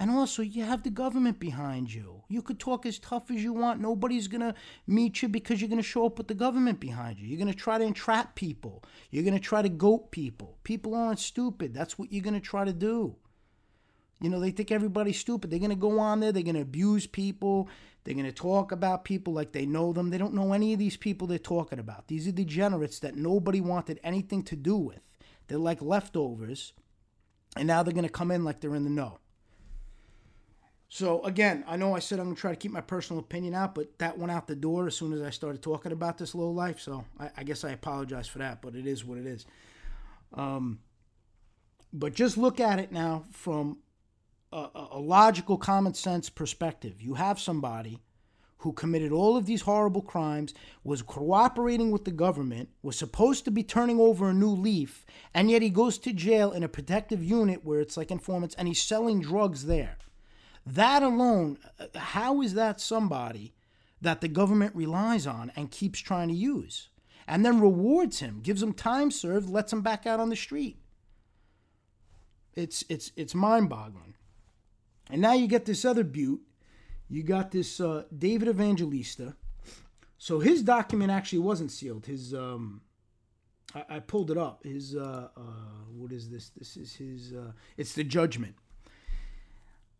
And 0.00 0.10
also, 0.10 0.40
you 0.40 0.64
have 0.64 0.82
the 0.82 0.90
government 0.90 1.38
behind 1.38 1.92
you. 1.92 2.22
You 2.26 2.40
could 2.40 2.58
talk 2.58 2.86
as 2.86 2.98
tough 2.98 3.30
as 3.30 3.44
you 3.44 3.52
want. 3.52 3.82
Nobody's 3.82 4.28
going 4.28 4.40
to 4.40 4.54
meet 4.86 5.20
you 5.20 5.28
because 5.28 5.60
you're 5.60 5.68
going 5.68 5.76
to 5.76 5.86
show 5.86 6.06
up 6.06 6.16
with 6.16 6.26
the 6.26 6.34
government 6.34 6.80
behind 6.80 7.18
you. 7.18 7.28
You're 7.28 7.38
going 7.38 7.52
to 7.52 7.58
try 7.58 7.76
to 7.76 7.84
entrap 7.84 8.34
people. 8.34 8.82
You're 9.10 9.24
going 9.24 9.34
to 9.34 9.40
try 9.40 9.60
to 9.60 9.68
goat 9.68 10.10
people. 10.10 10.56
People 10.64 10.94
aren't 10.94 11.18
stupid. 11.18 11.74
That's 11.74 11.98
what 11.98 12.10
you're 12.10 12.22
going 12.22 12.32
to 12.32 12.40
try 12.40 12.64
to 12.64 12.72
do. 12.72 13.14
You 14.22 14.30
know, 14.30 14.40
they 14.40 14.52
think 14.52 14.72
everybody's 14.72 15.20
stupid. 15.20 15.50
They're 15.50 15.58
going 15.58 15.68
to 15.68 15.76
go 15.76 15.98
on 15.98 16.20
there. 16.20 16.32
They're 16.32 16.42
going 16.42 16.54
to 16.54 16.62
abuse 16.62 17.06
people. 17.06 17.68
They're 18.04 18.14
going 18.14 18.24
to 18.24 18.32
talk 18.32 18.72
about 18.72 19.04
people 19.04 19.34
like 19.34 19.52
they 19.52 19.66
know 19.66 19.92
them. 19.92 20.08
They 20.08 20.18
don't 20.18 20.34
know 20.34 20.54
any 20.54 20.72
of 20.72 20.78
these 20.78 20.96
people 20.96 21.26
they're 21.26 21.38
talking 21.38 21.78
about. 21.78 22.08
These 22.08 22.26
are 22.26 22.32
degenerates 22.32 23.00
that 23.00 23.16
nobody 23.16 23.60
wanted 23.60 24.00
anything 24.02 24.44
to 24.44 24.56
do 24.56 24.78
with. 24.78 25.00
They're 25.48 25.58
like 25.58 25.82
leftovers. 25.82 26.72
And 27.54 27.66
now 27.66 27.82
they're 27.82 27.92
going 27.92 28.06
to 28.06 28.10
come 28.10 28.30
in 28.30 28.44
like 28.44 28.60
they're 28.60 28.74
in 28.74 28.84
the 28.84 28.90
know. 28.90 29.19
So 30.92 31.22
again, 31.22 31.62
I 31.68 31.76
know 31.76 31.94
I 31.94 32.00
said 32.00 32.18
I'm 32.18 32.26
gonna 32.26 32.36
try 32.36 32.50
to 32.50 32.56
keep 32.56 32.72
my 32.72 32.80
personal 32.80 33.20
opinion 33.20 33.54
out, 33.54 33.76
but 33.76 33.96
that 34.00 34.18
went 34.18 34.32
out 34.32 34.48
the 34.48 34.56
door 34.56 34.88
as 34.88 34.96
soon 34.96 35.12
as 35.12 35.22
I 35.22 35.30
started 35.30 35.62
talking 35.62 35.92
about 35.92 36.18
this 36.18 36.34
low 36.34 36.50
life. 36.50 36.80
So 36.80 37.04
I, 37.18 37.30
I 37.36 37.44
guess 37.44 37.62
I 37.64 37.70
apologize 37.70 38.26
for 38.26 38.38
that, 38.38 38.60
but 38.60 38.74
it 38.74 38.88
is 38.88 39.04
what 39.04 39.16
it 39.16 39.24
is. 39.24 39.46
Um, 40.34 40.80
but 41.92 42.12
just 42.12 42.36
look 42.36 42.58
at 42.58 42.80
it 42.80 42.90
now 42.90 43.24
from 43.30 43.78
a, 44.52 44.68
a 44.90 44.98
logical, 44.98 45.56
common 45.56 45.94
sense 45.94 46.28
perspective. 46.28 47.00
You 47.00 47.14
have 47.14 47.38
somebody 47.38 48.00
who 48.58 48.72
committed 48.72 49.12
all 49.12 49.36
of 49.36 49.46
these 49.46 49.62
horrible 49.62 50.02
crimes, 50.02 50.52
was 50.82 51.02
cooperating 51.02 51.92
with 51.92 52.04
the 52.04 52.10
government, 52.10 52.68
was 52.82 52.98
supposed 52.98 53.44
to 53.44 53.50
be 53.52 53.62
turning 53.62 53.98
over 54.00 54.28
a 54.28 54.34
new 54.34 54.50
leaf, 54.50 55.06
and 55.32 55.50
yet 55.50 55.62
he 55.62 55.70
goes 55.70 55.98
to 55.98 56.12
jail 56.12 56.50
in 56.52 56.64
a 56.64 56.68
protective 56.68 57.22
unit 57.22 57.64
where 57.64 57.80
it's 57.80 57.96
like 57.96 58.10
informants 58.10 58.56
and 58.56 58.66
he's 58.66 58.82
selling 58.82 59.20
drugs 59.20 59.66
there. 59.66 59.96
That 60.66 61.02
alone, 61.02 61.58
how 61.94 62.42
is 62.42 62.54
that 62.54 62.80
somebody 62.80 63.54
that 64.00 64.20
the 64.20 64.28
government 64.28 64.74
relies 64.74 65.26
on 65.26 65.52
and 65.56 65.70
keeps 65.70 65.98
trying 66.00 66.28
to 66.28 66.34
use? 66.34 66.88
And 67.26 67.44
then 67.44 67.60
rewards 67.60 68.20
him, 68.20 68.40
gives 68.42 68.62
him 68.62 68.72
time 68.72 69.10
served, 69.10 69.48
lets 69.48 69.72
him 69.72 69.82
back 69.82 70.06
out 70.06 70.20
on 70.20 70.30
the 70.30 70.36
street. 70.36 70.78
It's 72.54 72.84
it's 72.88 73.12
it's 73.16 73.34
mind-boggling. 73.34 74.14
And 75.10 75.22
now 75.22 75.32
you 75.34 75.46
get 75.46 75.64
this 75.64 75.84
other 75.84 76.04
butte. 76.04 76.40
You 77.08 77.22
got 77.22 77.50
this 77.50 77.80
uh, 77.80 78.04
David 78.16 78.48
Evangelista. 78.48 79.36
So 80.18 80.40
his 80.40 80.62
document 80.62 81.10
actually 81.10 81.38
wasn't 81.38 81.70
sealed. 81.70 82.06
His 82.06 82.34
um, 82.34 82.82
I, 83.74 83.84
I 83.88 83.98
pulled 84.00 84.30
it 84.30 84.38
up. 84.38 84.64
His 84.64 84.96
uh, 84.96 85.28
uh, 85.36 85.40
what 85.96 86.12
is 86.12 86.28
this? 86.30 86.50
This 86.50 86.76
is 86.76 86.94
his. 86.94 87.32
Uh, 87.32 87.52
it's 87.76 87.94
the 87.94 88.04
judgment. 88.04 88.54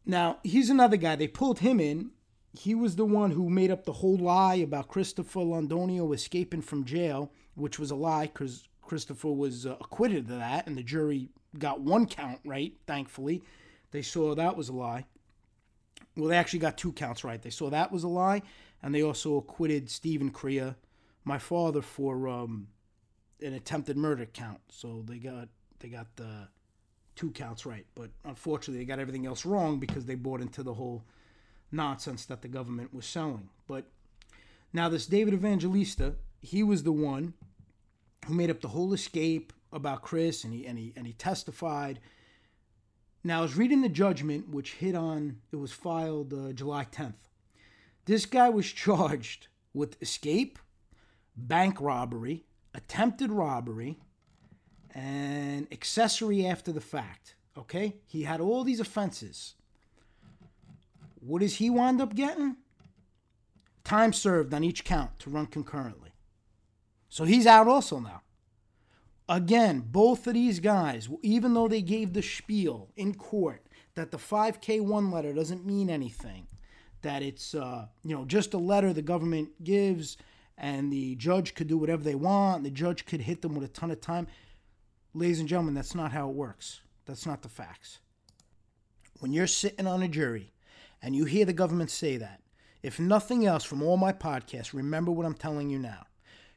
Now, 0.06 0.38
he's 0.42 0.70
another 0.70 0.96
guy. 0.96 1.16
They 1.16 1.28
pulled 1.28 1.60
him 1.60 1.80
in. 1.80 2.10
He 2.52 2.74
was 2.74 2.96
the 2.96 3.04
one 3.04 3.30
who 3.30 3.48
made 3.48 3.70
up 3.70 3.84
the 3.84 3.92
whole 3.92 4.16
lie 4.16 4.56
about 4.56 4.88
Christopher 4.88 5.40
Londonio 5.40 6.12
escaping 6.12 6.62
from 6.62 6.84
jail, 6.84 7.30
which 7.54 7.78
was 7.78 7.90
a 7.90 7.96
lie 7.96 8.26
because 8.26 8.68
Christopher 8.82 9.28
was 9.32 9.66
uh, 9.66 9.76
acquitted 9.80 10.30
of 10.30 10.38
that, 10.38 10.66
and 10.66 10.76
the 10.76 10.82
jury 10.82 11.28
got 11.58 11.80
one 11.80 12.06
count 12.06 12.40
right, 12.44 12.74
thankfully. 12.86 13.42
They 13.92 14.02
saw 14.02 14.34
that 14.34 14.56
was 14.56 14.68
a 14.68 14.72
lie. 14.72 15.06
Well, 16.16 16.28
they 16.28 16.36
actually 16.36 16.58
got 16.58 16.76
two 16.76 16.92
counts 16.92 17.22
right. 17.22 17.40
They 17.40 17.50
saw 17.50 17.70
that 17.70 17.92
was 17.92 18.02
a 18.02 18.08
lie, 18.08 18.42
and 18.82 18.92
they 18.92 19.02
also 19.02 19.36
acquitted 19.36 19.90
Stephen 19.90 20.30
Crea, 20.30 20.74
my 21.24 21.38
father, 21.38 21.82
for 21.82 22.26
um, 22.26 22.68
an 23.40 23.54
attempted 23.54 23.96
murder 23.96 24.26
count. 24.26 24.60
So 24.70 25.04
they 25.06 25.18
got 25.18 25.48
they 25.78 25.88
got 25.88 26.16
the 26.16 26.48
two 27.20 27.30
counts 27.30 27.66
right. 27.66 27.84
But 27.94 28.08
unfortunately, 28.24 28.78
they 28.78 28.86
got 28.86 28.98
everything 28.98 29.26
else 29.26 29.44
wrong 29.44 29.78
because 29.78 30.06
they 30.06 30.14
bought 30.14 30.40
into 30.40 30.62
the 30.62 30.72
whole 30.72 31.04
nonsense 31.70 32.24
that 32.24 32.40
the 32.40 32.48
government 32.48 32.94
was 32.94 33.04
selling. 33.04 33.50
But 33.68 33.84
now, 34.72 34.88
this 34.88 35.06
David 35.06 35.34
Evangelista, 35.34 36.14
he 36.40 36.62
was 36.62 36.82
the 36.82 36.92
one 36.92 37.34
who 38.24 38.32
made 38.32 38.48
up 38.48 38.62
the 38.62 38.68
whole 38.68 38.94
escape 38.94 39.52
about 39.70 40.00
Chris, 40.00 40.44
and 40.44 40.54
he 40.54 40.66
and 40.66 40.78
he 40.78 40.94
and 40.96 41.06
he 41.06 41.12
testified. 41.12 42.00
Now, 43.22 43.40
I 43.40 43.42
was 43.42 43.56
reading 43.56 43.82
the 43.82 43.90
judgment, 43.90 44.48
which 44.48 44.74
hit 44.74 44.94
on. 44.94 45.40
It 45.52 45.56
was 45.56 45.72
filed 45.72 46.32
uh, 46.32 46.52
July 46.52 46.86
10th. 46.90 47.28
This 48.06 48.24
guy 48.24 48.48
was 48.48 48.66
charged 48.72 49.48
with 49.74 50.00
escape, 50.02 50.58
bank 51.36 51.82
robbery, 51.82 52.46
attempted 52.74 53.30
robbery, 53.30 53.98
and 54.94 55.66
accessory 55.72 56.46
after 56.46 56.72
the 56.72 56.80
fact. 56.80 57.34
Okay? 57.56 57.96
He 58.06 58.22
had 58.22 58.40
all 58.40 58.64
these 58.64 58.80
offenses. 58.80 59.54
What 61.20 61.40
does 61.40 61.56
he 61.56 61.70
wind 61.70 62.00
up 62.00 62.14
getting? 62.14 62.56
Time 63.84 64.12
served 64.12 64.54
on 64.54 64.64
each 64.64 64.84
count 64.84 65.18
to 65.20 65.30
run 65.30 65.46
concurrently. 65.46 66.10
So 67.08 67.24
he's 67.24 67.46
out 67.46 67.68
also 67.68 67.98
now. 67.98 68.22
Again, 69.28 69.84
both 69.86 70.26
of 70.26 70.34
these 70.34 70.60
guys, 70.60 71.08
even 71.22 71.54
though 71.54 71.68
they 71.68 71.82
gave 71.82 72.12
the 72.12 72.22
spiel 72.22 72.88
in 72.96 73.14
court 73.14 73.66
that 73.94 74.10
the 74.10 74.16
5K1 74.16 75.12
letter 75.12 75.32
doesn't 75.32 75.66
mean 75.66 75.90
anything, 75.90 76.46
that 77.02 77.22
it's 77.22 77.54
uh, 77.54 77.86
you 78.04 78.14
know 78.14 78.24
just 78.24 78.54
a 78.54 78.58
letter 78.58 78.92
the 78.92 79.02
government 79.02 79.62
gives, 79.62 80.16
and 80.58 80.92
the 80.92 81.14
judge 81.16 81.54
could 81.54 81.66
do 81.68 81.78
whatever 81.78 82.02
they 82.02 82.14
want, 82.14 82.64
the 82.64 82.70
judge 82.70 83.06
could 83.06 83.22
hit 83.22 83.40
them 83.40 83.54
with 83.54 83.64
a 83.64 83.72
ton 83.72 83.90
of 83.90 84.00
time. 84.00 84.26
Ladies 85.12 85.40
and 85.40 85.48
gentlemen, 85.48 85.74
that's 85.74 85.94
not 85.94 86.12
how 86.12 86.28
it 86.28 86.36
works. 86.36 86.82
That's 87.06 87.26
not 87.26 87.42
the 87.42 87.48
facts. 87.48 87.98
When 89.18 89.32
you're 89.32 89.48
sitting 89.48 89.86
on 89.86 90.02
a 90.02 90.08
jury 90.08 90.52
and 91.02 91.16
you 91.16 91.24
hear 91.24 91.44
the 91.44 91.52
government 91.52 91.90
say 91.90 92.16
that, 92.16 92.40
if 92.82 93.00
nothing 93.00 93.44
else 93.44 93.64
from 93.64 93.82
all 93.82 93.96
my 93.96 94.12
podcasts, 94.12 94.72
remember 94.72 95.10
what 95.10 95.26
I'm 95.26 95.34
telling 95.34 95.68
you 95.68 95.78
now. 95.78 96.06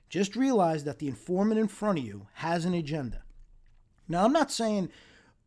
Just 0.07 0.35
realize 0.35 0.83
that 0.83 0.99
the 0.99 1.07
informant 1.07 1.59
in 1.59 1.67
front 1.67 1.97
of 1.97 2.05
you 2.05 2.27
has 2.35 2.65
an 2.65 2.75
agenda. 2.75 3.23
Now, 4.07 4.23
I'm 4.23 4.31
not 4.31 4.51
saying, 4.51 4.89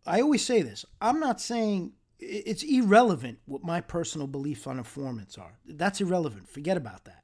I 0.05 0.21
always 0.21 0.45
say 0.45 0.63
this, 0.63 0.85
I'm 1.01 1.21
not 1.21 1.41
saying 1.41 1.93
it's 2.19 2.65
irrelevant 2.65 3.39
what 3.47 3.63
my 3.63 3.81
personal 3.81 4.27
beliefs 4.27 4.67
on 4.67 4.79
informants 4.79 5.39
are. 5.39 5.59
That's 5.65 6.01
irrelevant. 6.01 6.49
Forget 6.49 6.77
about 6.77 7.05
that. 7.05 7.23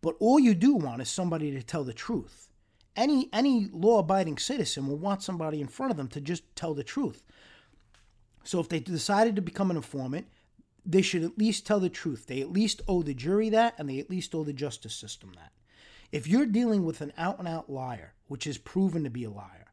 But 0.00 0.14
all 0.20 0.38
you 0.38 0.54
do 0.54 0.74
want 0.74 1.02
is 1.02 1.08
somebody 1.08 1.50
to 1.50 1.62
tell 1.62 1.82
the 1.82 1.92
truth 1.92 2.45
any 2.96 3.28
any 3.32 3.68
law-abiding 3.72 4.38
citizen 4.38 4.88
will 4.88 4.96
want 4.96 5.22
somebody 5.22 5.60
in 5.60 5.68
front 5.68 5.90
of 5.90 5.96
them 5.96 6.08
to 6.08 6.20
just 6.20 6.42
tell 6.56 6.74
the 6.74 6.84
truth. 6.84 7.22
So 8.44 8.60
if 8.60 8.68
they 8.68 8.80
decided 8.80 9.36
to 9.36 9.42
become 9.42 9.70
an 9.70 9.76
informant, 9.76 10.28
they 10.84 11.02
should 11.02 11.24
at 11.24 11.38
least 11.38 11.66
tell 11.66 11.80
the 11.80 11.90
truth. 11.90 12.26
They 12.26 12.40
at 12.40 12.52
least 12.52 12.82
owe 12.86 13.02
the 13.02 13.14
jury 13.14 13.48
that, 13.50 13.74
and 13.78 13.88
they 13.88 13.98
at 13.98 14.10
least 14.10 14.34
owe 14.34 14.44
the 14.44 14.52
justice 14.52 14.94
system 14.94 15.32
that. 15.34 15.52
If 16.12 16.28
you're 16.28 16.46
dealing 16.46 16.84
with 16.84 17.00
an 17.00 17.12
out 17.18 17.38
and 17.38 17.48
out 17.48 17.68
liar, 17.68 18.14
which 18.28 18.46
is 18.46 18.58
proven 18.58 19.02
to 19.04 19.10
be 19.10 19.24
a 19.24 19.30
liar, 19.30 19.66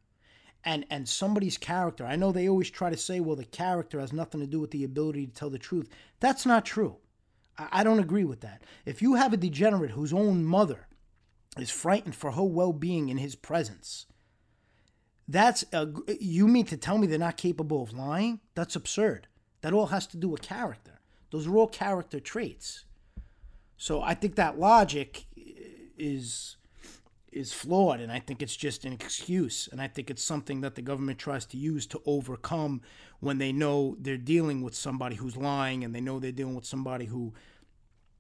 and 0.66 0.86
and 0.90 1.08
somebody's 1.08 1.58
character. 1.58 2.06
I 2.06 2.16
know 2.16 2.32
they 2.32 2.48
always 2.48 2.70
try 2.70 2.90
to 2.90 2.98
say, 2.98 3.20
well, 3.20 3.36
the 3.36 3.46
character 3.46 4.00
has 4.00 4.14
nothing 4.14 4.42
to 4.42 4.48
do 4.48 4.60
with 4.60 4.72
the 4.72 4.84
ability 4.84 5.28
to 5.28 5.34
tell 5.34 5.50
the 5.50 5.60
truth. 5.60 5.90
That's 6.20 6.46
not 6.46 6.66
true. 6.66 6.98
I, 7.58 7.68
I 7.72 7.84
don't 7.84 8.00
agree 8.00 8.24
with 8.24 8.42
that. 8.42 8.64
If 8.86 9.02
you 9.02 9.16
have 9.16 9.34
a 9.34 9.38
degenerate 9.38 9.92
whose 9.92 10.14
own 10.14 10.46
mother 10.46 10.88
is 11.58 11.70
frightened 11.70 12.16
for 12.16 12.32
her 12.32 12.44
well-being 12.44 13.10
in 13.10 13.18
his 13.18 13.36
presence, 13.36 14.06
that's 15.28 15.64
a, 15.72 15.88
you 16.20 16.48
mean 16.48 16.66
to 16.66 16.78
tell 16.78 16.98
me 16.98 17.08
they're 17.08 17.20
not 17.20 17.38
capable 17.38 17.82
of 17.82 17.94
lying? 17.94 18.40
That's 18.56 18.76
absurd. 18.76 19.28
That 19.62 19.74
all 19.74 19.88
has 19.88 20.06
to 20.08 20.18
do 20.18 20.30
with 20.30 20.42
character. 20.42 21.00
Those 21.32 21.48
are 21.48 21.56
all 21.56 21.68
character 21.68 22.20
traits. 22.20 22.86
So 23.78 24.02
I 24.02 24.14
think 24.14 24.36
that 24.36 24.60
logic 24.60 25.26
is 25.98 26.58
is 27.32 27.52
flawed 27.52 28.00
and 28.00 28.12
I 28.12 28.20
think 28.20 28.44
it's 28.44 28.56
just 28.56 28.86
an 28.86 28.94
excuse 28.94 29.68
and 29.72 29.82
I 29.82 29.88
think 29.88 30.12
it's 30.12 30.24
something 30.24 30.62
that 30.62 30.76
the 30.76 30.84
government 30.84 31.18
tries 31.18 31.48
to 31.48 31.58
use 31.58 31.88
to 31.88 32.02
overcome 32.06 32.82
when 33.22 33.40
they 33.40 33.52
know 33.52 33.98
they're 34.00 34.18
dealing 34.18 34.62
with 34.62 34.76
somebody 34.76 35.16
who's 35.16 35.36
lying 35.36 35.84
and 35.84 35.96
they 35.96 36.02
know 36.02 36.20
they're 36.20 36.32
dealing 36.32 36.54
with 36.54 36.66
somebody 36.66 37.06
who 37.06 37.34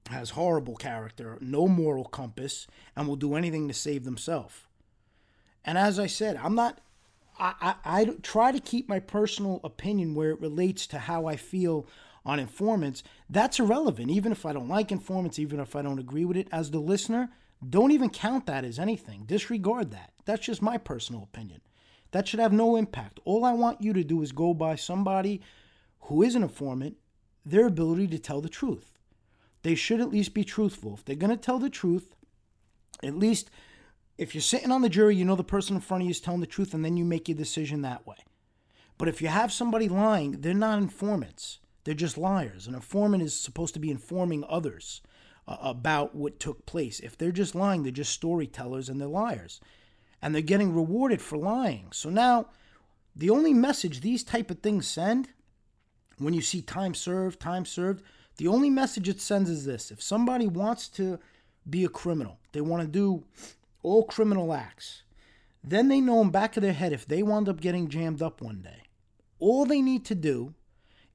has 0.09 0.31
horrible 0.31 0.75
character, 0.75 1.37
no 1.41 1.67
moral 1.67 2.05
compass 2.05 2.67
and 2.95 3.07
will 3.07 3.15
do 3.15 3.35
anything 3.35 3.67
to 3.67 3.73
save 3.73 4.03
themselves. 4.03 4.61
And 5.63 5.77
as 5.77 5.99
I 5.99 6.07
said, 6.07 6.37
I'm 6.37 6.55
not 6.55 6.79
I, 7.39 7.53
I, 7.61 8.01
I 8.01 8.05
try 8.21 8.51
to 8.51 8.59
keep 8.59 8.87
my 8.87 8.99
personal 8.99 9.59
opinion 9.63 10.13
where 10.13 10.31
it 10.31 10.41
relates 10.41 10.85
to 10.87 10.99
how 10.99 11.25
I 11.25 11.35
feel 11.35 11.87
on 12.25 12.39
informants. 12.39 13.03
That's 13.29 13.59
irrelevant, 13.59 14.11
even 14.11 14.31
if 14.31 14.45
I 14.45 14.53
don't 14.53 14.69
like 14.69 14.91
informants, 14.91 15.39
even 15.39 15.59
if 15.59 15.75
I 15.75 15.81
don't 15.81 15.99
agree 15.99 16.25
with 16.25 16.37
it. 16.37 16.47
As 16.51 16.71
the 16.71 16.79
listener, 16.79 17.29
don't 17.67 17.91
even 17.91 18.09
count 18.09 18.45
that 18.45 18.63
as 18.63 18.79
anything. 18.79 19.23
Disregard 19.25 19.91
that. 19.91 20.11
That's 20.25 20.45
just 20.45 20.61
my 20.61 20.77
personal 20.77 21.23
opinion. 21.23 21.61
That 22.11 22.27
should 22.27 22.39
have 22.39 22.53
no 22.53 22.75
impact. 22.75 23.19
All 23.25 23.43
I 23.43 23.53
want 23.53 23.81
you 23.81 23.93
to 23.93 24.03
do 24.03 24.21
is 24.21 24.31
go 24.31 24.53
by 24.53 24.75
somebody 24.75 25.41
who 26.01 26.21
is 26.21 26.35
an 26.35 26.43
informant, 26.43 26.97
their 27.45 27.65
ability 27.65 28.07
to 28.09 28.19
tell 28.19 28.41
the 28.41 28.49
truth. 28.49 28.92
They 29.63 29.76
should 29.76 30.02
at 30.02 30.12
least 30.12 30.34
be 30.34 30.43
truthful. 30.43 30.93
If 30.93 31.06
they're 31.06 31.15
going 31.15 31.30
to 31.32 31.38
tell 31.38 31.60
the 31.60 31.69
truth, 31.69 32.15
at 33.02 33.17
least 33.17 33.49
if 34.17 34.36
you're 34.36 34.41
sitting 34.41 34.71
on 34.71 34.82
the 34.82 34.89
jury, 34.89 35.15
you 35.15 35.26
know 35.26 35.36
the 35.36 35.43
person 35.43 35.76
in 35.76 35.82
front 35.82 36.04
of 36.04 36.06
you 36.06 36.12
is 36.12 36.19
telling 36.19 36.41
the 36.41 36.47
truth, 36.47 36.73
and 36.73 36.86
then 36.86 36.97
you 36.97 37.06
make 37.06 37.28
your 37.28 37.38
decision 37.38 37.82
that 37.82 38.06
way. 38.06 38.17
But 38.97 39.08
if 39.08 39.21
you 39.21 39.28
have 39.30 39.52
somebody 39.52 39.89
lying, 39.89 40.41
they're 40.41 40.54
not 40.54 40.80
informants. 40.80 41.60
They're 41.84 41.93
just 41.93 42.17
liars. 42.17 42.67
An 42.67 42.76
informant 42.76 43.23
is 43.23 43.34
supposed 43.34 43.73
to 43.73 43.80
be 43.80 43.91
informing 43.91 44.45
others 44.47 45.02
uh, 45.47 45.58
about 45.60 46.15
what 46.15 46.39
took 46.39 46.65
place. 46.65 46.99
If 46.99 47.17
they're 47.17 47.32
just 47.32 47.56
lying, 47.56 47.84
they're 47.84 47.91
just 47.91 48.13
storytellers 48.13 48.89
and 48.89 49.02
they're 49.02 49.08
liars. 49.08 49.60
And 50.21 50.34
they're 50.34 50.41
getting 50.41 50.73
rewarded 50.73 51.21
for 51.21 51.38
lying. 51.38 51.88
So 51.91 52.10
now, 52.10 52.47
the 53.15 53.30
only 53.30 53.54
message 53.54 53.99
these 53.99 54.23
type 54.23 54.49
of 54.49 54.60
things 54.60 54.88
send, 54.88 55.30
when 56.17 56.34
you 56.34 56.41
see 56.41 56.62
time 56.62 56.93
served, 56.93 57.39
time 57.39 57.65
served, 57.65 58.04
the 58.38 58.48
only 58.48 58.69
message 58.69 59.08
it 59.10 59.22
sends 59.22 59.50
is 59.50 59.65
this. 59.65 59.91
If 59.91 60.02
somebody 60.02 60.48
wants 60.48 60.88
to 60.89 61.19
be 61.69 61.84
a 61.84 61.89
criminal, 61.89 62.39
they 62.52 62.62
want 62.62 62.82
to 62.82 62.88
do 62.88 63.24
all 63.84 64.04
criminal 64.04 64.54
acts, 64.54 65.04
then 65.63 65.88
they 65.88 66.02
know 66.02 66.22
in 66.22 66.30
back 66.30 66.58
of 66.58 66.63
their 66.63 66.74
head 66.74 66.93
if 66.93 67.06
they 67.06 67.24
wind 67.24 67.48
up 67.48 67.62
getting 67.62 67.88
jammed 67.88 68.22
up 68.22 68.41
one 68.41 68.62
day, 68.62 68.84
all 69.39 69.65
they 69.65 69.82
need 69.82 70.06
to 70.06 70.15
do 70.15 70.54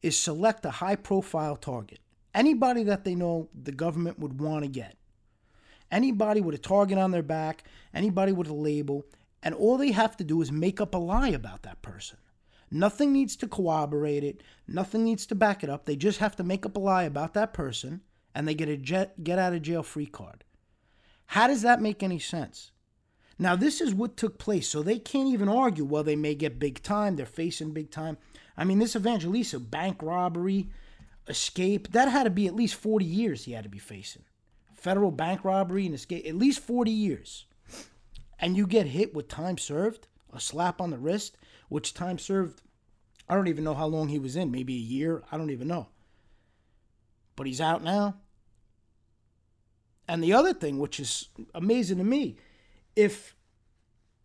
is 0.02 0.16
select 0.16 0.64
a 0.64 0.70
high 0.70 0.96
profile 0.96 1.56
target. 1.56 1.98
Anybody 2.34 2.82
that 2.84 3.04
they 3.04 3.14
know 3.14 3.48
the 3.54 3.72
government 3.72 4.18
would 4.18 4.40
want 4.40 4.64
to 4.64 4.70
get. 4.70 4.96
Anybody 5.90 6.40
with 6.40 6.54
a 6.54 6.58
target 6.58 6.98
on 6.98 7.10
their 7.10 7.22
back, 7.22 7.64
anybody 7.94 8.32
with 8.32 8.48
a 8.48 8.54
label, 8.54 9.04
and 9.42 9.54
all 9.54 9.78
they 9.78 9.92
have 9.92 10.16
to 10.18 10.24
do 10.24 10.42
is 10.42 10.52
make 10.52 10.80
up 10.80 10.94
a 10.94 10.98
lie 10.98 11.30
about 11.30 11.62
that 11.62 11.80
person. 11.82 12.18
Nothing 12.70 13.12
needs 13.12 13.36
to 13.36 13.48
corroborate 13.48 14.24
it, 14.24 14.42
nothing 14.66 15.04
needs 15.04 15.26
to 15.26 15.34
back 15.34 15.64
it 15.64 15.70
up. 15.70 15.86
They 15.86 15.96
just 15.96 16.18
have 16.18 16.36
to 16.36 16.44
make 16.44 16.66
up 16.66 16.76
a 16.76 16.80
lie 16.80 17.04
about 17.04 17.34
that 17.34 17.54
person 17.54 18.02
and 18.34 18.46
they 18.46 18.54
get 18.54 18.68
a 18.68 18.76
jet, 18.76 19.24
get 19.24 19.38
out 19.38 19.54
of 19.54 19.62
jail 19.62 19.82
free 19.82 20.06
card. 20.06 20.44
How 21.26 21.46
does 21.46 21.62
that 21.62 21.82
make 21.82 22.02
any 22.02 22.18
sense? 22.18 22.70
Now, 23.38 23.54
this 23.54 23.80
is 23.80 23.94
what 23.94 24.16
took 24.16 24.38
place, 24.38 24.68
so 24.68 24.82
they 24.82 24.98
can't 24.98 25.28
even 25.28 25.48
argue, 25.48 25.84
well, 25.84 26.02
they 26.02 26.16
may 26.16 26.34
get 26.34 26.58
big 26.58 26.82
time, 26.82 27.16
they're 27.16 27.26
facing 27.26 27.72
big 27.72 27.90
time. 27.90 28.18
I 28.56 28.64
mean, 28.64 28.80
this 28.80 28.96
Evangelista, 28.96 29.60
bank 29.60 30.02
robbery, 30.02 30.70
escape, 31.28 31.92
that 31.92 32.08
had 32.08 32.24
to 32.24 32.30
be 32.30 32.48
at 32.48 32.56
least 32.56 32.74
40 32.74 33.04
years 33.04 33.44
he 33.44 33.52
had 33.52 33.62
to 33.62 33.70
be 33.70 33.78
facing. 33.78 34.24
Federal 34.74 35.12
bank 35.12 35.44
robbery 35.44 35.86
and 35.86 35.94
escape, 35.94 36.26
at 36.26 36.34
least 36.34 36.60
40 36.60 36.90
years. 36.90 37.44
And 38.40 38.56
you 38.56 38.66
get 38.66 38.86
hit 38.86 39.14
with 39.14 39.28
time 39.28 39.58
served, 39.58 40.08
a 40.32 40.40
slap 40.40 40.80
on 40.80 40.90
the 40.90 40.98
wrist, 40.98 41.36
which 41.68 41.94
time 41.94 42.18
served, 42.18 42.62
I 43.28 43.34
don't 43.34 43.48
even 43.48 43.64
know 43.64 43.74
how 43.74 43.86
long 43.86 44.08
he 44.08 44.18
was 44.18 44.36
in, 44.36 44.50
maybe 44.50 44.74
a 44.74 44.78
year, 44.78 45.22
I 45.30 45.36
don't 45.36 45.50
even 45.50 45.68
know. 45.68 45.88
But 47.36 47.46
he's 47.46 47.60
out 47.60 47.82
now. 47.82 48.16
And 50.08 50.22
the 50.22 50.32
other 50.32 50.54
thing, 50.54 50.78
which 50.78 50.98
is 50.98 51.28
amazing 51.54 51.98
to 51.98 52.04
me, 52.04 52.36
if 52.96 53.36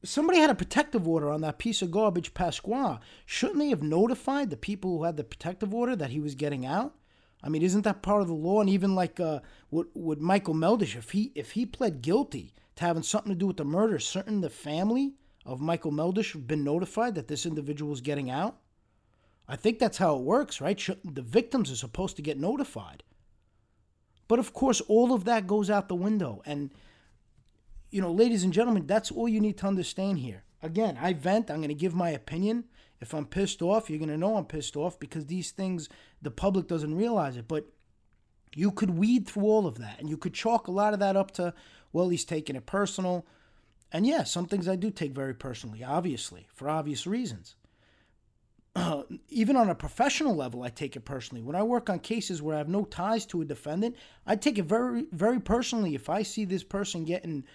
somebody 0.04 0.40
had 0.40 0.50
a 0.50 0.56
protective 0.56 1.08
order 1.08 1.30
on 1.30 1.42
that 1.42 1.58
piece 1.58 1.82
of 1.82 1.92
garbage 1.92 2.34
Pasqua. 2.34 3.00
Shouldn't 3.26 3.60
they 3.60 3.70
have 3.70 3.82
notified 3.82 4.50
the 4.50 4.58
people 4.58 4.98
who 4.98 5.04
had 5.04 5.18
the 5.18 5.24
protective 5.24 5.74
order 5.74 5.96
that 5.96 6.12
he 6.12 6.20
was 6.20 6.36
getting 6.36 6.66
out? 6.66 6.96
I 7.42 7.50
mean, 7.50 7.62
isn't 7.62 7.82
that 7.84 8.02
part 8.02 8.22
of 8.22 8.28
the 8.28 8.34
law? 8.34 8.62
And 8.62 8.70
even 8.70 8.96
like 8.96 9.20
uh, 9.20 9.40
with, 9.72 9.88
with 9.94 10.20
Michael 10.20 10.54
Meldish, 10.54 10.96
if 10.96 11.12
he 11.12 11.32
if 11.36 11.52
he 11.52 11.66
pled 11.66 12.02
guilty 12.02 12.54
to 12.76 12.86
having 12.86 13.04
something 13.04 13.32
to 13.32 13.38
do 13.38 13.48
with 13.48 13.58
the 13.58 13.66
murder, 13.66 14.00
certain 14.00 14.42
the 14.42 14.50
family 14.50 15.14
of 15.46 15.62
Michael 15.62 15.92
Meldish 15.92 16.34
have 16.34 16.48
been 16.48 16.64
notified 16.64 17.16
that 17.16 17.28
this 17.28 17.46
individual 17.46 17.94
is 17.94 18.02
getting 18.02 18.30
out. 18.30 18.58
I 19.48 19.56
think 19.56 19.80
that's 19.80 19.98
how 19.98 20.16
it 20.16 20.22
works, 20.22 20.62
right? 20.62 20.82
The 21.04 21.22
victims 21.22 21.72
are 21.72 21.76
supposed 21.76 22.16
to 22.16 22.22
get 22.22 22.40
notified. 22.40 23.04
But 24.28 24.40
of 24.40 24.54
course, 24.54 24.82
all 24.82 25.14
of 25.14 25.26
that 25.26 25.48
goes 25.48 25.70
out 25.70 25.90
the 25.90 25.96
window. 25.96 26.42
And 26.46 26.72
you 27.92 28.02
know, 28.02 28.12
ladies 28.12 28.44
and 28.44 28.52
gentlemen, 28.52 28.88
that's 28.88 29.12
all 29.12 29.30
you 29.30 29.40
need 29.40 29.58
to 29.60 29.68
understand 29.68 30.18
here. 30.18 30.44
Again, 30.64 30.98
I 31.00 31.14
vent, 31.14 31.52
I'm 31.52 31.58
going 31.58 31.68
to 31.68 31.76
give 31.76 31.94
my 31.94 32.10
opinion. 32.10 32.64
If 33.02 33.14
I'm 33.14 33.26
pissed 33.26 33.62
off, 33.62 33.90
you're 33.90 34.00
going 34.00 34.10
to 34.10 34.18
know 34.18 34.38
I'm 34.38 34.46
pissed 34.46 34.76
off 34.76 35.00
because 35.00 35.28
these 35.28 35.52
things, 35.52 35.90
the 36.22 36.32
public 36.32 36.68
doesn't 36.68 36.96
realize 36.96 37.38
it. 37.38 37.48
But 37.48 37.68
you 38.56 38.72
could 38.72 38.92
weed 38.92 39.28
through 39.28 39.44
all 39.44 39.68
of 39.68 39.78
that 39.78 40.00
and 40.00 40.10
you 40.10 40.18
could 40.18 40.34
chalk 40.34 40.68
a 40.68 40.72
lot 40.72 40.94
of 40.94 41.00
that 41.02 41.16
up 41.16 41.32
to, 41.32 41.54
well, 41.92 42.10
he's 42.10 42.26
taking 42.26 42.56
it 42.56 42.66
personal. 42.66 43.28
And 43.94 44.08
yeah, 44.08 44.24
some 44.24 44.48
things 44.48 44.68
I 44.68 44.76
do 44.76 44.90
take 44.90 45.14
very 45.14 45.36
personally, 45.36 45.84
obviously, 45.84 46.48
for 46.52 46.68
obvious 46.68 47.06
reasons. 47.06 47.56
Uh, 48.76 49.04
even 49.30 49.56
on 49.56 49.70
a 49.70 49.76
professional 49.76 50.36
level, 50.36 50.64
I 50.64 50.70
take 50.70 50.96
it 50.96 51.06
personally. 51.06 51.44
When 51.44 51.56
I 51.56 51.62
work 51.62 51.92
on 51.92 52.00
cases 52.00 52.42
where 52.42 52.56
I 52.56 52.58
have 52.58 52.68
no 52.68 52.86
ties 52.86 53.26
to 53.28 53.42
a 53.42 53.46
defendant, 53.46 53.96
I 54.26 54.36
take 54.36 54.58
it 54.58 54.66
very, 54.66 55.06
very 55.12 55.40
personally. 55.40 55.94
If 55.94 56.10
I 56.10 56.24
see 56.24 56.44
this 56.44 56.64
person 56.64 57.06
getting 57.06 57.46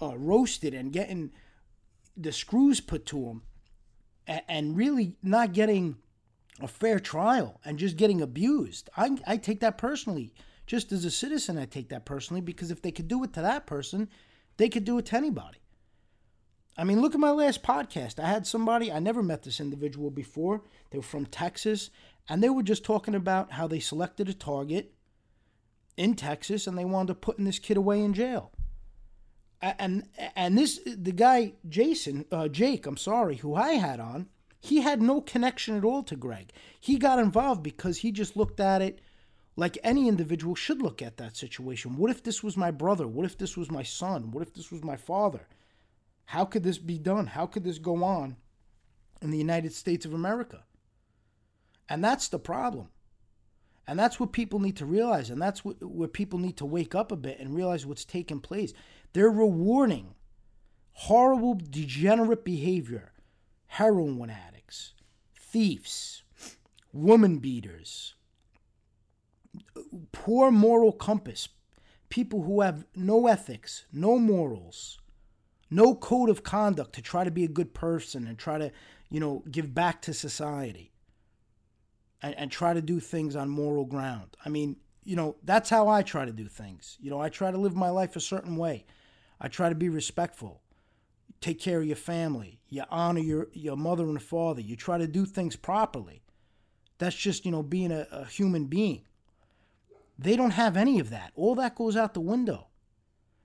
uh, 0.00 0.16
roasted 0.16 0.72
and 0.72 0.92
getting 0.92 1.32
the 2.16 2.32
screws 2.32 2.80
put 2.80 3.04
to 3.06 3.18
him 3.18 3.42
and, 4.26 4.42
and 4.48 4.76
really 4.76 5.16
not 5.22 5.52
getting 5.52 5.96
a 6.60 6.68
fair 6.68 7.00
trial 7.00 7.60
and 7.64 7.78
just 7.78 7.96
getting 7.96 8.20
abused. 8.20 8.88
I, 8.96 9.16
I 9.26 9.36
take 9.36 9.60
that 9.60 9.78
personally. 9.78 10.32
Just 10.66 10.92
as 10.92 11.04
a 11.04 11.10
citizen, 11.10 11.58
I 11.58 11.64
take 11.64 11.88
that 11.88 12.04
personally 12.04 12.40
because 12.40 12.70
if 12.70 12.82
they 12.82 12.92
could 12.92 13.08
do 13.08 13.24
it 13.24 13.32
to 13.32 13.40
that 13.40 13.66
person, 13.66 14.08
they 14.58 14.68
could 14.68 14.84
do 14.84 14.98
it 14.98 15.06
to 15.06 15.16
anybody. 15.16 15.58
I 16.76 16.84
mean, 16.84 17.00
look 17.00 17.14
at 17.14 17.20
my 17.20 17.30
last 17.30 17.62
podcast. 17.62 18.18
I 18.18 18.28
had 18.28 18.46
somebody, 18.46 18.90
I 18.90 18.98
never 18.98 19.22
met 19.22 19.42
this 19.42 19.60
individual 19.60 20.10
before. 20.10 20.62
They 20.90 20.98
were 20.98 21.02
from 21.02 21.26
Texas, 21.26 21.90
and 22.28 22.42
they 22.42 22.48
were 22.48 22.62
just 22.62 22.84
talking 22.84 23.14
about 23.14 23.52
how 23.52 23.66
they 23.66 23.80
selected 23.80 24.28
a 24.28 24.34
target 24.34 24.94
in 25.96 26.14
Texas 26.14 26.66
and 26.66 26.76
they 26.78 26.84
wound 26.84 27.10
up 27.10 27.20
putting 27.20 27.44
this 27.44 27.58
kid 27.58 27.76
away 27.76 28.02
in 28.02 28.14
jail. 28.14 28.52
And 29.60 30.08
and 30.34 30.58
this 30.58 30.80
the 30.84 31.12
guy 31.12 31.52
Jason 31.68 32.24
uh, 32.32 32.48
Jake 32.48 32.84
I'm 32.84 32.96
sorry 32.96 33.36
who 33.36 33.54
I 33.54 33.74
had 33.74 34.00
on 34.00 34.28
he 34.58 34.80
had 34.80 35.00
no 35.00 35.20
connection 35.20 35.76
at 35.76 35.84
all 35.84 36.02
to 36.04 36.16
Greg. 36.16 36.52
He 36.80 36.98
got 36.98 37.20
involved 37.20 37.62
because 37.62 37.98
he 37.98 38.10
just 38.10 38.36
looked 38.36 38.58
at 38.58 38.82
it 38.82 39.00
like 39.54 39.78
any 39.84 40.08
individual 40.08 40.56
should 40.56 40.82
look 40.82 41.00
at 41.00 41.16
that 41.18 41.36
situation. 41.36 41.96
What 41.96 42.10
if 42.10 42.24
this 42.24 42.42
was 42.42 42.56
my 42.56 42.72
brother? 42.72 43.06
What 43.06 43.26
if 43.26 43.38
this 43.38 43.56
was 43.56 43.70
my 43.70 43.82
son? 43.84 44.32
What 44.32 44.42
if 44.42 44.52
this 44.52 44.72
was 44.72 44.82
my 44.82 44.96
father 44.96 45.46
how 46.32 46.46
could 46.46 46.62
this 46.62 46.78
be 46.78 46.96
done? 46.96 47.26
How 47.26 47.44
could 47.44 47.62
this 47.62 47.76
go 47.76 48.02
on 48.02 48.36
in 49.20 49.30
the 49.30 49.36
United 49.36 49.74
States 49.74 50.06
of 50.06 50.14
America? 50.14 50.64
And 51.90 52.02
that's 52.02 52.28
the 52.28 52.38
problem. 52.38 52.88
And 53.86 53.98
that's 53.98 54.18
what 54.18 54.32
people 54.32 54.58
need 54.58 54.78
to 54.78 54.86
realize. 54.86 55.28
And 55.28 55.42
that's 55.42 55.62
what, 55.62 55.84
where 55.84 56.08
people 56.08 56.38
need 56.38 56.56
to 56.56 56.64
wake 56.64 56.94
up 56.94 57.12
a 57.12 57.16
bit 57.16 57.38
and 57.38 57.54
realize 57.54 57.84
what's 57.84 58.06
taking 58.06 58.40
place. 58.40 58.72
They're 59.12 59.28
rewarding 59.28 60.14
horrible, 60.92 61.60
degenerate 61.68 62.46
behavior. 62.46 63.12
Heroin 63.66 64.30
addicts, 64.30 64.94
thieves, 65.38 66.22
woman 66.94 67.40
beaters, 67.40 68.14
poor 70.12 70.50
moral 70.50 70.92
compass, 70.92 71.50
people 72.08 72.44
who 72.44 72.62
have 72.62 72.86
no 72.96 73.26
ethics, 73.26 73.84
no 73.92 74.18
morals, 74.18 74.98
no 75.72 75.94
code 75.94 76.28
of 76.28 76.42
conduct 76.42 76.94
to 76.94 77.02
try 77.02 77.24
to 77.24 77.30
be 77.30 77.44
a 77.44 77.48
good 77.48 77.72
person 77.72 78.26
and 78.26 78.38
try 78.38 78.58
to, 78.58 78.70
you 79.10 79.18
know, 79.18 79.42
give 79.50 79.74
back 79.74 80.02
to 80.02 80.12
society 80.12 80.92
and, 82.20 82.34
and 82.36 82.50
try 82.50 82.74
to 82.74 82.82
do 82.82 83.00
things 83.00 83.34
on 83.34 83.48
moral 83.48 83.84
ground. 83.84 84.36
I 84.44 84.48
mean, 84.48 84.76
you 85.04 85.16
know, 85.16 85.36
that's 85.42 85.70
how 85.70 85.88
I 85.88 86.02
try 86.02 86.24
to 86.24 86.32
do 86.32 86.46
things. 86.46 86.98
You 87.00 87.10
know, 87.10 87.20
I 87.20 87.28
try 87.28 87.50
to 87.50 87.58
live 87.58 87.74
my 87.74 87.90
life 87.90 88.16
a 88.16 88.20
certain 88.20 88.56
way. 88.56 88.84
I 89.40 89.48
try 89.48 89.68
to 89.68 89.74
be 89.74 89.88
respectful, 89.88 90.62
take 91.40 91.58
care 91.58 91.80
of 91.80 91.86
your 91.86 91.96
family, 91.96 92.60
you 92.68 92.84
honor 92.90 93.20
your, 93.20 93.48
your 93.52 93.76
mother 93.76 94.04
and 94.04 94.22
father, 94.22 94.60
you 94.60 94.76
try 94.76 94.98
to 94.98 95.08
do 95.08 95.26
things 95.26 95.56
properly. 95.56 96.22
That's 96.98 97.16
just, 97.16 97.44
you 97.44 97.50
know, 97.50 97.64
being 97.64 97.90
a, 97.90 98.06
a 98.12 98.24
human 98.26 98.66
being. 98.66 99.02
They 100.16 100.36
don't 100.36 100.52
have 100.52 100.76
any 100.76 101.00
of 101.00 101.10
that. 101.10 101.32
All 101.34 101.56
that 101.56 101.74
goes 101.74 101.96
out 101.96 102.14
the 102.14 102.20
window. 102.20 102.68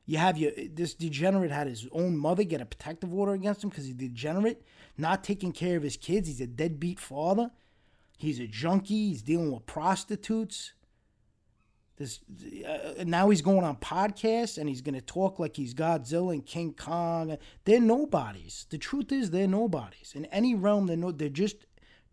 You 0.07 0.17
have 0.19 0.37
your 0.37 0.51
this 0.73 0.93
degenerate 0.93 1.51
had 1.51 1.67
his 1.67 1.85
own 1.91 2.17
mother 2.17 2.43
get 2.43 2.61
a 2.61 2.65
protective 2.65 3.13
order 3.13 3.33
against 3.33 3.63
him 3.63 3.69
because 3.69 3.85
he's 3.85 3.93
degenerate, 3.93 4.63
not 4.97 5.21
taking 5.21 5.51
care 5.51 5.75
of 5.75 5.83
his 5.83 5.97
kids. 5.97 6.29
He's 6.29 6.39
a 6.39 6.47
deadbeat 6.47 6.99
father. 6.99 7.51
He's 8.17 8.39
a 8.39 8.47
junkie. 8.47 9.09
He's 9.09 9.21
dealing 9.21 9.51
with 9.51 9.65
prostitutes. 9.65 10.71
This 11.97 12.19
uh, 12.65 13.03
now 13.05 13.29
he's 13.29 13.41
going 13.41 13.65
on 13.65 13.75
podcasts 13.75 14.57
and 14.57 14.69
he's 14.69 14.81
going 14.81 14.95
to 14.95 15.01
talk 15.01 15.39
like 15.39 15.57
he's 15.57 15.73
Godzilla 15.73 16.31
and 16.33 16.45
King 16.45 16.73
Kong. 16.73 17.37
They're 17.65 17.81
nobodies. 17.81 18.65
The 18.69 18.77
truth 18.77 19.11
is, 19.11 19.31
they're 19.31 19.45
nobodies 19.45 20.13
in 20.15 20.25
any 20.25 20.55
realm. 20.55 20.87
They're 20.87 20.95
no. 20.95 21.11
They're 21.11 21.27
just 21.27 21.65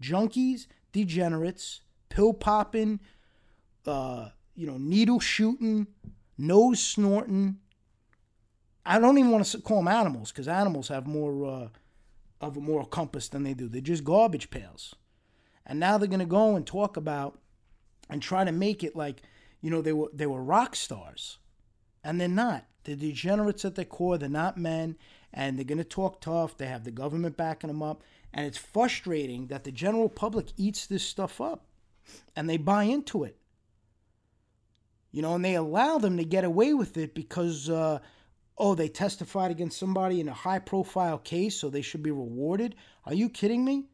junkies, 0.03 0.67
degenerates, 0.93 1.83
pill 2.09 2.35
popping, 2.35 2.99
uh, 3.87 4.31
you 4.57 4.67
know, 4.67 4.79
needle 4.79 5.21
shooting, 5.21 5.87
nose 6.37 6.81
snorting, 6.81 7.59
I 8.87 8.99
don't 8.99 9.19
even 9.19 9.31
want 9.31 9.45
to 9.47 9.61
call 9.61 9.79
them 9.79 9.89
animals 9.89 10.31
because 10.31 10.49
animals 10.49 10.89
have 10.89 11.07
more 11.07 11.47
uh, 11.47 11.69
of 12.41 12.57
a 12.57 12.61
moral 12.61 12.87
compass 12.87 13.29
than 13.29 13.43
they 13.43 13.55
do. 13.55 13.69
They're 13.69 13.81
just 13.81 14.05
garbage 14.05 14.51
pails. 14.51 14.95
And 15.67 15.81
now 15.81 15.97
they're 15.97 16.09
going 16.09 16.21
to 16.21 16.27
go 16.27 16.57
and 16.57 16.67
talk 16.67 16.97
about 16.97 17.39
and 18.11 18.21
try 18.21 18.45
to 18.45 18.53
make 18.53 18.85
it 18.85 18.95
like, 18.95 19.23
you 19.63 19.71
know, 19.71 19.81
they 19.81 19.93
were 19.93 20.11
they 20.13 20.27
were 20.27 20.43
rock 20.43 20.77
stars. 20.77 21.39
And 22.03 22.21
they're 22.21 22.29
not. 22.29 22.67
They're 22.85 22.97
degenerates 22.97 23.65
at 23.65 23.77
their 23.77 23.87
core. 23.87 24.19
They're 24.19 24.29
not 24.29 24.59
men. 24.59 24.97
And 25.33 25.57
they're 25.57 25.65
going 25.65 25.79
to 25.79 25.85
talk 25.85 26.21
tough. 26.21 26.57
They 26.57 26.67
have 26.67 26.85
the 26.85 26.91
government 26.91 27.37
backing 27.37 27.69
them 27.69 27.83
up. 27.83 28.03
And 28.33 28.47
it's 28.47 28.59
frustrating 28.59 29.47
that 29.47 29.65
the 29.65 29.73
general 29.73 30.11
public 30.11 30.49
eats 30.59 30.87
this 30.87 31.03
stuff 31.03 31.41
up 31.41 31.65
and 32.37 32.49
they 32.49 32.59
buy 32.59 32.85
into 32.85 33.25
it. 33.25 33.39
You 35.13 35.23
know, 35.23 35.35
and 35.37 35.45
they 35.45 35.55
allow 35.55 35.99
them 35.99 36.17
to 36.17 36.25
get 36.25 36.45
away 36.45 36.75
with 36.75 36.97
it 36.97 37.15
because 37.15 37.71
uh, 37.71 38.01
oh, 38.57 38.75
they 38.75 38.89
testified 38.89 39.51
against 39.51 39.79
somebody 39.79 40.21
in 40.21 40.29
a 40.29 40.33
high 40.33 40.59
profile 40.59 41.19
case, 41.19 41.57
so 41.57 41.69
they 41.69 41.83
should 41.83 42.03
be 42.03 42.11
rewarded. 42.11 42.75
Are 43.05 43.15
you 43.15 43.29
kidding 43.29 43.65
me? 43.65 43.87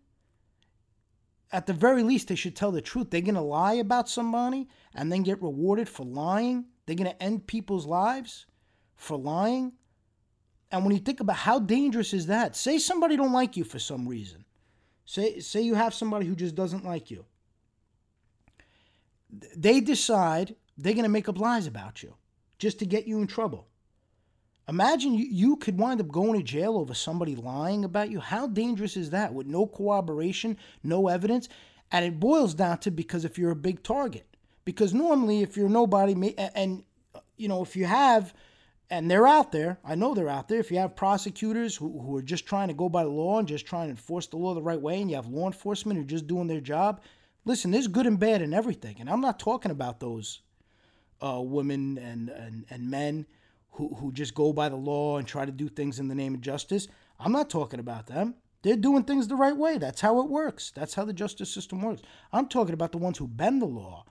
At 1.53 1.67
the 1.67 1.73
very 1.73 2.03
least, 2.03 2.29
they 2.29 2.35
should 2.35 2.55
tell 2.55 2.71
the 2.71 2.81
truth. 2.81 3.11
They're 3.11 3.21
going 3.21 3.35
to 3.35 3.41
lie 3.41 3.75
about 3.75 4.09
somebody 4.09 4.69
and 4.95 5.11
then 5.11 5.23
get 5.23 5.43
rewarded 5.43 5.89
for 5.89 6.05
lying. 6.05 6.67
They're 6.87 6.97
going 6.97 7.11
to 7.11 7.23
end 7.23 7.47
people's 7.47 7.87
lives 7.87 8.47
for 8.95 9.19
lying. 9.19 9.73
And 10.71 10.85
when 10.85 10.95
you 10.95 11.01
think 11.01 11.21
about 11.21 11.37
how 11.37 11.59
dangerous 11.59 12.13
is 12.13 12.27
that? 12.27 12.55
Say 12.55 12.79
somebody 12.79 13.17
don't 13.17 13.33
like 13.33 13.57
you 13.57 13.65
for 13.65 13.79
some 13.79 14.07
reason. 14.07 14.45
Say 15.05 15.41
say 15.41 15.63
you 15.63 15.75
have 15.75 15.93
somebody 15.93 16.27
who 16.27 16.37
just 16.37 16.55
doesn't 16.55 16.85
like 16.85 17.11
you. 17.11 17.25
They 19.57 19.81
decide 19.81 20.55
they're 20.79 20.93
going 20.95 21.03
to 21.03 21.09
make 21.09 21.29
up 21.29 21.39
lies 21.39 21.67
about 21.67 22.03
you 22.03 22.15
just 22.59 22.79
to 22.79 22.87
get 22.87 23.09
you 23.09 23.19
in 23.19 23.27
trouble. 23.27 23.67
Imagine 24.71 25.15
you, 25.15 25.27
you 25.29 25.57
could 25.57 25.79
wind 25.79 26.01
up 26.01 26.09
going 26.09 26.39
to 26.39 26.45
jail 26.45 26.79
over 26.79 26.95
somebody 26.95 27.35
lying 27.35 27.85
about 27.85 28.09
you. 28.09 28.21
How 28.21 28.47
dangerous 28.47 28.97
is 28.97 29.11
that 29.11 29.35
with 29.35 29.49
no 29.49 29.67
corroboration, 29.67 30.57
no 30.85 31.09
evidence? 31.09 31.49
And 31.91 32.05
it 32.05 32.21
boils 32.21 32.55
down 32.55 32.79
to 32.79 32.93
because 32.93 33.25
if 33.25 33.37
you're 33.37 33.51
a 33.51 33.57
big 33.57 33.83
target. 33.83 34.29
Because 34.65 34.95
normally, 34.95 35.43
if 35.43 35.57
you're 35.57 35.69
nobody, 35.69 36.37
and, 36.55 36.85
you 37.37 37.49
know, 37.49 37.63
if 37.63 37.75
you 37.75 37.85
have, 37.87 38.33
and 38.91 39.11
they're 39.11 39.27
out 39.27 39.51
there, 39.51 39.79
I 39.85 39.97
know 39.97 40.15
they're 40.15 40.29
out 40.29 40.47
there. 40.47 40.61
If 40.61 40.71
you 40.71 40.79
have 40.79 40.95
prosecutors 40.95 41.75
who, 41.75 42.01
who 42.01 42.17
are 42.17 42.23
just 42.23 42.47
trying 42.47 42.69
to 42.69 42.75
go 42.75 42.89
by 42.89 43.03
the 43.03 43.11
law 43.11 43.41
and 43.41 43.49
just 43.49 43.67
trying 43.67 43.89
to 43.89 43.91
enforce 43.91 44.29
the 44.29 44.37
law 44.37 44.55
the 44.55 44.63
right 44.63 44.81
way, 44.81 45.01
and 45.01 45.11
you 45.11 45.17
have 45.17 45.27
law 45.27 45.49
enforcement 45.49 45.97
who 45.97 46.05
are 46.05 46.09
just 46.09 46.29
doing 46.29 46.47
their 46.47 46.61
job, 46.61 47.01
listen, 47.45 47.73
there's 47.73 47.89
good 47.89 48.07
and 48.07 48.21
bad 48.21 48.41
in 48.41 48.55
everything. 48.55 48.99
And 49.01 49.11
I'm 49.11 49.21
not 49.21 49.41
talking 49.41 49.73
about 49.73 49.99
those 49.99 50.43
uh, 51.21 51.41
women 51.43 51.99
and, 51.99 52.29
and, 52.29 52.67
and 52.71 52.89
men 52.89 53.27
who, 53.73 53.95
who 53.95 54.13
just 54.13 54.35
go 54.35 54.53
by 54.53 54.69
the 54.69 54.77
law 54.77 55.19
and 55.19 55.27
try 55.27 55.45
to 55.45 55.53
do 55.53 55.69
things 55.69 55.99
in 55.99 56.09
the 56.09 56.15
name 56.15 56.35
of 56.35 56.41
justice. 56.41 56.89
I'm 57.19 57.33
not 57.33 57.51
talking 57.51 57.81
about 57.81 58.07
them. 58.07 58.35
They're 58.63 58.77
doing 58.77 59.05
things 59.05 59.29
the 59.29 59.37
right 59.37 59.57
way. 59.57 59.79
That's 59.79 60.01
how 60.01 60.21
it 60.21 60.29
works. 60.29 60.71
That's 60.75 60.95
how 60.95 61.05
the 61.05 61.13
justice 61.13 61.51
system 61.51 61.81
works. 61.81 62.03
I'm 62.33 62.47
talking 62.47 62.75
about 62.75 62.93
the 62.93 62.99
ones 62.99 63.19
who 63.19 63.27
bend 63.27 63.63
the 63.63 63.67
law 63.67 64.05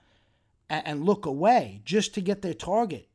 and, 0.69 0.85
and 0.87 1.05
look 1.05 1.25
away 1.25 1.81
just 1.85 2.13
to 2.15 2.21
get 2.21 2.41
their 2.41 2.53
target, 2.53 3.07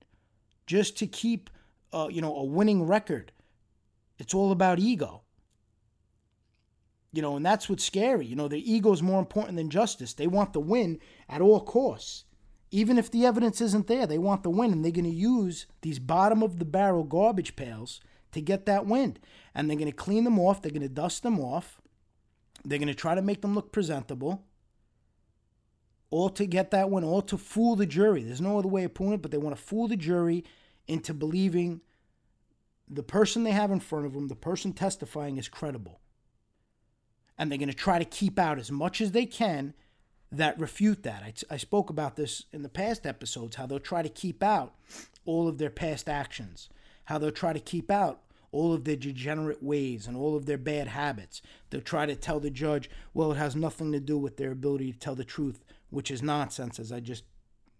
just 0.66 0.96
to 0.98 1.06
keep, 1.06 1.50
uh, 1.92 2.08
you 2.10 2.20
know, 2.20 2.36
a 2.36 2.44
winning 2.44 2.86
record. 2.86 3.32
It's 4.18 4.34
all 4.34 4.52
about 4.52 4.78
ego. 4.78 5.22
You 7.12 7.22
know, 7.22 7.36
and 7.36 7.46
that's 7.46 7.68
what's 7.68 7.84
scary. 7.84 8.26
You 8.26 8.36
know, 8.36 8.48
their 8.48 8.60
ego 8.62 8.92
is 8.92 9.02
more 9.02 9.20
important 9.20 9.56
than 9.56 9.70
justice. 9.70 10.14
They 10.14 10.26
want 10.26 10.52
the 10.52 10.60
win 10.60 11.00
at 11.28 11.40
all 11.40 11.60
costs. 11.60 12.24
Even 12.74 12.98
if 12.98 13.08
the 13.08 13.24
evidence 13.24 13.60
isn't 13.60 13.86
there, 13.86 14.04
they 14.04 14.18
want 14.18 14.42
the 14.42 14.50
win, 14.50 14.72
and 14.72 14.84
they're 14.84 14.90
going 14.90 15.04
to 15.04 15.10
use 15.10 15.66
these 15.82 16.00
bottom 16.00 16.42
of 16.42 16.58
the 16.58 16.64
barrel 16.64 17.04
garbage 17.04 17.54
pails 17.54 18.00
to 18.32 18.40
get 18.40 18.66
that 18.66 18.84
win. 18.84 19.16
And 19.54 19.70
they're 19.70 19.76
going 19.76 19.88
to 19.88 19.96
clean 19.96 20.24
them 20.24 20.40
off, 20.40 20.60
they're 20.60 20.72
going 20.72 20.82
to 20.82 20.88
dust 20.88 21.22
them 21.22 21.38
off, 21.38 21.80
they're 22.64 22.80
going 22.80 22.88
to 22.88 22.94
try 22.94 23.14
to 23.14 23.22
make 23.22 23.42
them 23.42 23.54
look 23.54 23.70
presentable, 23.70 24.42
all 26.10 26.28
to 26.30 26.46
get 26.46 26.72
that 26.72 26.90
win, 26.90 27.04
all 27.04 27.22
to 27.22 27.38
fool 27.38 27.76
the 27.76 27.86
jury. 27.86 28.24
There's 28.24 28.40
no 28.40 28.58
other 28.58 28.66
way 28.66 28.82
of 28.82 28.94
putting 28.94 29.12
it, 29.12 29.22
but 29.22 29.30
they 29.30 29.38
want 29.38 29.56
to 29.56 29.62
fool 29.62 29.86
the 29.86 29.96
jury 29.96 30.42
into 30.88 31.14
believing 31.14 31.80
the 32.88 33.04
person 33.04 33.44
they 33.44 33.52
have 33.52 33.70
in 33.70 33.78
front 33.78 34.04
of 34.04 34.14
them, 34.14 34.26
the 34.26 34.34
person 34.34 34.72
testifying, 34.72 35.36
is 35.36 35.46
credible. 35.46 36.00
And 37.38 37.52
they're 37.52 37.58
going 37.58 37.68
to 37.68 37.74
try 37.74 38.00
to 38.00 38.04
keep 38.04 38.36
out 38.36 38.58
as 38.58 38.72
much 38.72 39.00
as 39.00 39.12
they 39.12 39.26
can 39.26 39.74
that 40.38 40.58
refute 40.58 41.02
that. 41.02 41.22
I, 41.22 41.54
I 41.54 41.56
spoke 41.56 41.90
about 41.90 42.16
this 42.16 42.44
in 42.52 42.62
the 42.62 42.68
past 42.68 43.06
episodes 43.06 43.56
how 43.56 43.66
they'll 43.66 43.78
try 43.78 44.02
to 44.02 44.08
keep 44.08 44.42
out 44.42 44.74
all 45.24 45.48
of 45.48 45.58
their 45.58 45.70
past 45.70 46.08
actions, 46.08 46.68
how 47.04 47.18
they'll 47.18 47.30
try 47.30 47.52
to 47.52 47.60
keep 47.60 47.90
out 47.90 48.20
all 48.52 48.72
of 48.72 48.84
their 48.84 48.96
degenerate 48.96 49.62
ways 49.62 50.06
and 50.06 50.16
all 50.16 50.36
of 50.36 50.46
their 50.46 50.58
bad 50.58 50.86
habits. 50.88 51.42
They'll 51.70 51.80
try 51.80 52.06
to 52.06 52.14
tell 52.14 52.38
the 52.38 52.50
judge, 52.50 52.88
well, 53.12 53.32
it 53.32 53.36
has 53.36 53.56
nothing 53.56 53.90
to 53.92 54.00
do 54.00 54.16
with 54.16 54.36
their 54.36 54.52
ability 54.52 54.92
to 54.92 54.98
tell 54.98 55.16
the 55.16 55.24
truth, 55.24 55.64
which 55.90 56.10
is 56.10 56.22
nonsense, 56.22 56.78
as 56.78 56.92
I 56.92 57.00
just 57.00 57.24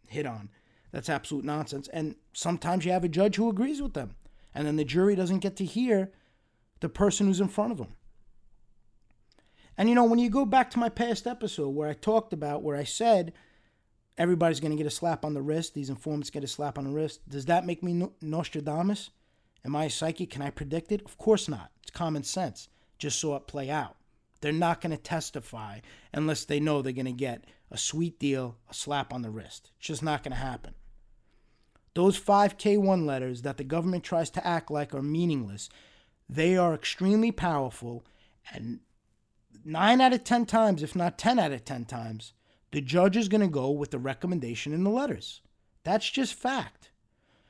hit 0.09 0.27
on. 0.27 0.51
That's 0.90 1.09
absolute 1.09 1.45
nonsense. 1.45 1.88
And 1.93 2.17
sometimes 2.33 2.85
you 2.85 2.93
have 2.93 3.05
a 3.05 3.09
judge 3.09 3.37
who 3.37 3.49
agrees 3.49 3.81
with 3.81 3.95
them, 3.95 4.17
and 4.53 4.67
then 4.67 4.77
the 4.77 4.85
jury 4.85 5.14
doesn't 5.14 5.40
get 5.40 5.57
to 5.57 5.64
hear 5.64 6.11
the 6.81 6.88
person 6.88 7.27
who's 7.27 7.40
in 7.40 7.49
front 7.49 7.73
of 7.73 7.79
them. 7.79 7.95
And 9.77 9.89
you 9.89 9.95
know, 9.95 10.05
when 10.05 10.19
you 10.19 10.31
go 10.31 10.45
back 10.45 10.71
to 10.71 10.79
my 10.79 10.89
past 10.89 11.27
episode 11.27 11.71
where 11.71 11.89
I 11.89 11.95
talked 11.95 12.33
about, 12.33 12.63
where 12.63 12.77
I 12.77 12.85
said 12.85 13.33
everybody's 14.17 14.61
going 14.61 14.71
to 14.71 14.77
get 14.77 14.87
a 14.87 14.91
slap 14.91 15.25
on 15.25 15.35
the 15.35 15.43
wrist, 15.43 15.75
these 15.75 15.91
informants 15.91 16.31
get 16.31 16.45
a 16.45 16.49
slap 16.49 16.79
on 16.79 16.85
the 16.85 16.91
wrist, 16.91 17.29
does 17.29 17.47
that 17.47 17.67
make 17.67 17.83
me 17.83 18.09
Nostradamus? 18.21 19.11
Am 19.65 19.75
I 19.75 19.85
a 19.85 19.91
psychic? 19.91 20.31
Can 20.31 20.43
I 20.43 20.51
predict 20.51 20.93
it? 20.93 21.03
Of 21.05 21.19
course 21.19 21.49
not. 21.49 21.71
It's 21.83 21.91
common 21.91 22.23
sense. 22.23 22.69
Just 22.99 23.19
saw 23.19 23.37
it 23.37 23.47
play 23.47 23.71
out. 23.71 23.97
They're 24.41 24.53
not 24.53 24.81
going 24.81 24.95
to 24.95 25.03
testify 25.03 25.81
unless 26.13 26.45
they 26.45 26.61
know 26.61 26.83
they're 26.83 26.93
going 26.93 27.07
to 27.07 27.13
get 27.13 27.45
a 27.71 27.79
sweet 27.79 28.19
deal, 28.19 28.57
a 28.71 28.75
slap 28.75 29.13
on 29.13 29.23
the 29.23 29.31
wrist. 29.31 29.71
It's 29.79 29.89
just 29.89 30.03
not 30.03 30.23
going 30.23 30.33
to 30.33 30.39
happen. 30.39 30.75
Those 31.95 32.21
5K1 32.21 33.07
letters 33.07 33.43
that 33.43 33.57
the 33.57 33.65
government 33.65 34.05
tries 34.05 34.31
to 34.31 34.47
act 34.47 34.71
like 34.71 34.95
are 34.95 35.03
meaningless, 35.03 35.71
they 36.29 36.57
are 36.57 36.75
extremely 36.75 37.33
powerful 37.33 38.05
and 38.53 38.81
nine 39.64 40.01
out 40.01 40.12
of 40.12 40.25
10 40.25 40.47
times, 40.47 40.83
if 40.83 40.95
not 40.97 41.19
10 41.19 41.38
out 41.38 41.53
of 41.53 41.64
10 41.64 41.85
times, 41.85 42.33
the 42.73 42.81
judge 42.81 43.17
is 43.17 43.29
going 43.29 43.40
to 43.40 43.49
go 43.49 43.71
with 43.71 43.90
the 43.90 43.99
recommendation 43.99 44.73
in 44.73 44.85
the 44.85 44.90
letters. 44.90 45.43
That's 45.85 46.11
just 46.11 46.35
fact. 46.35 46.90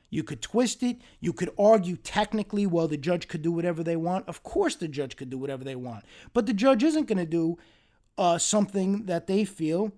You 0.09 0.23
could 0.23 0.41
twist 0.41 0.83
it. 0.83 1.01
You 1.19 1.33
could 1.33 1.49
argue 1.57 1.97
technically, 1.97 2.65
well, 2.65 2.87
the 2.87 2.97
judge 2.97 3.27
could 3.27 3.41
do 3.41 3.51
whatever 3.51 3.83
they 3.83 3.95
want. 3.95 4.29
Of 4.29 4.43
course, 4.43 4.75
the 4.75 4.87
judge 4.87 5.15
could 5.15 5.29
do 5.29 5.37
whatever 5.37 5.63
they 5.63 5.75
want. 5.75 6.05
But 6.33 6.45
the 6.45 6.53
judge 6.53 6.83
isn't 6.83 7.07
going 7.07 7.17
to 7.17 7.25
do 7.25 7.57
uh, 8.17 8.37
something 8.37 9.05
that 9.05 9.27
they 9.27 9.45
feel 9.45 9.91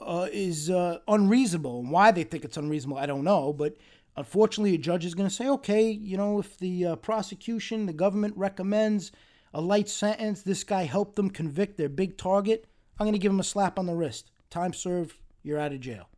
uh, 0.00 0.28
is 0.32 0.70
uh, 0.70 0.98
unreasonable. 1.08 1.80
And 1.80 1.90
why 1.90 2.10
they 2.10 2.24
think 2.24 2.44
it's 2.44 2.56
unreasonable, 2.56 2.98
I 2.98 3.06
don't 3.06 3.24
know. 3.24 3.52
But 3.52 3.76
unfortunately, 4.16 4.74
a 4.74 4.78
judge 4.78 5.04
is 5.04 5.14
going 5.14 5.28
to 5.28 5.34
say, 5.34 5.48
okay, 5.48 5.90
you 5.90 6.16
know, 6.16 6.38
if 6.38 6.58
the 6.58 6.86
uh, 6.86 6.96
prosecution, 6.96 7.86
the 7.86 7.92
government 7.92 8.36
recommends 8.36 9.12
a 9.54 9.60
light 9.60 9.88
sentence. 9.88 10.42
This 10.42 10.64
guy 10.64 10.84
helped 10.84 11.16
them 11.16 11.30
convict 11.30 11.78
their 11.78 11.88
big 11.88 12.18
target. 12.18 12.66
I'm 12.98 13.06
going 13.06 13.14
to 13.14 13.18
give 13.18 13.32
him 13.32 13.40
a 13.40 13.44
slap 13.44 13.78
on 13.78 13.86
the 13.86 13.94
wrist. 13.94 14.30
Time 14.50 14.74
served, 14.74 15.16
you're 15.42 15.58
out 15.58 15.72
of 15.72 15.80
jail. 15.80 16.10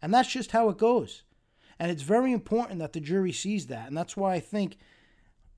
And 0.00 0.14
that's 0.14 0.30
just 0.30 0.52
how 0.52 0.70
it 0.70 0.78
goes. 0.78 1.24
And 1.78 1.90
it's 1.90 2.02
very 2.02 2.32
important 2.32 2.78
that 2.78 2.94
the 2.94 3.00
jury 3.00 3.32
sees 3.32 3.66
that. 3.66 3.88
And 3.88 3.96
that's 3.96 4.16
why 4.16 4.34
I 4.34 4.40
think 4.40 4.76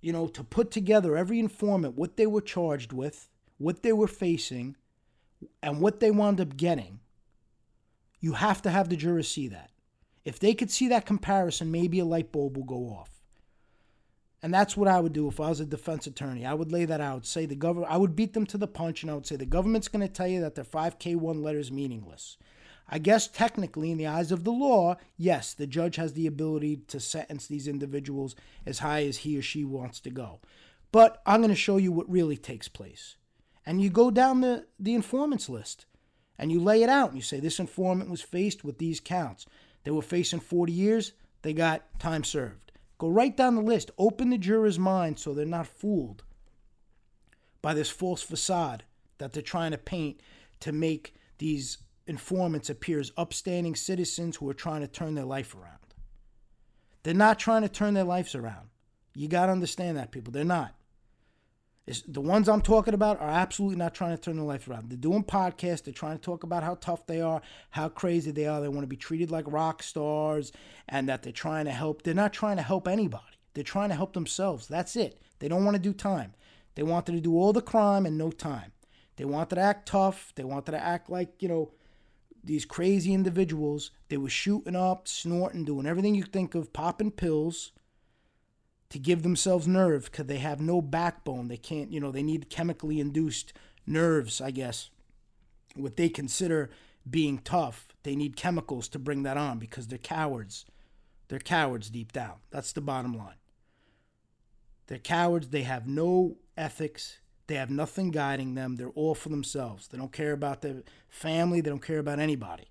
you 0.06 0.12
know, 0.12 0.28
to 0.28 0.44
put 0.44 0.70
together 0.70 1.16
every 1.16 1.40
informant, 1.40 1.96
what 1.96 2.16
they 2.16 2.28
were 2.28 2.40
charged 2.40 2.92
with, 2.92 3.28
what 3.58 3.82
they 3.82 3.92
were 3.92 4.06
facing, 4.06 4.76
and 5.60 5.80
what 5.80 5.98
they 5.98 6.12
wound 6.12 6.40
up 6.40 6.56
getting, 6.56 7.00
you 8.20 8.34
have 8.34 8.62
to 8.62 8.70
have 8.70 8.88
the 8.88 8.96
jurors 8.96 9.28
see 9.28 9.48
that. 9.48 9.72
If 10.24 10.38
they 10.38 10.54
could 10.54 10.70
see 10.70 10.86
that 10.88 11.06
comparison, 11.06 11.72
maybe 11.72 11.98
a 11.98 12.04
light 12.04 12.30
bulb 12.30 12.56
will 12.56 12.64
go 12.64 12.88
off. 12.88 13.15
And 14.46 14.54
that's 14.54 14.76
what 14.76 14.86
I 14.86 15.00
would 15.00 15.12
do 15.12 15.26
if 15.26 15.40
I 15.40 15.48
was 15.48 15.58
a 15.58 15.64
defense 15.64 16.06
attorney. 16.06 16.46
I 16.46 16.54
would 16.54 16.70
lay 16.70 16.84
that 16.84 17.00
out. 17.00 17.26
Say 17.26 17.46
the 17.46 17.56
government, 17.56 17.90
I 17.90 17.96
would 17.96 18.14
beat 18.14 18.32
them 18.32 18.46
to 18.46 18.56
the 18.56 18.68
punch, 18.68 19.02
and 19.02 19.10
I 19.10 19.14
would 19.14 19.26
say 19.26 19.34
the 19.34 19.44
government's 19.44 19.88
going 19.88 20.06
to 20.06 20.12
tell 20.12 20.28
you 20.28 20.40
that 20.40 20.54
their 20.54 20.62
5K1 20.62 21.42
letter 21.42 21.58
is 21.58 21.72
meaningless. 21.72 22.36
I 22.88 23.00
guess 23.00 23.26
technically, 23.26 23.90
in 23.90 23.98
the 23.98 24.06
eyes 24.06 24.30
of 24.30 24.44
the 24.44 24.52
law, 24.52 24.98
yes, 25.16 25.52
the 25.52 25.66
judge 25.66 25.96
has 25.96 26.12
the 26.12 26.28
ability 26.28 26.76
to 26.86 27.00
sentence 27.00 27.48
these 27.48 27.66
individuals 27.66 28.36
as 28.64 28.78
high 28.78 29.02
as 29.02 29.16
he 29.16 29.36
or 29.36 29.42
she 29.42 29.64
wants 29.64 29.98
to 29.98 30.10
go. 30.10 30.38
But 30.92 31.20
I'm 31.26 31.40
going 31.40 31.50
to 31.50 31.56
show 31.56 31.76
you 31.76 31.90
what 31.90 32.08
really 32.08 32.36
takes 32.36 32.68
place. 32.68 33.16
And 33.66 33.82
you 33.82 33.90
go 33.90 34.12
down 34.12 34.42
the, 34.42 34.66
the 34.78 34.94
informants 34.94 35.48
list 35.48 35.86
and 36.38 36.52
you 36.52 36.60
lay 36.60 36.84
it 36.84 36.88
out 36.88 37.08
and 37.08 37.16
you 37.16 37.22
say 37.22 37.40
this 37.40 37.58
informant 37.58 38.10
was 38.10 38.22
faced 38.22 38.62
with 38.62 38.78
these 38.78 39.00
counts. 39.00 39.44
They 39.82 39.90
were 39.90 40.02
facing 40.02 40.38
40 40.38 40.72
years, 40.72 41.14
they 41.42 41.52
got 41.52 41.98
time 41.98 42.22
served. 42.22 42.65
Go 42.98 43.08
right 43.08 43.36
down 43.36 43.54
the 43.54 43.62
list. 43.62 43.90
Open 43.98 44.30
the 44.30 44.38
juror's 44.38 44.78
minds 44.78 45.22
so 45.22 45.34
they're 45.34 45.44
not 45.44 45.66
fooled 45.66 46.22
by 47.60 47.74
this 47.74 47.90
false 47.90 48.22
facade 48.22 48.84
that 49.18 49.32
they're 49.32 49.42
trying 49.42 49.72
to 49.72 49.78
paint 49.78 50.20
to 50.60 50.72
make 50.72 51.14
these 51.38 51.78
informants 52.06 52.70
appear 52.70 53.00
as 53.00 53.12
upstanding 53.16 53.74
citizens 53.74 54.36
who 54.36 54.48
are 54.48 54.54
trying 54.54 54.80
to 54.80 54.86
turn 54.86 55.14
their 55.14 55.24
life 55.24 55.54
around. 55.54 55.78
They're 57.02 57.14
not 57.14 57.38
trying 57.38 57.62
to 57.62 57.68
turn 57.68 57.94
their 57.94 58.04
lives 58.04 58.34
around. 58.34 58.68
You 59.14 59.28
got 59.28 59.46
to 59.46 59.52
understand 59.52 59.96
that, 59.96 60.12
people. 60.12 60.32
They're 60.32 60.44
not. 60.44 60.75
The 62.08 62.20
ones 62.20 62.48
I'm 62.48 62.62
talking 62.62 62.94
about 62.94 63.20
are 63.20 63.30
absolutely 63.30 63.76
not 63.76 63.94
trying 63.94 64.16
to 64.16 64.20
turn 64.20 64.36
their 64.36 64.44
life 64.44 64.66
around. 64.66 64.90
They're 64.90 64.96
doing 64.96 65.22
podcasts. 65.22 65.84
They're 65.84 65.94
trying 65.94 66.16
to 66.16 66.22
talk 66.22 66.42
about 66.42 66.64
how 66.64 66.74
tough 66.74 67.06
they 67.06 67.20
are, 67.20 67.40
how 67.70 67.88
crazy 67.88 68.32
they 68.32 68.46
are. 68.46 68.60
They 68.60 68.68
want 68.68 68.80
to 68.80 68.88
be 68.88 68.96
treated 68.96 69.30
like 69.30 69.44
rock 69.46 69.84
stars, 69.84 70.50
and 70.88 71.08
that 71.08 71.22
they're 71.22 71.32
trying 71.32 71.66
to 71.66 71.70
help. 71.70 72.02
They're 72.02 72.12
not 72.12 72.32
trying 72.32 72.56
to 72.56 72.62
help 72.62 72.88
anybody. 72.88 73.22
They're 73.54 73.62
trying 73.62 73.90
to 73.90 73.94
help 73.94 74.14
themselves. 74.14 74.66
That's 74.66 74.96
it. 74.96 75.22
They 75.38 75.46
don't 75.46 75.64
want 75.64 75.76
to 75.76 75.82
do 75.82 75.92
time. 75.92 76.34
They 76.74 76.82
wanted 76.82 77.12
to 77.12 77.20
do 77.20 77.38
all 77.38 77.52
the 77.52 77.62
crime 77.62 78.04
and 78.04 78.18
no 78.18 78.32
time. 78.32 78.72
They 79.14 79.24
wanted 79.24 79.54
to 79.54 79.60
act 79.62 79.86
tough. 79.86 80.32
They 80.34 80.44
wanted 80.44 80.72
to 80.72 80.82
act 80.84 81.08
like, 81.08 81.40
you 81.40 81.48
know, 81.48 81.70
these 82.42 82.64
crazy 82.64 83.14
individuals. 83.14 83.92
They 84.08 84.16
were 84.16 84.28
shooting 84.28 84.76
up, 84.76 85.06
snorting, 85.06 85.64
doing 85.64 85.86
everything 85.86 86.16
you 86.16 86.24
think 86.24 86.56
of, 86.56 86.72
popping 86.72 87.12
pills 87.12 87.70
to 88.90 88.98
give 88.98 89.22
themselves 89.22 89.66
nerve 89.66 90.10
because 90.10 90.26
they 90.26 90.38
have 90.38 90.60
no 90.60 90.80
backbone. 90.80 91.48
They 91.48 91.56
can't, 91.56 91.92
you 91.92 92.00
know, 92.00 92.12
they 92.12 92.22
need 92.22 92.50
chemically 92.50 93.00
induced 93.00 93.52
nerves, 93.86 94.40
I 94.40 94.50
guess. 94.50 94.90
What 95.74 95.96
they 95.96 96.08
consider 96.08 96.70
being 97.08 97.38
tough, 97.38 97.88
they 98.02 98.16
need 98.16 98.36
chemicals 98.36 98.88
to 98.88 98.98
bring 98.98 99.22
that 99.24 99.36
on 99.36 99.58
because 99.58 99.88
they're 99.88 99.98
cowards. 99.98 100.64
They're 101.28 101.38
cowards 101.38 101.90
deep 101.90 102.12
down. 102.12 102.36
That's 102.50 102.72
the 102.72 102.80
bottom 102.80 103.16
line. 103.16 103.36
They're 104.86 104.98
cowards. 104.98 105.48
They 105.48 105.62
have 105.62 105.86
no 105.86 106.36
ethics. 106.56 107.18
They 107.48 107.56
have 107.56 107.70
nothing 107.70 108.10
guiding 108.10 108.54
them. 108.54 108.76
They're 108.76 108.90
all 108.90 109.14
for 109.14 109.28
themselves. 109.28 109.88
They 109.88 109.98
don't 109.98 110.12
care 110.12 110.32
about 110.32 110.62
their 110.62 110.82
family. 111.08 111.60
They 111.60 111.70
don't 111.70 111.82
care 111.82 111.98
about 111.98 112.18
anybody. 112.18 112.68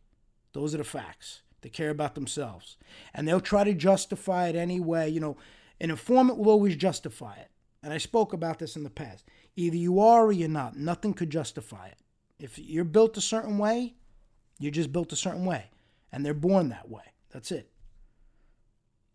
Those 0.54 0.74
are 0.74 0.80
the 0.80 0.84
facts. 0.84 1.42
They 1.62 1.70
care 1.70 1.90
about 1.90 2.16
themselves. 2.16 2.78
And 3.14 3.28
they'll 3.28 3.42
try 3.42 3.64
to 3.64 3.74
justify 3.74 4.48
it 4.48 4.56
anyway. 4.56 5.10
You 5.10 5.20
know, 5.20 5.38
an 5.80 5.90
informant 5.90 6.40
will 6.40 6.50
always 6.50 6.76
justify 6.76 7.36
it. 7.36 7.50
And 7.84 7.94
I 7.94 7.98
spoke 7.98 8.34
about 8.34 8.60
this 8.60 8.76
in 8.76 8.84
the 8.84 8.90
past. 8.90 9.26
Either 9.56 9.76
you 9.76 10.00
are 10.00 10.26
or 10.26 10.32
you're 10.32 10.50
not. 10.50 10.76
Nothing 10.76 11.14
could 11.14 11.30
justify 11.30 11.88
it. 11.88 11.98
If 12.40 12.58
you're 12.58 12.84
built 12.84 13.18
a 13.18 13.22
certain 13.22 13.58
way, 13.58 13.96
you're 14.60 14.72
just 14.72 14.92
built 14.92 15.14
a 15.14 15.18
certain 15.18 15.46
way. 15.46 15.70
And 16.12 16.26
they're 16.26 16.34
born 16.34 16.70
that 16.70 16.90
way. 16.90 17.04
That's 17.32 17.52
it. 17.52 17.70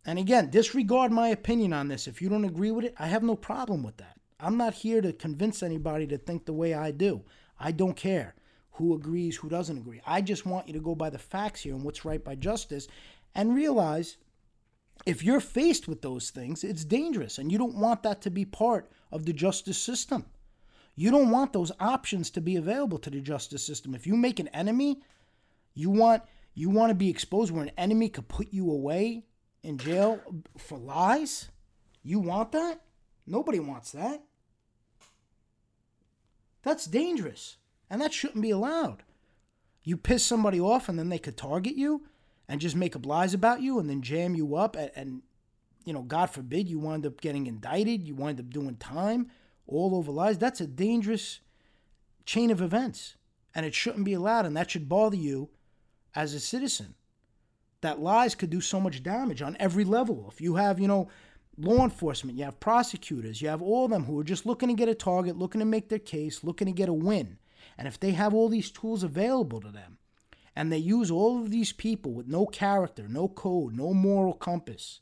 And 0.05 0.17
again, 0.17 0.49
disregard 0.49 1.11
my 1.11 1.27
opinion 1.29 1.73
on 1.73 1.87
this. 1.87 2.07
If 2.07 2.21
you 2.21 2.29
don't 2.29 2.45
agree 2.45 2.71
with 2.71 2.85
it, 2.85 2.95
I 2.97 3.07
have 3.07 3.23
no 3.23 3.35
problem 3.35 3.83
with 3.83 3.97
that. 3.97 4.15
I'm 4.39 4.57
not 4.57 4.73
here 4.73 5.01
to 5.01 5.13
convince 5.13 5.61
anybody 5.61 6.07
to 6.07 6.17
think 6.17 6.45
the 6.45 6.53
way 6.53 6.73
I 6.73 6.91
do. 6.91 7.23
I 7.59 7.71
don't 7.71 7.95
care 7.95 8.35
who 8.71 8.95
agrees, 8.95 9.35
who 9.35 9.49
doesn't 9.49 9.77
agree. 9.77 10.01
I 10.05 10.21
just 10.21 10.45
want 10.45 10.67
you 10.67 10.73
to 10.73 10.79
go 10.79 10.95
by 10.95 11.11
the 11.11 11.19
facts 11.19 11.61
here 11.61 11.75
and 11.75 11.83
what's 11.83 12.05
right 12.05 12.23
by 12.23 12.35
justice 12.35 12.87
and 13.35 13.53
realize 13.53 14.17
if 15.05 15.23
you're 15.23 15.39
faced 15.39 15.87
with 15.87 16.01
those 16.01 16.29
things, 16.29 16.63
it's 16.63 16.85
dangerous 16.85 17.37
and 17.37 17.51
you 17.51 17.57
don't 17.57 17.75
want 17.75 18.03
that 18.03 18.21
to 18.21 18.29
be 18.29 18.45
part 18.45 18.91
of 19.11 19.25
the 19.25 19.33
justice 19.33 19.77
system. 19.77 20.25
You 20.95 21.09
don't 21.09 21.31
want 21.31 21.53
those 21.53 21.71
options 21.79 22.29
to 22.31 22.41
be 22.41 22.55
available 22.55 22.99
to 22.99 23.09
the 23.09 23.21
justice 23.21 23.65
system. 23.65 23.95
If 23.95 24.05
you 24.05 24.15
make 24.15 24.39
an 24.39 24.49
enemy, 24.49 25.01
you 25.73 25.89
want 25.89 26.23
you 26.53 26.69
want 26.69 26.89
to 26.89 26.95
be 26.95 27.09
exposed 27.09 27.51
where 27.51 27.63
an 27.63 27.71
enemy 27.77 28.09
could 28.09 28.27
put 28.27 28.51
you 28.51 28.69
away 28.69 29.23
in 29.63 29.77
jail 29.77 30.19
for 30.57 30.77
lies? 30.77 31.49
You 32.03 32.19
want 32.19 32.51
that? 32.51 32.81
Nobody 33.25 33.59
wants 33.59 33.91
that. 33.91 34.21
That's 36.63 36.85
dangerous. 36.85 37.57
And 37.89 38.01
that 38.01 38.13
shouldn't 38.13 38.41
be 38.41 38.51
allowed. 38.51 39.03
You 39.83 39.97
piss 39.97 40.25
somebody 40.25 40.59
off 40.59 40.89
and 40.89 40.99
then 40.99 41.09
they 41.09 41.19
could 41.19 41.37
target 41.37 41.75
you 41.75 42.05
and 42.51 42.59
just 42.59 42.75
make 42.75 42.97
up 42.97 43.05
lies 43.05 43.33
about 43.33 43.61
you 43.61 43.79
and 43.79 43.89
then 43.89 44.01
jam 44.01 44.35
you 44.35 44.57
up 44.57 44.75
and, 44.75 44.91
and 44.93 45.21
you 45.85 45.93
know, 45.93 46.01
God 46.01 46.29
forbid 46.29 46.67
you 46.67 46.79
wind 46.79 47.05
up 47.05 47.21
getting 47.21 47.47
indicted, 47.47 48.05
you 48.05 48.13
wind 48.13 48.41
up 48.41 48.49
doing 48.49 48.75
time 48.75 49.31
all 49.67 49.95
over 49.95 50.11
lies. 50.11 50.37
That's 50.37 50.59
a 50.59 50.67
dangerous 50.67 51.39
chain 52.25 52.51
of 52.51 52.61
events. 52.61 53.15
And 53.55 53.65
it 53.65 53.73
shouldn't 53.73 54.03
be 54.03 54.13
allowed. 54.13 54.45
And 54.45 54.57
that 54.57 54.69
should 54.69 54.89
bother 54.89 55.15
you 55.15 55.49
as 56.13 56.33
a 56.33 56.41
citizen. 56.41 56.95
That 57.79 58.01
lies 58.01 58.35
could 58.35 58.49
do 58.49 58.59
so 58.59 58.81
much 58.81 59.01
damage 59.01 59.41
on 59.41 59.55
every 59.57 59.85
level. 59.85 60.27
If 60.29 60.41
you 60.41 60.55
have, 60.55 60.77
you 60.77 60.89
know, 60.89 61.07
law 61.57 61.85
enforcement, 61.85 62.37
you 62.37 62.43
have 62.43 62.59
prosecutors, 62.59 63.41
you 63.41 63.47
have 63.47 63.61
all 63.61 63.85
of 63.85 63.91
them 63.91 64.03
who 64.03 64.19
are 64.19 64.25
just 64.25 64.45
looking 64.45 64.67
to 64.67 64.75
get 64.75 64.89
a 64.89 64.93
target, 64.93 65.37
looking 65.37 65.59
to 65.59 65.65
make 65.65 65.87
their 65.87 65.99
case, 65.99 66.43
looking 66.43 66.67
to 66.67 66.73
get 66.73 66.89
a 66.89 66.93
win. 66.93 67.37
And 67.77 67.87
if 67.87 67.97
they 67.97 68.11
have 68.11 68.33
all 68.33 68.49
these 68.49 68.71
tools 68.71 69.03
available 69.03 69.61
to 69.61 69.69
them, 69.69 69.99
and 70.55 70.71
they 70.71 70.77
use 70.77 71.09
all 71.09 71.41
of 71.41 71.49
these 71.49 71.71
people 71.71 72.11
with 72.11 72.27
no 72.27 72.45
character, 72.45 73.07
no 73.07 73.27
code, 73.27 73.73
no 73.73 73.93
moral 73.93 74.33
compass, 74.33 74.99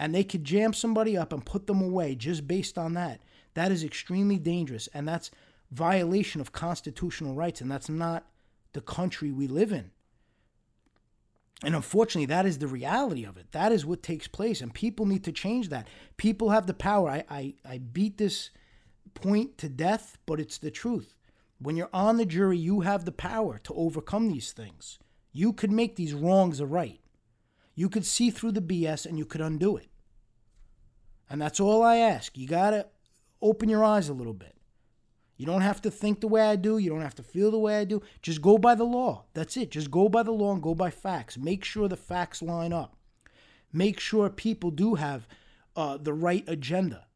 and 0.00 0.14
they 0.14 0.24
could 0.24 0.44
jam 0.44 0.72
somebody 0.72 1.16
up 1.16 1.32
and 1.32 1.44
put 1.44 1.66
them 1.66 1.82
away 1.82 2.14
just 2.14 2.48
based 2.48 2.78
on 2.78 2.94
that, 2.94 3.20
that 3.52 3.70
is 3.70 3.84
extremely 3.84 4.38
dangerous. 4.38 4.88
And 4.94 5.06
that's 5.06 5.30
violation 5.70 6.40
of 6.40 6.52
constitutional 6.52 7.34
rights. 7.34 7.60
And 7.60 7.70
that's 7.70 7.90
not 7.90 8.24
the 8.72 8.80
country 8.80 9.30
we 9.30 9.46
live 9.46 9.72
in. 9.72 9.90
And 11.62 11.74
unfortunately, 11.74 12.26
that 12.26 12.46
is 12.46 12.58
the 12.58 12.66
reality 12.66 13.24
of 13.24 13.36
it. 13.36 13.52
That 13.52 13.72
is 13.72 13.84
what 13.84 14.02
takes 14.02 14.26
place. 14.26 14.62
And 14.62 14.72
people 14.72 15.04
need 15.04 15.24
to 15.24 15.32
change 15.32 15.68
that. 15.68 15.86
People 16.16 16.48
have 16.48 16.66
the 16.66 16.72
power. 16.72 17.10
I, 17.10 17.24
I, 17.28 17.54
I 17.68 17.78
beat 17.78 18.16
this 18.16 18.48
point 19.12 19.58
to 19.58 19.68
death, 19.68 20.16
but 20.24 20.40
it's 20.40 20.56
the 20.56 20.70
truth. 20.70 21.14
When 21.60 21.76
you're 21.76 21.90
on 21.92 22.16
the 22.16 22.24
jury, 22.24 22.56
you 22.56 22.80
have 22.80 23.04
the 23.04 23.12
power 23.12 23.58
to 23.64 23.74
overcome 23.74 24.28
these 24.28 24.52
things. 24.52 24.98
You 25.32 25.52
could 25.52 25.70
make 25.70 25.96
these 25.96 26.14
wrongs 26.14 26.58
a 26.58 26.66
right. 26.66 27.00
You 27.74 27.88
could 27.88 28.06
see 28.06 28.30
through 28.30 28.52
the 28.52 28.62
BS 28.62 29.06
and 29.06 29.18
you 29.18 29.24
could 29.24 29.40
undo 29.40 29.76
it. 29.76 29.88
And 31.28 31.40
that's 31.40 31.60
all 31.60 31.82
I 31.82 31.96
ask. 31.96 32.36
You 32.36 32.48
got 32.48 32.70
to 32.70 32.86
open 33.42 33.68
your 33.68 33.84
eyes 33.84 34.08
a 34.08 34.14
little 34.14 34.34
bit. 34.34 34.56
You 35.36 35.46
don't 35.46 35.60
have 35.60 35.80
to 35.82 35.90
think 35.90 36.20
the 36.20 36.28
way 36.28 36.42
I 36.42 36.56
do. 36.56 36.78
You 36.78 36.90
don't 36.90 37.00
have 37.00 37.14
to 37.14 37.22
feel 37.22 37.50
the 37.50 37.58
way 37.58 37.78
I 37.78 37.84
do. 37.84 38.02
Just 38.20 38.42
go 38.42 38.58
by 38.58 38.74
the 38.74 38.84
law. 38.84 39.24
That's 39.32 39.56
it. 39.56 39.70
Just 39.70 39.90
go 39.90 40.08
by 40.08 40.22
the 40.22 40.32
law 40.32 40.52
and 40.52 40.62
go 40.62 40.74
by 40.74 40.90
facts. 40.90 41.38
Make 41.38 41.64
sure 41.64 41.88
the 41.88 41.96
facts 41.96 42.42
line 42.42 42.72
up. 42.72 42.96
Make 43.72 44.00
sure 44.00 44.28
people 44.28 44.70
do 44.70 44.96
have 44.96 45.28
uh, 45.76 45.96
the 45.96 46.12
right 46.12 46.44
agenda. 46.46 47.06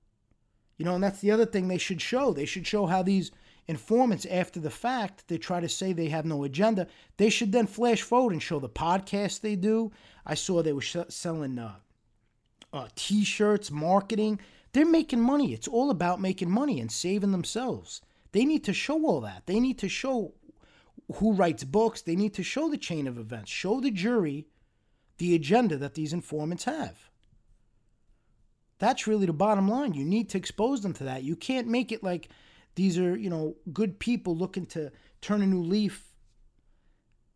You 0.79 0.85
know, 0.85 0.95
and 0.95 1.05
that's 1.05 1.21
the 1.21 1.31
other 1.31 1.47
thing 1.47 1.69
they 1.69 1.79
should 1.79 2.01
show. 2.01 2.33
They 2.33 2.47
should 2.47 2.67
show 2.67 2.87
how 2.87 3.03
these 3.03 3.31
informants, 3.67 4.27
after 4.27 4.61
the 4.61 4.71
fact, 4.71 5.29
they 5.29 5.39
try 5.39 5.61
to 5.61 5.69
say 5.69 5.93
they 5.93 6.09
have 6.09 6.25
no 6.25 6.45
agenda. 6.45 6.87
They 7.17 7.31
should 7.31 7.53
then 7.53 7.67
flash 7.67 8.03
forward 8.03 8.33
and 8.33 8.43
show 8.43 8.61
the 8.61 8.69
podcast 8.69 9.41
they 9.41 9.57
do. 9.57 9.93
I 10.27 10.35
saw 10.35 10.63
they 10.63 10.73
were 10.73 10.81
sh- 10.81 10.97
selling 11.09 11.59
uh, 11.59 11.77
uh, 12.73 12.89
t 12.95 13.25
shirts, 13.25 13.71
marketing. 13.71 14.41
They're 14.73 14.87
making 14.87 15.21
money. 15.21 15.53
It's 15.53 15.69
all 15.69 15.91
about 15.91 16.21
making 16.21 16.51
money 16.51 16.81
and 16.81 16.91
saving 16.91 17.33
themselves. 17.33 18.01
They 18.33 18.45
need 18.45 18.65
to 18.65 18.73
show 18.73 19.05
all 19.07 19.21
that. 19.21 19.45
They 19.47 19.61
need 19.61 19.79
to 19.79 19.89
show 19.89 20.35
who 21.17 21.33
writes 21.33 21.65
books. 21.65 22.03
They 22.03 22.17
need 22.17 22.35
to 22.35 22.43
show 22.43 22.69
the 22.69 22.77
chain 22.77 23.07
of 23.07 23.19
events, 23.19 23.51
show 23.51 23.81
the 23.81 23.91
jury 23.91 24.49
the 25.19 25.35
agenda 25.35 25.77
that 25.77 25.95
these 25.95 26.13
informants 26.13 26.65
have. 26.65 27.11
That's 28.79 29.07
really 29.07 29.27
the 29.27 29.33
bottom 29.33 29.69
line. 29.69 29.95
You 29.95 30.05
need 30.05 30.29
to 30.31 30.39
expose 30.39 30.83
them 30.83 30.93
to 30.95 31.05
that. 31.05 31.23
You 31.23 31.37
can't 31.37 31.69
make 31.69 31.93
it 31.93 32.03
like 32.03 32.29
these 32.75 32.99
are, 32.99 33.17
you 33.17 33.31
know, 33.31 33.57
good 33.73 33.99
people 33.99 34.37
looking 34.37 34.67
to 34.67 34.91
turn 35.21 35.43
a 35.43 35.47
new 35.47 35.63
leaf 35.63 36.09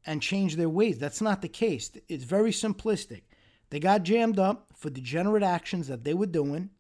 and 0.05 0.23
change 0.23 0.57
their 0.57 0.69
ways. 0.69 0.99
That's 0.99 1.21
not 1.21 1.43
the 1.43 1.49
case. 1.49 1.91
It's 2.09 2.25
very 2.25 2.51
simplistic. 2.51 3.23
They 3.71 3.81
got 3.81 4.03
jammed 4.03 4.39
up 4.39 4.73
for 4.75 4.91
degenerate 4.91 5.43
actions 5.43 5.89
that 5.89 6.05
they 6.05 6.15
were 6.15 6.27
doing 6.27 6.71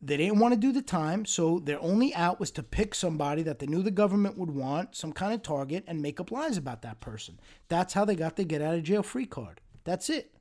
they 0.00 0.16
didn't 0.16 0.38
want 0.38 0.54
to 0.54 0.60
do 0.60 0.70
the 0.70 0.82
time, 0.82 1.24
so 1.24 1.58
their 1.58 1.80
only 1.82 2.14
out 2.14 2.38
was 2.38 2.52
to 2.52 2.62
pick 2.62 2.94
somebody 2.94 3.42
that 3.42 3.58
they 3.58 3.66
knew 3.66 3.82
the 3.82 3.90
government 3.90 4.38
would 4.38 4.50
want, 4.50 4.94
some 4.94 5.12
kind 5.12 5.34
of 5.34 5.42
target, 5.42 5.84
and 5.88 6.00
make 6.00 6.20
up 6.20 6.30
lies 6.30 6.56
about 6.56 6.82
that 6.82 7.00
person. 7.00 7.40
That's 7.68 7.94
how 7.94 8.04
they 8.04 8.14
got 8.14 8.36
the 8.36 8.44
get 8.44 8.62
out 8.62 8.76
of 8.76 8.84
jail 8.84 9.02
free 9.02 9.26
card. 9.26 9.60
That's 9.82 10.08
it. 10.08 10.34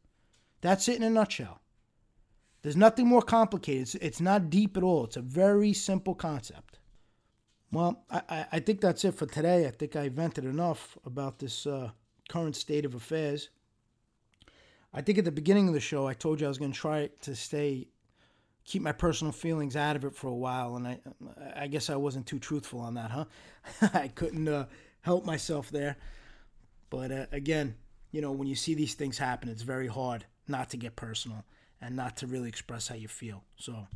That's 0.61 0.87
it 0.87 0.97
in 0.97 1.03
a 1.03 1.09
nutshell. 1.09 1.59
There's 2.61 2.75
nothing 2.75 3.07
more 3.07 3.21
complicated. 3.21 3.83
It's, 3.83 3.95
it's 3.95 4.21
not 4.21 4.49
deep 4.49 4.77
at 4.77 4.83
all. 4.83 5.05
It's 5.05 5.17
a 5.17 5.21
very 5.21 5.73
simple 5.73 6.15
concept. 6.15 6.79
Well, 7.71 8.03
I, 8.09 8.45
I 8.51 8.59
think 8.59 8.81
that's 8.81 9.03
it 9.03 9.13
for 9.13 9.25
today. 9.25 9.67
I 9.67 9.71
think 9.71 9.95
I 9.95 10.09
vented 10.09 10.45
enough 10.45 10.97
about 11.05 11.39
this 11.39 11.67
uh, 11.67 11.91
current 12.29 12.55
state 12.55 12.85
of 12.85 12.95
affairs. 12.95 13.49
I 14.93 15.01
think 15.01 15.17
at 15.17 15.25
the 15.25 15.31
beginning 15.31 15.67
of 15.67 15.73
the 15.73 15.79
show, 15.79 16.07
I 16.07 16.13
told 16.13 16.39
you 16.39 16.47
I 16.47 16.49
was 16.49 16.57
going 16.57 16.71
to 16.71 16.77
try 16.77 17.09
to 17.21 17.35
stay 17.35 17.87
keep 18.67 18.81
my 18.81 18.91
personal 18.91 19.31
feelings 19.31 19.77
out 19.77 19.95
of 19.95 20.03
it 20.03 20.13
for 20.13 20.27
a 20.27 20.35
while, 20.35 20.75
and 20.75 20.87
I 20.87 20.99
I 21.55 21.67
guess 21.67 21.89
I 21.89 21.95
wasn't 21.95 22.27
too 22.27 22.37
truthful 22.37 22.81
on 22.81 22.95
that, 22.95 23.11
huh? 23.11 23.25
I 23.93 24.09
couldn't 24.09 24.47
uh, 24.47 24.65
help 25.01 25.25
myself 25.25 25.69
there. 25.71 25.95
But 26.89 27.11
uh, 27.11 27.25
again, 27.31 27.75
you 28.11 28.21
know, 28.21 28.31
when 28.31 28.47
you 28.47 28.55
see 28.55 28.73
these 28.73 28.93
things 28.93 29.17
happen, 29.17 29.49
it's 29.49 29.61
very 29.61 29.87
hard 29.87 30.25
not 30.47 30.69
to 30.71 30.77
get 30.77 30.95
personal 30.95 31.43
and 31.81 31.95
not 31.95 32.17
to 32.17 32.27
really 32.27 32.49
express 32.49 32.87
how 32.87 32.95
you 32.95 33.07
feel. 33.07 33.43
So 33.55 33.87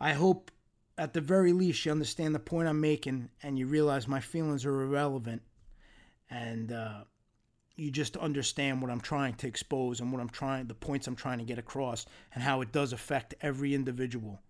I 0.00 0.12
hope 0.12 0.50
at 0.98 1.12
the 1.12 1.20
very 1.20 1.52
least 1.52 1.84
you 1.84 1.92
understand 1.92 2.34
the 2.34 2.40
point 2.40 2.68
I'm 2.68 2.80
making 2.80 3.30
and 3.42 3.58
you 3.58 3.66
realize 3.66 4.08
my 4.08 4.20
feelings 4.20 4.64
are 4.64 4.82
irrelevant 4.82 5.42
and 6.30 6.72
uh, 6.72 7.04
you 7.76 7.90
just 7.90 8.16
understand 8.16 8.80
what 8.80 8.90
I'm 8.90 9.00
trying 9.00 9.34
to 9.34 9.46
expose 9.46 10.00
and 10.00 10.10
what 10.10 10.20
I'm 10.20 10.30
trying, 10.30 10.66
the 10.66 10.74
points 10.74 11.06
I'm 11.06 11.16
trying 11.16 11.38
to 11.38 11.44
get 11.44 11.58
across, 11.58 12.06
and 12.34 12.42
how 12.42 12.62
it 12.62 12.72
does 12.72 12.92
affect 12.92 13.34
every 13.42 13.74
individual 13.74 14.40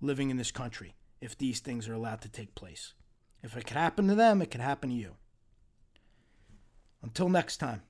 living 0.00 0.30
in 0.30 0.36
this 0.36 0.50
country 0.50 0.94
if 1.20 1.36
these 1.36 1.60
things 1.60 1.88
are 1.88 1.94
allowed 1.94 2.20
to 2.22 2.28
take 2.28 2.54
place. 2.54 2.94
If 3.42 3.56
it 3.56 3.66
could 3.66 3.76
happen 3.76 4.06
to 4.08 4.14
them, 4.14 4.40
it 4.40 4.50
could 4.50 4.60
happen 4.60 4.90
to 4.90 4.96
you. 4.96 5.16
Until 7.02 7.28
next 7.28 7.56
time. 7.56 7.82